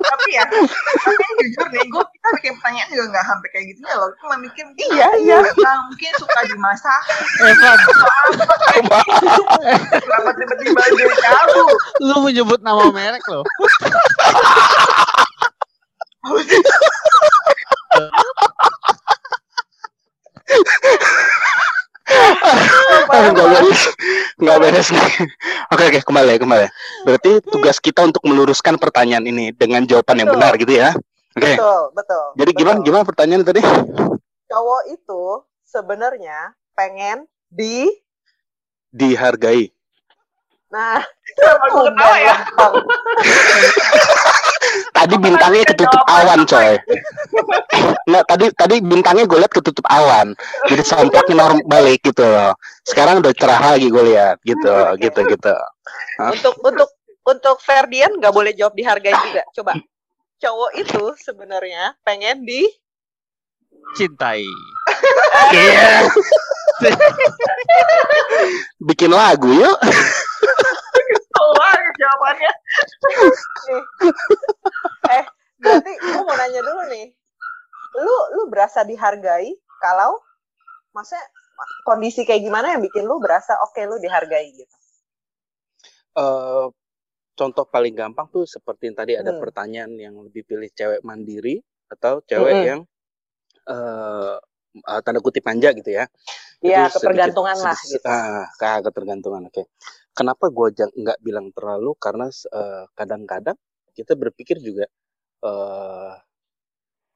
tapi 0.00 0.28
ya 0.34 0.44
tapi 0.46 1.24
jujur 1.44 1.66
nih 1.72 1.84
gue 1.88 2.04
kita 2.04 2.28
bikin 2.40 2.52
pertanyaan 2.58 2.88
juga 2.92 3.04
nggak 3.14 3.24
sampai 3.26 3.48
kayak 3.52 3.66
gitu 3.74 3.80
ya 3.84 3.94
loh 3.96 4.10
cuma 4.20 4.34
mikir 4.40 4.64
Iya, 4.90 5.08
iya. 5.22 5.38
nah, 5.60 5.76
mungkin 5.90 6.10
suka 6.16 6.40
dimasak 6.46 7.00
Fran, 7.40 7.78
kenapa 9.90 10.30
tiba-tiba 10.36 10.82
jadi 10.94 11.14
cabul 11.20 11.68
lu 12.00 12.16
menyebut 12.24 12.60
nama 12.62 12.84
merek 12.92 13.24
loh. 13.28 13.44
Nggak 23.10 23.48
beres 23.50 23.82
nggak 24.40 24.56
beres 24.62 24.88
nih 24.94 25.10
oke 25.68 25.84
oke 25.90 26.00
kembali 26.06 26.32
kembali 26.40 26.66
berarti 27.04 27.30
tugas 27.44 27.76
kita 27.82 28.06
untuk 28.06 28.22
meluruskan 28.24 28.80
pertanyaan 28.80 29.26
ini 29.26 29.52
dengan 29.52 29.84
jawaban 29.84 30.16
yang 30.22 30.28
Betul. 30.32 30.38
benar 30.40 30.52
gitu 30.56 30.72
ya 30.72 30.90
oke 31.36 31.52
Betul, 31.58 31.82
betul. 31.92 32.24
jadi 32.38 32.50
gimana 32.56 32.76
betul. 32.80 32.86
gimana 32.88 33.02
pertanyaan 33.04 33.42
tadi 33.44 33.60
Cowok 34.50 34.82
itu 34.90 35.22
sebenarnya 35.62 36.38
pengen 36.72 37.26
di 37.50 37.90
dihargai 38.90 39.70
Nah, 40.70 41.02
Kenapa 41.34 41.66
ketawa 41.66 42.16
ya? 42.22 42.34
tadi 44.94 45.14
bintangnya 45.16 45.64
ketutup 45.68 46.02
awan 46.06 46.46
coy. 46.46 46.76
Nggak 48.10 48.24
tadi 48.28 48.46
tadi 48.54 48.76
bintangnya 48.82 49.24
gue 49.26 49.38
lihat 49.40 49.52
ketutup 49.52 49.86
awan. 49.88 50.34
Jadi 50.68 50.82
sampaknya 50.84 51.34
normal 51.46 51.64
balik 51.66 52.00
gitu 52.04 52.24
loh. 52.24 52.54
Sekarang 52.84 53.22
udah 53.22 53.32
cerah 53.36 53.76
lagi 53.76 53.88
gue 53.88 54.04
lihat 54.14 54.36
gitu 54.42 54.74
gitu 55.00 55.20
gitu. 55.30 55.54
Untuk 56.20 56.54
untuk 56.62 56.90
untuk 57.26 57.56
Ferdian 57.62 58.18
nggak 58.18 58.34
boleh 58.34 58.52
jawab 58.56 58.74
dihargai 58.74 59.14
juga. 59.30 59.42
Coba. 59.54 59.72
Cowok 60.40 60.72
itu 60.72 61.04
sebenarnya 61.20 61.94
pengen 62.00 62.48
di 62.48 62.64
Cintai. 63.96 64.46
Bikin 68.88 69.12
lagu 69.12 69.52
yuk 69.52 69.76
Jawabannya. 71.92 72.52
eh 75.10 75.24
berarti 75.56 75.92
gue 75.92 76.20
mau 76.20 76.34
nanya 76.34 76.60
dulu 76.60 76.82
nih. 76.88 77.06
Lu 77.96 78.16
lu 78.32 78.42
berasa 78.46 78.82
dihargai 78.82 79.50
kalau 79.78 80.14
maksudnya 80.90 81.22
kondisi 81.82 82.22
kayak 82.22 82.40
gimana 82.40 82.72
yang 82.72 82.82
bikin 82.82 83.04
lu 83.04 83.18
berasa 83.18 83.58
oke 83.60 83.78
lu 83.80 83.98
dihargai 83.98 84.48
gitu. 84.52 84.76
eh 86.12 86.66
contoh 87.32 87.64
paling 87.64 87.94
gampang 87.94 88.26
tuh 88.28 88.42
seperti 88.44 88.90
yang 88.90 88.96
tadi 88.96 89.12
ada 89.14 89.30
Hmm. 89.30 89.40
pertanyaan 89.40 89.92
yang 89.94 90.14
lebih 90.18 90.42
pilih 90.42 90.68
cewek 90.68 91.00
mandiri 91.00 91.62
atau 91.88 92.20
cewek 92.20 92.52
Mm-mm. 92.52 92.66
yang 92.66 92.80
eh 93.66 94.34
eh, 94.76 95.00
tanda 95.02 95.18
kutip 95.18 95.42
manja 95.42 95.70
gitu 95.70 95.90
ya. 95.90 96.06
Iya, 96.60 96.92
ketergantungan 96.92 97.56
sedikit- 97.56 97.64
lah 97.64 97.78
sedikit- 97.80 98.04
gitu. 98.04 98.08
Ah, 98.10 98.44
ke- 98.52 98.82
ketergantungan. 98.84 99.42
Oke. 99.48 99.62
Kenapa 100.18 100.50
gue 100.52 100.68
nggak 100.74 101.18
bilang 101.24 101.48
terlalu? 101.56 101.94
Karena 101.98 102.26
eh, 102.30 102.84
kadang-kadang 102.98 103.56
kita 103.96 104.12
berpikir 104.18 104.56
juga 104.60 104.86
eh 105.44 106.14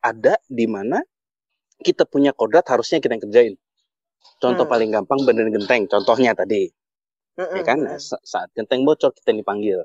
ada 0.04 0.34
di 0.48 0.66
mana 0.68 1.00
kita 1.86 2.04
punya 2.08 2.32
kodrat 2.36 2.66
harusnya 2.72 2.98
kita 3.02 3.12
yang 3.16 3.24
kerjain. 3.26 3.54
Contoh 4.42 4.64
Hmm. 4.66 4.72
paling 4.72 4.90
gampang 4.94 5.20
bener 5.28 5.46
genteng. 5.54 5.84
Contohnya 5.90 6.32
tadi 6.36 6.70
Mm-mm, 7.38 7.50
ya 7.58 7.62
kan 7.66 7.78
mm-mm. 7.80 7.90
Nah, 7.90 7.98
sa- 7.98 8.22
saat 8.22 8.48
genteng 8.56 8.82
bocor 8.88 9.10
kita 9.14 9.30
dipanggil 9.34 9.82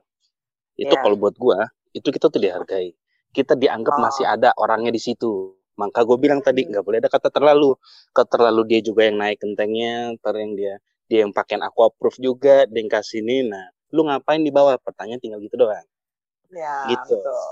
itu 0.79 0.93
Iya. 0.93 1.01
kalau 1.03 1.15
buat 1.19 1.35
gua 1.37 1.69
itu 1.97 2.07
kita 2.15 2.27
tuh 2.33 2.41
dihargai 2.41 2.93
kita 3.37 3.53
dianggap 3.57 3.95
Oh. 3.95 4.01
masih 4.05 4.25
ada 4.25 4.49
orangnya 4.57 4.91
di 4.93 5.01
situ 5.01 5.55
maka 5.79 6.03
gue 6.03 6.17
bilang 6.19 6.41
tadi 6.43 6.61
Hmm. 6.65 6.71
nggak 6.75 6.83
boleh 6.87 6.99
ada 7.01 7.09
kata 7.11 7.29
terlalu 7.31 7.75
kata 8.15 8.29
terlalu 8.35 8.61
dia 8.71 8.79
juga 8.83 9.01
yang 9.07 9.17
naik 9.21 9.37
gentengnya 9.43 10.13
ntar 10.19 10.35
yang 10.37 10.53
dia 10.59 10.75
dia 11.09 11.25
yang 11.25 11.33
pakaian 11.33 11.59
aqua 11.59 11.89
proof 11.91 12.15
juga 12.15 12.63
dia 12.63 12.79
yang 12.79 12.87
kasih 12.87 13.19
ini 13.19 13.43
nah 13.43 13.65
lu 13.89 14.05
ngapain 14.05 14.37
di 14.37 14.49
bawah 14.49 14.77
pertanyaan 14.77 15.17
tinggal 15.17 15.41
gitu 15.41 15.57
doang 15.57 15.83
Ya, 16.49 16.81
Gitu. 16.87 17.13
betul. 17.13 17.45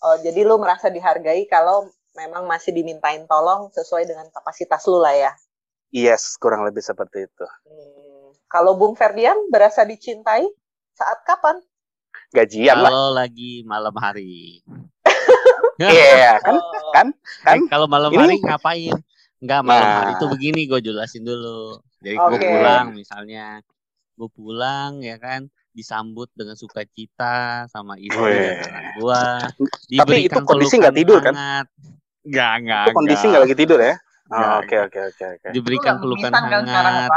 Oh, 0.00 0.14
jadi 0.16 0.42
lu 0.42 0.54
merasa 0.56 0.86
dihargai 0.86 1.42
kalau 1.46 1.90
memang 2.12 2.44
masih 2.44 2.70
dimintain 2.70 3.22
tolong 3.24 3.66
sesuai 3.68 4.04
dengan 4.04 4.26
kapasitas 4.28 4.82
lu 4.84 4.98
lah 4.98 5.10
ya. 5.10 5.32
yes 5.88 6.34
kurang 6.36 6.62
lebih 6.62 6.78
seperti 6.80 7.24
itu 7.24 7.46
Hmm. 7.64 8.30
Kalau 8.46 8.74
Bung 8.74 8.94
Ferdian 8.94 9.34
berasa 9.48 9.82
dicintai 9.82 10.46
saat 10.92 11.22
kapan? 11.22 11.58
gajian 12.30 12.76
lah 12.76 12.88
Kalau 12.88 13.08
lagi 13.12 13.62
malam 13.62 13.94
hari. 13.94 14.62
iya 15.78 16.38
kan 16.38 16.54
Oh, 16.54 16.92
kan 16.92 17.06
kan 17.42 17.56
Eh, 17.56 17.68
kalau 17.68 17.86
malam 17.86 18.10
Ini- 18.10 18.18
hari 18.18 18.36
ngapain? 18.40 18.94
Enggak, 19.38 19.60
malam 19.62 19.82
Nah. 19.84 19.96
hari 20.00 20.12
itu 20.14 20.26
begini 20.28 20.60
gue 20.64 20.80
jelasin 20.80 21.22
dulu. 21.22 21.78
Jadi 21.98 22.14
gue 22.14 22.38
Oke. 22.38 22.46
pulang 22.46 22.86
misalnya. 22.94 23.46
Gue 24.14 24.28
pulang 24.30 24.98
ya 25.02 25.16
kan 25.18 25.46
disambut 25.70 26.26
dengan 26.34 26.58
sukacita 26.58 27.66
sama 27.70 27.94
istri 27.94 28.18
Weh. 28.18 28.58
dan 28.58 28.72
anak 28.74 28.92
gua. 28.98 29.22
Tapi 29.86 30.26
itu 30.26 30.38
kondisi 30.42 30.74
nggak 30.74 30.96
tidur, 30.96 31.18
kan? 31.22 31.34
hangat. 31.38 31.66
Enggak, 32.26 32.52
enggak. 32.58 32.82
itu 32.82 32.90
kondisi 32.92 33.14
enggak. 33.14 33.30
nggak 33.30 33.42
lagi 33.46 33.56
tidur 33.56 33.78
ya 33.78 33.94
Nggak, 34.28 34.44
Oh, 34.44 34.60
oke 34.60 34.76
oke 34.84 34.98
oke 35.08 35.24
oke 35.24 35.48
Diberikan 35.56 35.94
Lu 35.96 36.02
pelukan 36.04 36.30
kan 36.34 36.42
hangat. 36.44 37.10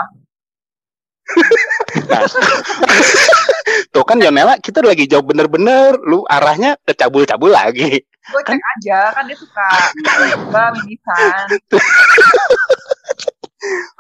tuh 3.92 4.04
kan 4.08 4.18
Yonela 4.20 4.56
kita 4.60 4.80
lagi 4.84 5.08
jawab 5.08 5.32
bener-bener, 5.32 5.96
lu 6.04 6.24
arahnya 6.28 6.76
ke 6.84 6.94
cabul-cabul 6.94 7.52
lagi. 7.52 8.04
Gue 8.04 8.42
cek 8.46 8.60
aja, 8.60 9.12
kan 9.12 9.24
dia 9.26 9.36
suka 9.36 9.68
tiba 9.98 10.64
mimisan. 10.78 11.46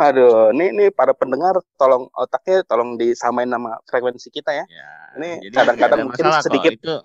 Aduh, 0.01 0.49
nih 0.57 0.73
nih 0.73 0.89
para 0.89 1.13
pendengar 1.13 1.53
tolong 1.77 2.09
otaknya 2.17 2.65
tolong 2.65 2.97
disamain 2.97 3.45
nama 3.45 3.77
frekuensi 3.85 4.33
kita 4.33 4.49
ya. 4.53 4.65
Ya, 4.65 4.91
Ini 5.21 5.53
kadang-kadang 5.53 6.09
mungkin 6.09 6.25
sedikit 6.41 6.73
itu 6.81 6.95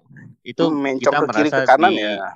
itu 0.47 0.65
mencong 0.73 1.13
kita 1.13 1.27
ke 1.29 1.35
kiri 1.37 1.51
ke 1.53 1.63
kanan 1.69 1.93
di- 1.93 2.01
ya. 2.01 2.33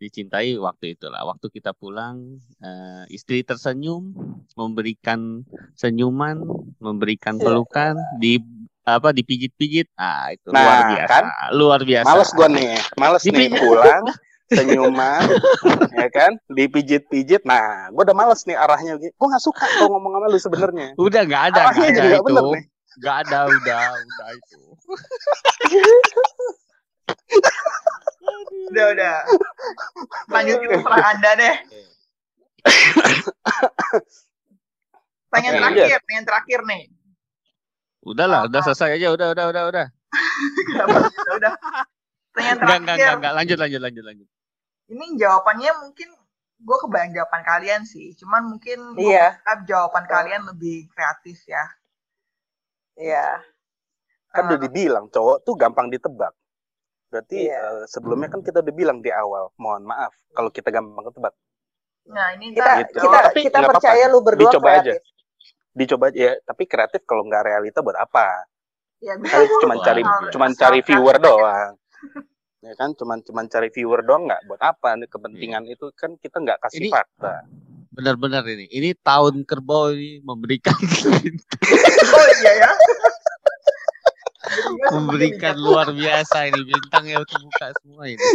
dicintai 0.00 0.56
waktu 0.58 0.96
itulah. 0.96 1.22
Waktu 1.28 1.46
kita 1.52 1.72
pulang, 1.76 2.40
eh, 2.60 3.04
istri 3.12 3.44
tersenyum, 3.44 4.12
memberikan 4.58 5.44
senyuman, 5.76 6.40
memberikan 6.82 7.36
Iya. 7.38 7.44
pelukan, 7.44 7.94
di 8.20 8.40
apa 8.84 9.16
dipijit-pijit. 9.16 9.88
Ah, 9.96 10.28
itu 10.32 10.52
Nah, 10.52 10.60
luar 10.60 10.80
biasa. 10.92 11.08
kan? 11.08 11.24
Luar 11.56 11.80
biasa. 11.84 12.04
Males 12.04 12.30
gua 12.36 12.48
nih, 12.52 12.72
males 13.00 13.22
nih 13.24 13.48
pulang 13.56 14.04
senyuman, 14.52 15.24
ya 16.00 16.08
kan, 16.12 16.32
dipijit-pijit. 16.48 17.42
Nah, 17.44 17.88
gua 17.90 18.04
udah 18.04 18.16
males 18.16 18.44
nih 18.44 18.54
arahnya. 18.54 19.00
Gua 19.16 19.26
nggak 19.32 19.42
suka 19.42 19.64
kok 19.64 19.88
ngomong 19.88 20.12
sama 20.16 20.26
lu 20.28 20.38
sebenarnya. 20.38 20.88
Udah 20.96 21.22
nggak 21.24 21.42
ada, 21.52 21.60
Arahnya 21.68 21.88
jadi 21.90 21.94
ada 21.94 22.04
nggak 22.04 22.20
itu. 22.20 22.26
bener 22.28 22.44
nih. 22.52 22.64
Nggak 22.94 23.16
ada, 23.26 23.38
udah, 23.48 23.84
udah 23.90 24.28
itu. 24.32 24.58
Udah, 28.64 28.86
udah. 28.96 29.16
Lanjut 30.32 30.56
kita 30.58 30.76
serang 30.80 31.04
Anda 31.04 31.30
deh. 31.36 31.54
Pengen 35.30 35.52
Oke, 35.52 35.58
terakhir, 35.60 35.98
pengen 36.06 36.24
terakhir 36.24 36.60
nih. 36.64 36.82
Udahlah, 38.00 38.48
udah 38.48 38.60
Ah. 38.62 38.64
selesai 38.64 38.96
aja, 38.96 39.08
udah, 39.12 39.28
udah, 39.34 39.44
udah, 39.50 39.62
udah. 39.68 39.86
Kenapa? 40.64 40.98
Udah, 41.10 41.34
udah. 41.36 41.52
Pengen 42.34 42.58
Enggak, 42.58 42.78
enggak, 42.82 42.82
terakhir. 42.82 42.98
enggak, 42.98 43.14
enggak. 43.16 43.32
Lanjut, 43.38 43.58
lanjut, 43.62 43.80
lanjut, 43.80 44.04
lanjut. 44.04 44.28
Ini 44.84 45.06
jawabannya 45.16 45.72
mungkin 45.80 46.08
gue 46.64 46.76
kebayang 46.82 47.12
jawaban 47.14 47.42
kalian 47.46 47.82
sih. 47.86 48.12
Cuman 48.18 48.42
mungkin 48.50 48.78
Iya. 48.98 49.38
jawaban 49.64 50.04
kalian 50.04 50.42
lebih 50.50 50.90
kreatif 50.90 51.38
ya. 51.46 51.64
Iya. 52.98 53.42
Kan 54.34 54.50
udah 54.50 54.58
Eh, 54.58 54.62
dibilang 54.66 55.06
cowok 55.08 55.46
tuh 55.46 55.54
gampang 55.54 55.88
ditebak. 55.90 56.34
Berarti 57.10 57.46
Iya. 57.46 57.58
eh, 57.58 57.82
sebelumnya 57.86 58.26
kan 58.26 58.42
kita 58.42 58.58
udah 58.60 58.74
bilang 58.74 58.98
di 58.98 59.14
awal, 59.14 59.54
mohon 59.54 59.86
maaf 59.86 60.10
kalau 60.34 60.50
kita 60.50 60.74
gampang 60.74 61.06
ketebak. 61.06 61.34
nah 62.04 62.36
ini 62.36 62.52
Kita 62.52 62.84
Gitu. 62.84 63.00
kita 63.00 63.18
Tapi 63.32 63.40
kita 63.48 63.56
nggak 63.56 63.64
apa-apa. 63.64 63.80
percaya 63.80 64.04
lu 64.12 64.20
berdua 64.20 64.50
Dicoba 64.52 64.68
aja. 64.76 64.92
kreatif. 64.92 65.02
Dicoba 65.72 66.04
aja, 66.12 66.18
ya, 66.20 66.32
tapi 66.44 66.62
kreatif 66.68 67.00
kalau 67.08 67.22
nggak 67.24 67.42
realita 67.46 67.78
buat 67.80 67.96
apa? 67.96 68.44
ya 69.00 69.20
bisa 69.20 69.36
cuma 69.60 69.76
Wah, 69.76 69.84
cari 69.84 70.02
cuman 70.32 70.50
cari 70.56 70.80
viewer 70.80 71.16
doang. 71.20 71.76
Ya 72.64 72.72
kan, 72.80 72.96
cuman 72.96 73.20
cuman 73.20 73.44
cari 73.52 73.68
viewer 73.68 74.00
doang 74.00 74.24
nggak 74.24 74.48
buat 74.48 74.60
apa? 74.64 74.96
Nih 74.96 75.04
kepentingan 75.12 75.68
itu 75.68 75.92
kan 75.92 76.16
kita 76.16 76.40
nggak 76.40 76.64
kasih 76.64 76.88
Ini- 76.88 76.92
fakta. 76.92 77.44
Benar-benar 77.94 78.42
ini. 78.50 78.66
Ini 78.72 78.98
tahun 79.06 79.46
kerbau 79.46 79.94
ini 79.94 80.18
memberikan 80.26 80.74
Oh 82.16 82.28
iya 82.42 82.52
ya. 82.66 82.70
memberikan 84.94 85.54
luar 85.56 85.90
biasa 85.94 86.50
ini 86.50 86.60
bintangnya 86.66 87.22
terbuka 87.22 87.70
semua 87.82 88.04
ini. 88.10 88.26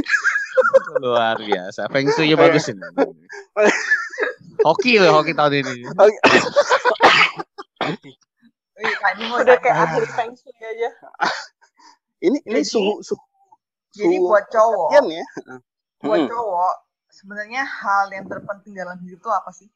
Luar 1.04 1.36
biasa. 1.44 1.92
Feng 1.92 2.08
Shui 2.16 2.34
bagus 2.40 2.72
ini. 2.72 2.80
Hoki 4.64 5.00
loh 5.00 5.20
hoki 5.20 5.36
tahun 5.36 5.64
ini. 5.64 5.88
Ini 8.80 9.26
Udah 9.28 9.58
kayak 9.60 9.76
ahli 9.76 10.08
feng 10.08 10.32
shui 10.40 10.56
aja. 10.64 10.90
Ini 12.24 12.38
ini 12.48 12.62
suhu 12.64 13.04
suhu 13.04 13.20
Jadi 13.90 14.16
buat 14.22 14.46
cowok, 14.48 14.90
ya. 15.10 15.26
buat 16.00 16.20
Mm-mm. 16.22 16.30
cowok 16.30 16.74
sebenarnya 17.10 17.66
hal 17.66 18.06
yang 18.14 18.26
terpenting 18.26 18.78
dalam 18.78 18.96
hidup 19.02 19.18
itu 19.18 19.30
apa 19.30 19.50
sih? 19.50 19.70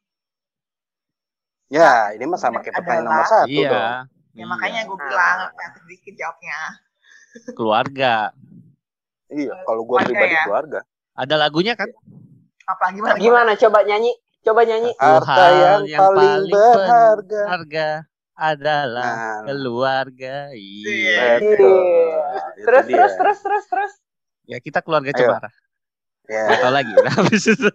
Ya, 1.66 2.14
ini 2.14 2.22
mah 2.24 2.38
sama 2.38 2.62
kayak 2.62 2.78
pertanyaan 2.78 3.04
nomor 3.04 3.26
satu 3.26 3.48
dong. 3.48 3.66
Iya. 3.66 3.86
Ya 4.34 4.44
makanya 4.46 4.80
Iya. 4.82 4.88
gue 4.88 4.98
bilang 5.00 5.38
kreatif 5.52 5.82
dikit 5.88 6.14
jawabnya. 6.14 6.58
keluarga. 7.58 8.14
Iya, 9.26 9.54
kalau 9.66 9.82
gue 9.82 9.96
pribadi 10.06 10.30
ya? 10.30 10.44
keluarga. 10.46 10.80
Ada 11.18 11.34
lagunya 11.34 11.74
kan? 11.74 11.90
Apa 12.64 12.94
gimana? 12.94 13.18
Gimana 13.18 13.50
coba 13.58 13.82
nyanyi? 13.82 14.14
Coba 14.46 14.62
nyanyi. 14.62 14.94
Harta 14.94 15.34
hal 15.34 15.82
yang 15.82 16.00
paling 16.14 16.46
berharga. 16.54 17.42
berharga 17.42 17.88
adalah 18.34 19.10
Nah, 19.10 19.38
keluarga. 19.50 20.36
Iya. 20.54 20.86
Iya. 20.86 21.22
betul. 21.42 21.74
Itu 22.54 22.62
Terus 22.62 22.84
terus 22.86 23.12
terus 23.18 23.38
terus 23.42 23.64
terus. 23.66 23.92
Ya 24.44 24.58
kita 24.60 24.84
keluarga 24.84 25.10
Ayo. 25.10 25.18
cemara. 25.24 25.50
Ya. 26.28 26.44
Gak 26.48 26.58
tau 26.60 26.72
lagi. 26.72 26.92
Habis 27.16 27.44
itu. 27.48 27.68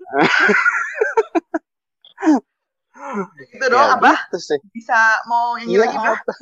Itu 3.50 3.66
doang 3.70 3.90
Ya, 3.90 3.98
apa? 3.98 4.12
gitu 4.30 4.38
sih. 4.38 4.60
Bisa 4.70 4.98
mau 5.26 5.58
nyanyi 5.58 5.74
Iya, 5.74 5.80
lagi 5.82 5.98
apa? 5.98 6.34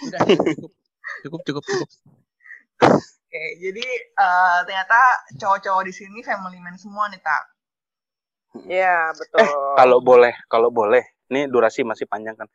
Udah 0.00 0.18
cukup. 0.24 0.70
Cukup 1.20 1.40
cukup 1.44 1.64
cukup. 1.66 1.88
Oke, 2.80 3.44
jadi 3.60 3.84
eh, 4.10 4.58
ternyata 4.64 4.98
cowok-cowok 5.36 5.82
di 5.84 5.92
sini 5.92 6.18
family 6.24 6.58
man 6.58 6.80
semua 6.80 7.06
nih 7.12 7.20
tak. 7.20 7.42
Iya, 8.66 9.12
betul. 9.14 9.46
Kalau 9.76 9.98
boleh, 10.00 10.34
kalau 10.48 10.72
boleh. 10.72 11.04
Ini 11.30 11.46
durasi 11.46 11.86
masih 11.86 12.10
panjang 12.10 12.34
kan. 12.34 12.50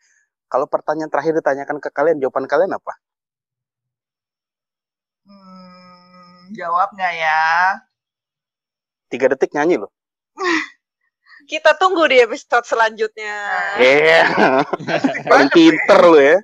Kalau 0.52 0.68
pertanyaan 0.68 1.08
terakhir 1.08 1.32
ditanyakan 1.40 1.80
ke 1.80 1.88
kalian, 1.96 2.20
jawaban 2.20 2.44
kalian 2.44 2.76
apa? 2.76 2.92
Jawab 6.56 6.89
nggak 6.95 7.14
ya? 7.20 7.43
Tiga 9.12 9.26
detik 9.32 9.51
nyanyi 9.53 9.84
loh. 9.84 9.91
Kita 11.51 11.78
tunggu 11.78 12.10
di 12.10 12.18
episode 12.18 12.66
selanjutnya. 12.66 13.38
Iya. 13.78 14.24
Paling 15.30 15.49
pinter 15.53 15.99
lo 16.01 16.18
ya. 16.18 16.41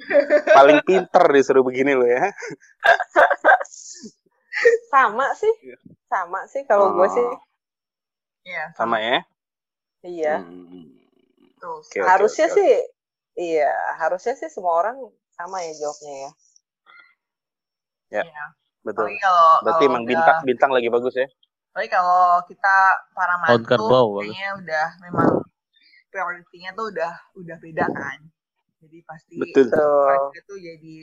Paling 0.54 0.86
pinter 0.86 1.24
disuruh 1.34 1.66
begini 1.66 1.98
lo 1.98 2.06
ya. 2.06 2.30
Sama 4.94 5.34
sih. 5.34 5.50
Sama 6.06 6.46
sih 6.46 6.62
kalau 6.70 6.94
gue 6.94 7.08
sih. 7.10 7.26
Iya, 8.46 8.78
Sama 8.78 9.02
ya. 9.02 9.26
Iya. 10.06 10.46
Hmm. 10.46 11.02
Tuh. 11.62 11.82
Oke, 11.82 12.02
harusnya 12.02 12.50
oke, 12.50 12.58
sih 12.58 12.72
iya, 13.38 13.70
harusnya 14.02 14.34
sih 14.34 14.50
semua 14.50 14.82
orang 14.82 14.98
sama 15.38 15.62
ya 15.62 15.78
jawabnya 15.78 16.14
ya. 16.14 16.32
Ya. 18.12 18.24
Iya. 18.26 18.46
Betul. 18.82 19.06
Tapi 19.08 19.18
kalau 19.22 19.48
Berarti 19.62 19.84
kalau 19.84 19.92
emang 19.94 20.04
udah- 20.04 20.10
bintang 20.12 20.38
bintang 20.44 20.72
lagi 20.74 20.88
bagus 20.90 21.14
ya. 21.14 21.28
Tapi 21.72 21.88
kalau 21.88 22.44
kita 22.50 22.76
para 23.16 23.36
mantu 23.40 23.88
bagus. 23.88 24.28
kayaknya 24.28 24.50
udah 24.60 24.88
memang 25.00 25.30
prioritinya 26.12 26.70
tuh 26.76 26.86
udah 26.92 27.14
udah 27.40 27.58
beda 27.62 27.86
kan. 27.88 28.20
Jadi 28.82 28.98
pasti 29.06 29.36
Betul. 29.40 29.70
Itu 30.34 30.54
jadi 30.58 30.98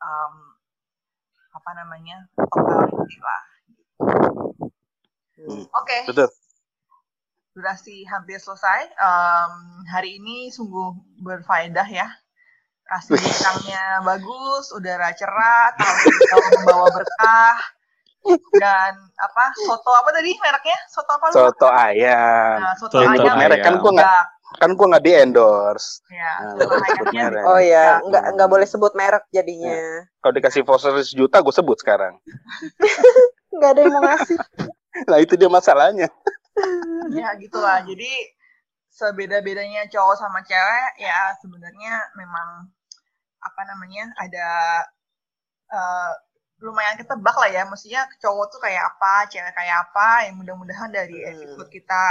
um, 0.00 0.34
apa 1.52 1.70
namanya 1.74 2.16
top 2.32 2.48
priority 2.64 3.16
lah. 3.20 3.42
Hmm. 5.36 5.64
Oke, 5.68 5.98
Betul. 6.08 6.32
durasi 7.52 8.08
hampir 8.08 8.40
selesai. 8.40 8.88
Um, 8.96 9.84
hari 9.84 10.16
ini 10.16 10.48
sungguh 10.48 10.96
berfaedah 11.20 11.88
ya. 11.92 12.08
Kasih 12.86 13.18
bintangnya 13.18 13.82
bagus, 14.00 14.70
udara 14.70 15.10
cerah, 15.12 15.74
tahu 15.74 16.40
membawa 16.54 16.86
berkah. 16.94 17.58
Dan 18.58 18.92
apa? 19.18 19.44
Soto 19.66 19.90
apa 19.90 20.10
tadi 20.10 20.34
mereknya? 20.38 20.78
Soto 20.86 21.10
apa 21.14 21.26
lu? 21.30 21.34
Soto 21.34 21.68
ayam. 21.70 22.58
Nah, 22.58 22.74
soto, 22.74 22.98
Soto 22.98 23.10
ayam. 23.10 23.34
Merek 23.38 23.62
kan 23.62 23.74
gua 23.78 23.92
nggak 23.94 24.22
kan 24.56 24.70
gua 24.74 24.86
nggak 24.94 25.04
di 25.04 25.12
endorse. 25.14 26.02
Ya, 26.10 26.32
Nah, 26.42 26.54
soto 26.58 26.74
ayamnya. 26.78 27.26
Oh 27.46 27.58
ya, 27.58 27.66
Ya. 27.66 27.86
nggak 28.02 28.24
nggak 28.34 28.48
boleh 28.50 28.66
sebut 28.66 28.92
merek 28.94 29.22
jadinya. 29.30 30.06
Kalau 30.18 30.32
dikasih 30.34 30.62
voucher 30.62 30.94
sejuta, 31.02 31.38
gue 31.42 31.54
sebut 31.54 31.78
sekarang. 31.78 32.18
Nggak 33.56 33.70
ada 33.72 33.80
yang 33.82 33.92
mau 33.94 34.02
ngasih. 34.04 34.38
Nah 35.08 35.20
itu 35.20 35.36
dia 35.36 35.46
masalahnya. 35.46 36.08
ya 37.12 37.28
gitulah 37.36 37.84
jadi 37.84 38.10
sebeda-bedanya 38.88 39.84
cowok 39.92 40.16
sama 40.16 40.40
cewek 40.40 40.90
ya 40.96 41.36
sebenarnya 41.36 42.00
memang 42.16 42.72
apa 43.42 43.62
namanya 43.68 44.04
ada 44.18 44.48
eh, 45.72 46.12
lumayan 46.64 46.96
ketebak 47.00 47.36
lah 47.36 47.50
ya. 47.52 47.62
Maksudnya 47.68 48.08
cowok 48.22 48.46
tuh 48.52 48.60
kayak 48.64 48.82
apa 48.96 49.28
cewek 49.28 49.52
kayak 49.52 49.76
apa 49.88 50.08
yang 50.28 50.34
mudah-mudahan 50.40 50.90
dari 50.92 51.20
Hmm. 51.22 51.30
episode 51.36 51.68
kita 51.70 52.04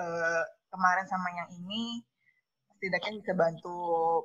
eh, 0.00 0.42
kemarin 0.72 1.06
sama 1.06 1.28
yang 1.30 1.48
ini 1.54 2.02
setidaknya 2.74 3.12
bisa 3.22 3.32
bantu 3.36 3.76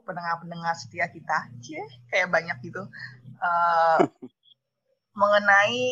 pendengar-pendengar 0.07 0.73
setia 0.75 1.07
kita. 1.11 1.37
Cie, 1.63 1.83
kayak 2.11 2.31
banyak 2.31 2.57
gitu. 2.65 2.81
Eh, 3.39 3.99
mengenai 5.19 5.83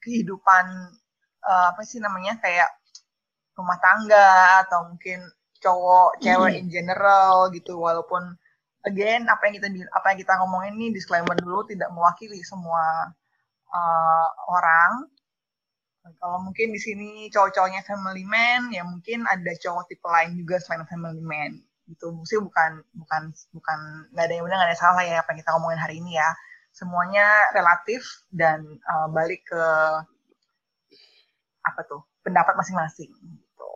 kehidupan 0.00 0.66
eh, 1.44 1.66
apa 1.72 1.82
sih 1.84 2.00
namanya 2.00 2.40
kayak 2.40 2.70
rumah 3.56 3.76
tangga 3.84 4.64
atau 4.64 4.88
mungkin 4.88 5.20
cowok 5.60 6.24
cewek 6.24 6.56
in 6.56 6.68
general 6.72 7.52
gitu. 7.52 7.76
Walaupun 7.76 8.22
again 8.88 9.28
apa 9.28 9.48
yang 9.48 9.54
kita 9.60 9.68
apa 9.92 10.06
yang 10.14 10.18
kita 10.24 10.32
ngomongin 10.40 10.72
ini 10.80 10.88
disclaimer 10.96 11.36
dulu 11.36 11.64
tidak 11.68 11.88
mewakili 11.92 12.40
semua 12.44 13.12
uh, 13.70 14.28
orang 14.50 15.08
Kalau 16.16 16.40
mungkin 16.40 16.72
di 16.72 16.80
sini 16.80 17.28
cowok-cowoknya 17.28 17.84
family 17.84 18.24
man, 18.24 18.72
ya 18.72 18.82
mungkin 18.82 19.28
ada 19.28 19.52
cowok 19.60 19.84
tipe 19.84 20.08
lain 20.08 20.32
juga 20.32 20.56
selain 20.58 20.88
family 20.88 21.20
man. 21.20 21.60
Gitu, 21.86 22.06
mesti 22.08 22.40
bukan 22.40 22.80
bukan 22.96 23.22
bukan 23.52 23.78
nggak 24.16 24.24
ada 24.26 24.32
yang 24.34 24.44
benar 24.48 24.56
nggak 24.58 24.68
ada 24.70 24.74
yang 24.74 24.82
salah 24.82 25.04
ya 25.04 25.16
apa 25.20 25.28
yang 25.34 25.38
kita 25.44 25.50
ngomongin 25.54 25.80
hari 25.80 25.94
ini 26.00 26.16
ya. 26.16 26.30
Semuanya 26.72 27.26
relatif 27.52 28.00
dan 28.32 28.64
uh, 28.88 29.06
balik 29.12 29.44
ke 29.44 29.64
apa 31.68 31.80
tuh 31.84 32.00
pendapat 32.24 32.56
masing-masing. 32.56 33.12
Gitu. 33.12 33.70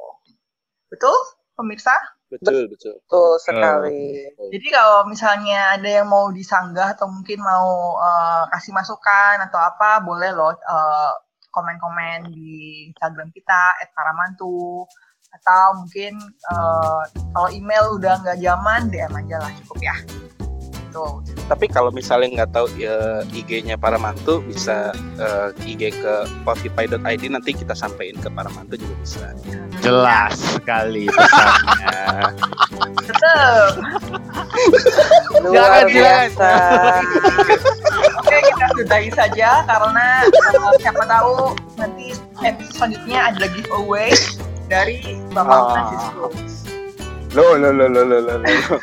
Betul, 0.89 1.19
pemirsa? 1.55 1.95
Betul, 2.31 2.67
betul. 2.67 2.99
Betul 3.07 3.33
sekali. 3.39 4.27
Jadi 4.51 4.67
kalau 4.75 5.07
misalnya 5.07 5.79
ada 5.79 5.87
yang 5.87 6.11
mau 6.11 6.31
disanggah 6.35 6.99
atau 6.99 7.07
mungkin 7.07 7.39
mau 7.39 7.99
uh, 7.99 8.45
kasih 8.51 8.75
masukan 8.75 9.39
atau 9.47 9.59
apa, 9.63 10.03
boleh 10.03 10.35
loh 10.35 10.51
uh, 10.51 11.13
komen-komen 11.55 12.35
di 12.35 12.91
Instagram 12.91 13.31
kita 13.31 13.79
@paramantu 13.95 14.83
atau 15.35 15.83
mungkin 15.83 16.15
uh, 16.51 17.03
kalau 17.35 17.51
email 17.51 17.99
udah 17.99 18.23
nggak 18.23 18.39
zaman 18.43 18.91
DM 18.91 19.15
aja 19.15 19.37
lah 19.39 19.51
cukup 19.63 19.79
ya. 19.83 19.97
Tuh. 20.95 21.19
Tapi 21.51 21.67
kalau 21.67 21.91
misalnya 21.91 22.47
nggak 22.47 22.55
tahu 22.55 22.71
ya, 22.79 22.95
IG-nya 23.35 23.75
para 23.75 23.99
mantu 23.99 24.39
bisa 24.47 24.95
uh, 25.19 25.51
IG 25.67 25.91
ke 25.91 26.15
spotify.id 26.41 27.23
nanti 27.27 27.51
kita 27.51 27.75
sampaikan 27.75 28.23
ke 28.23 28.31
para 28.31 28.47
mantu 28.55 28.79
juga 28.79 28.95
bisa. 29.03 29.27
Jelas 29.83 30.39
sekali 30.55 31.11
pesannya. 31.11 31.99
Betul. 32.95 33.59
Luar 35.43 35.53
Jangan, 35.53 35.85
biasa. 35.91 36.51
Oke 38.23 38.37
kita 38.39 38.67
sudahi 38.79 39.11
saja 39.11 39.49
karena 39.67 40.07
uh, 40.31 40.75
siapa 40.79 41.03
tahu 41.05 41.35
nanti 41.75 42.15
episode 42.41 42.73
selanjutnya 42.73 43.19
ada 43.35 43.47
giveaway 43.51 44.15
dari 44.71 45.19
Bapak 45.35 45.59
Ah. 45.59 45.67
Francisco. 45.75 46.25
Lo 47.35 47.59
lo 47.59 47.75
lo 47.75 47.91
lo 47.91 48.07
lo 48.07 48.23
lo 48.23 48.31
lo 48.39 48.39
lo 48.39 48.79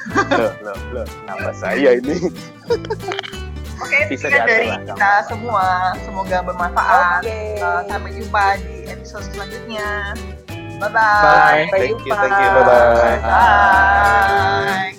lo 0.59 0.75
lo 0.91 1.01
kenapa 1.07 1.55
saya 1.55 1.95
ini? 1.95 2.19
Oke, 3.81 3.97
Bisa 4.11 4.27
sekian 4.29 4.45
diatur 4.45 4.45
dari 4.45 4.67
lah, 4.67 4.77
kita 4.85 5.11
semua. 5.25 5.65
Semoga 6.05 6.37
bermanfaat. 6.45 7.23
Oke. 7.23 7.39
Uh, 7.63 7.81
sampai 7.87 8.11
jumpa 8.13 8.43
di 8.61 8.85
episode 8.91 9.25
selanjutnya. 9.31 10.13
Bye-bye. 10.77 10.91
Bye. 10.91 11.63
Sampai 11.65 11.79
Thank 11.79 12.03
you, 12.05 12.13
thank 12.13 12.37
you, 12.37 12.49
bye 12.51 12.63
bye. 12.67 13.17
Bye. 13.23 14.91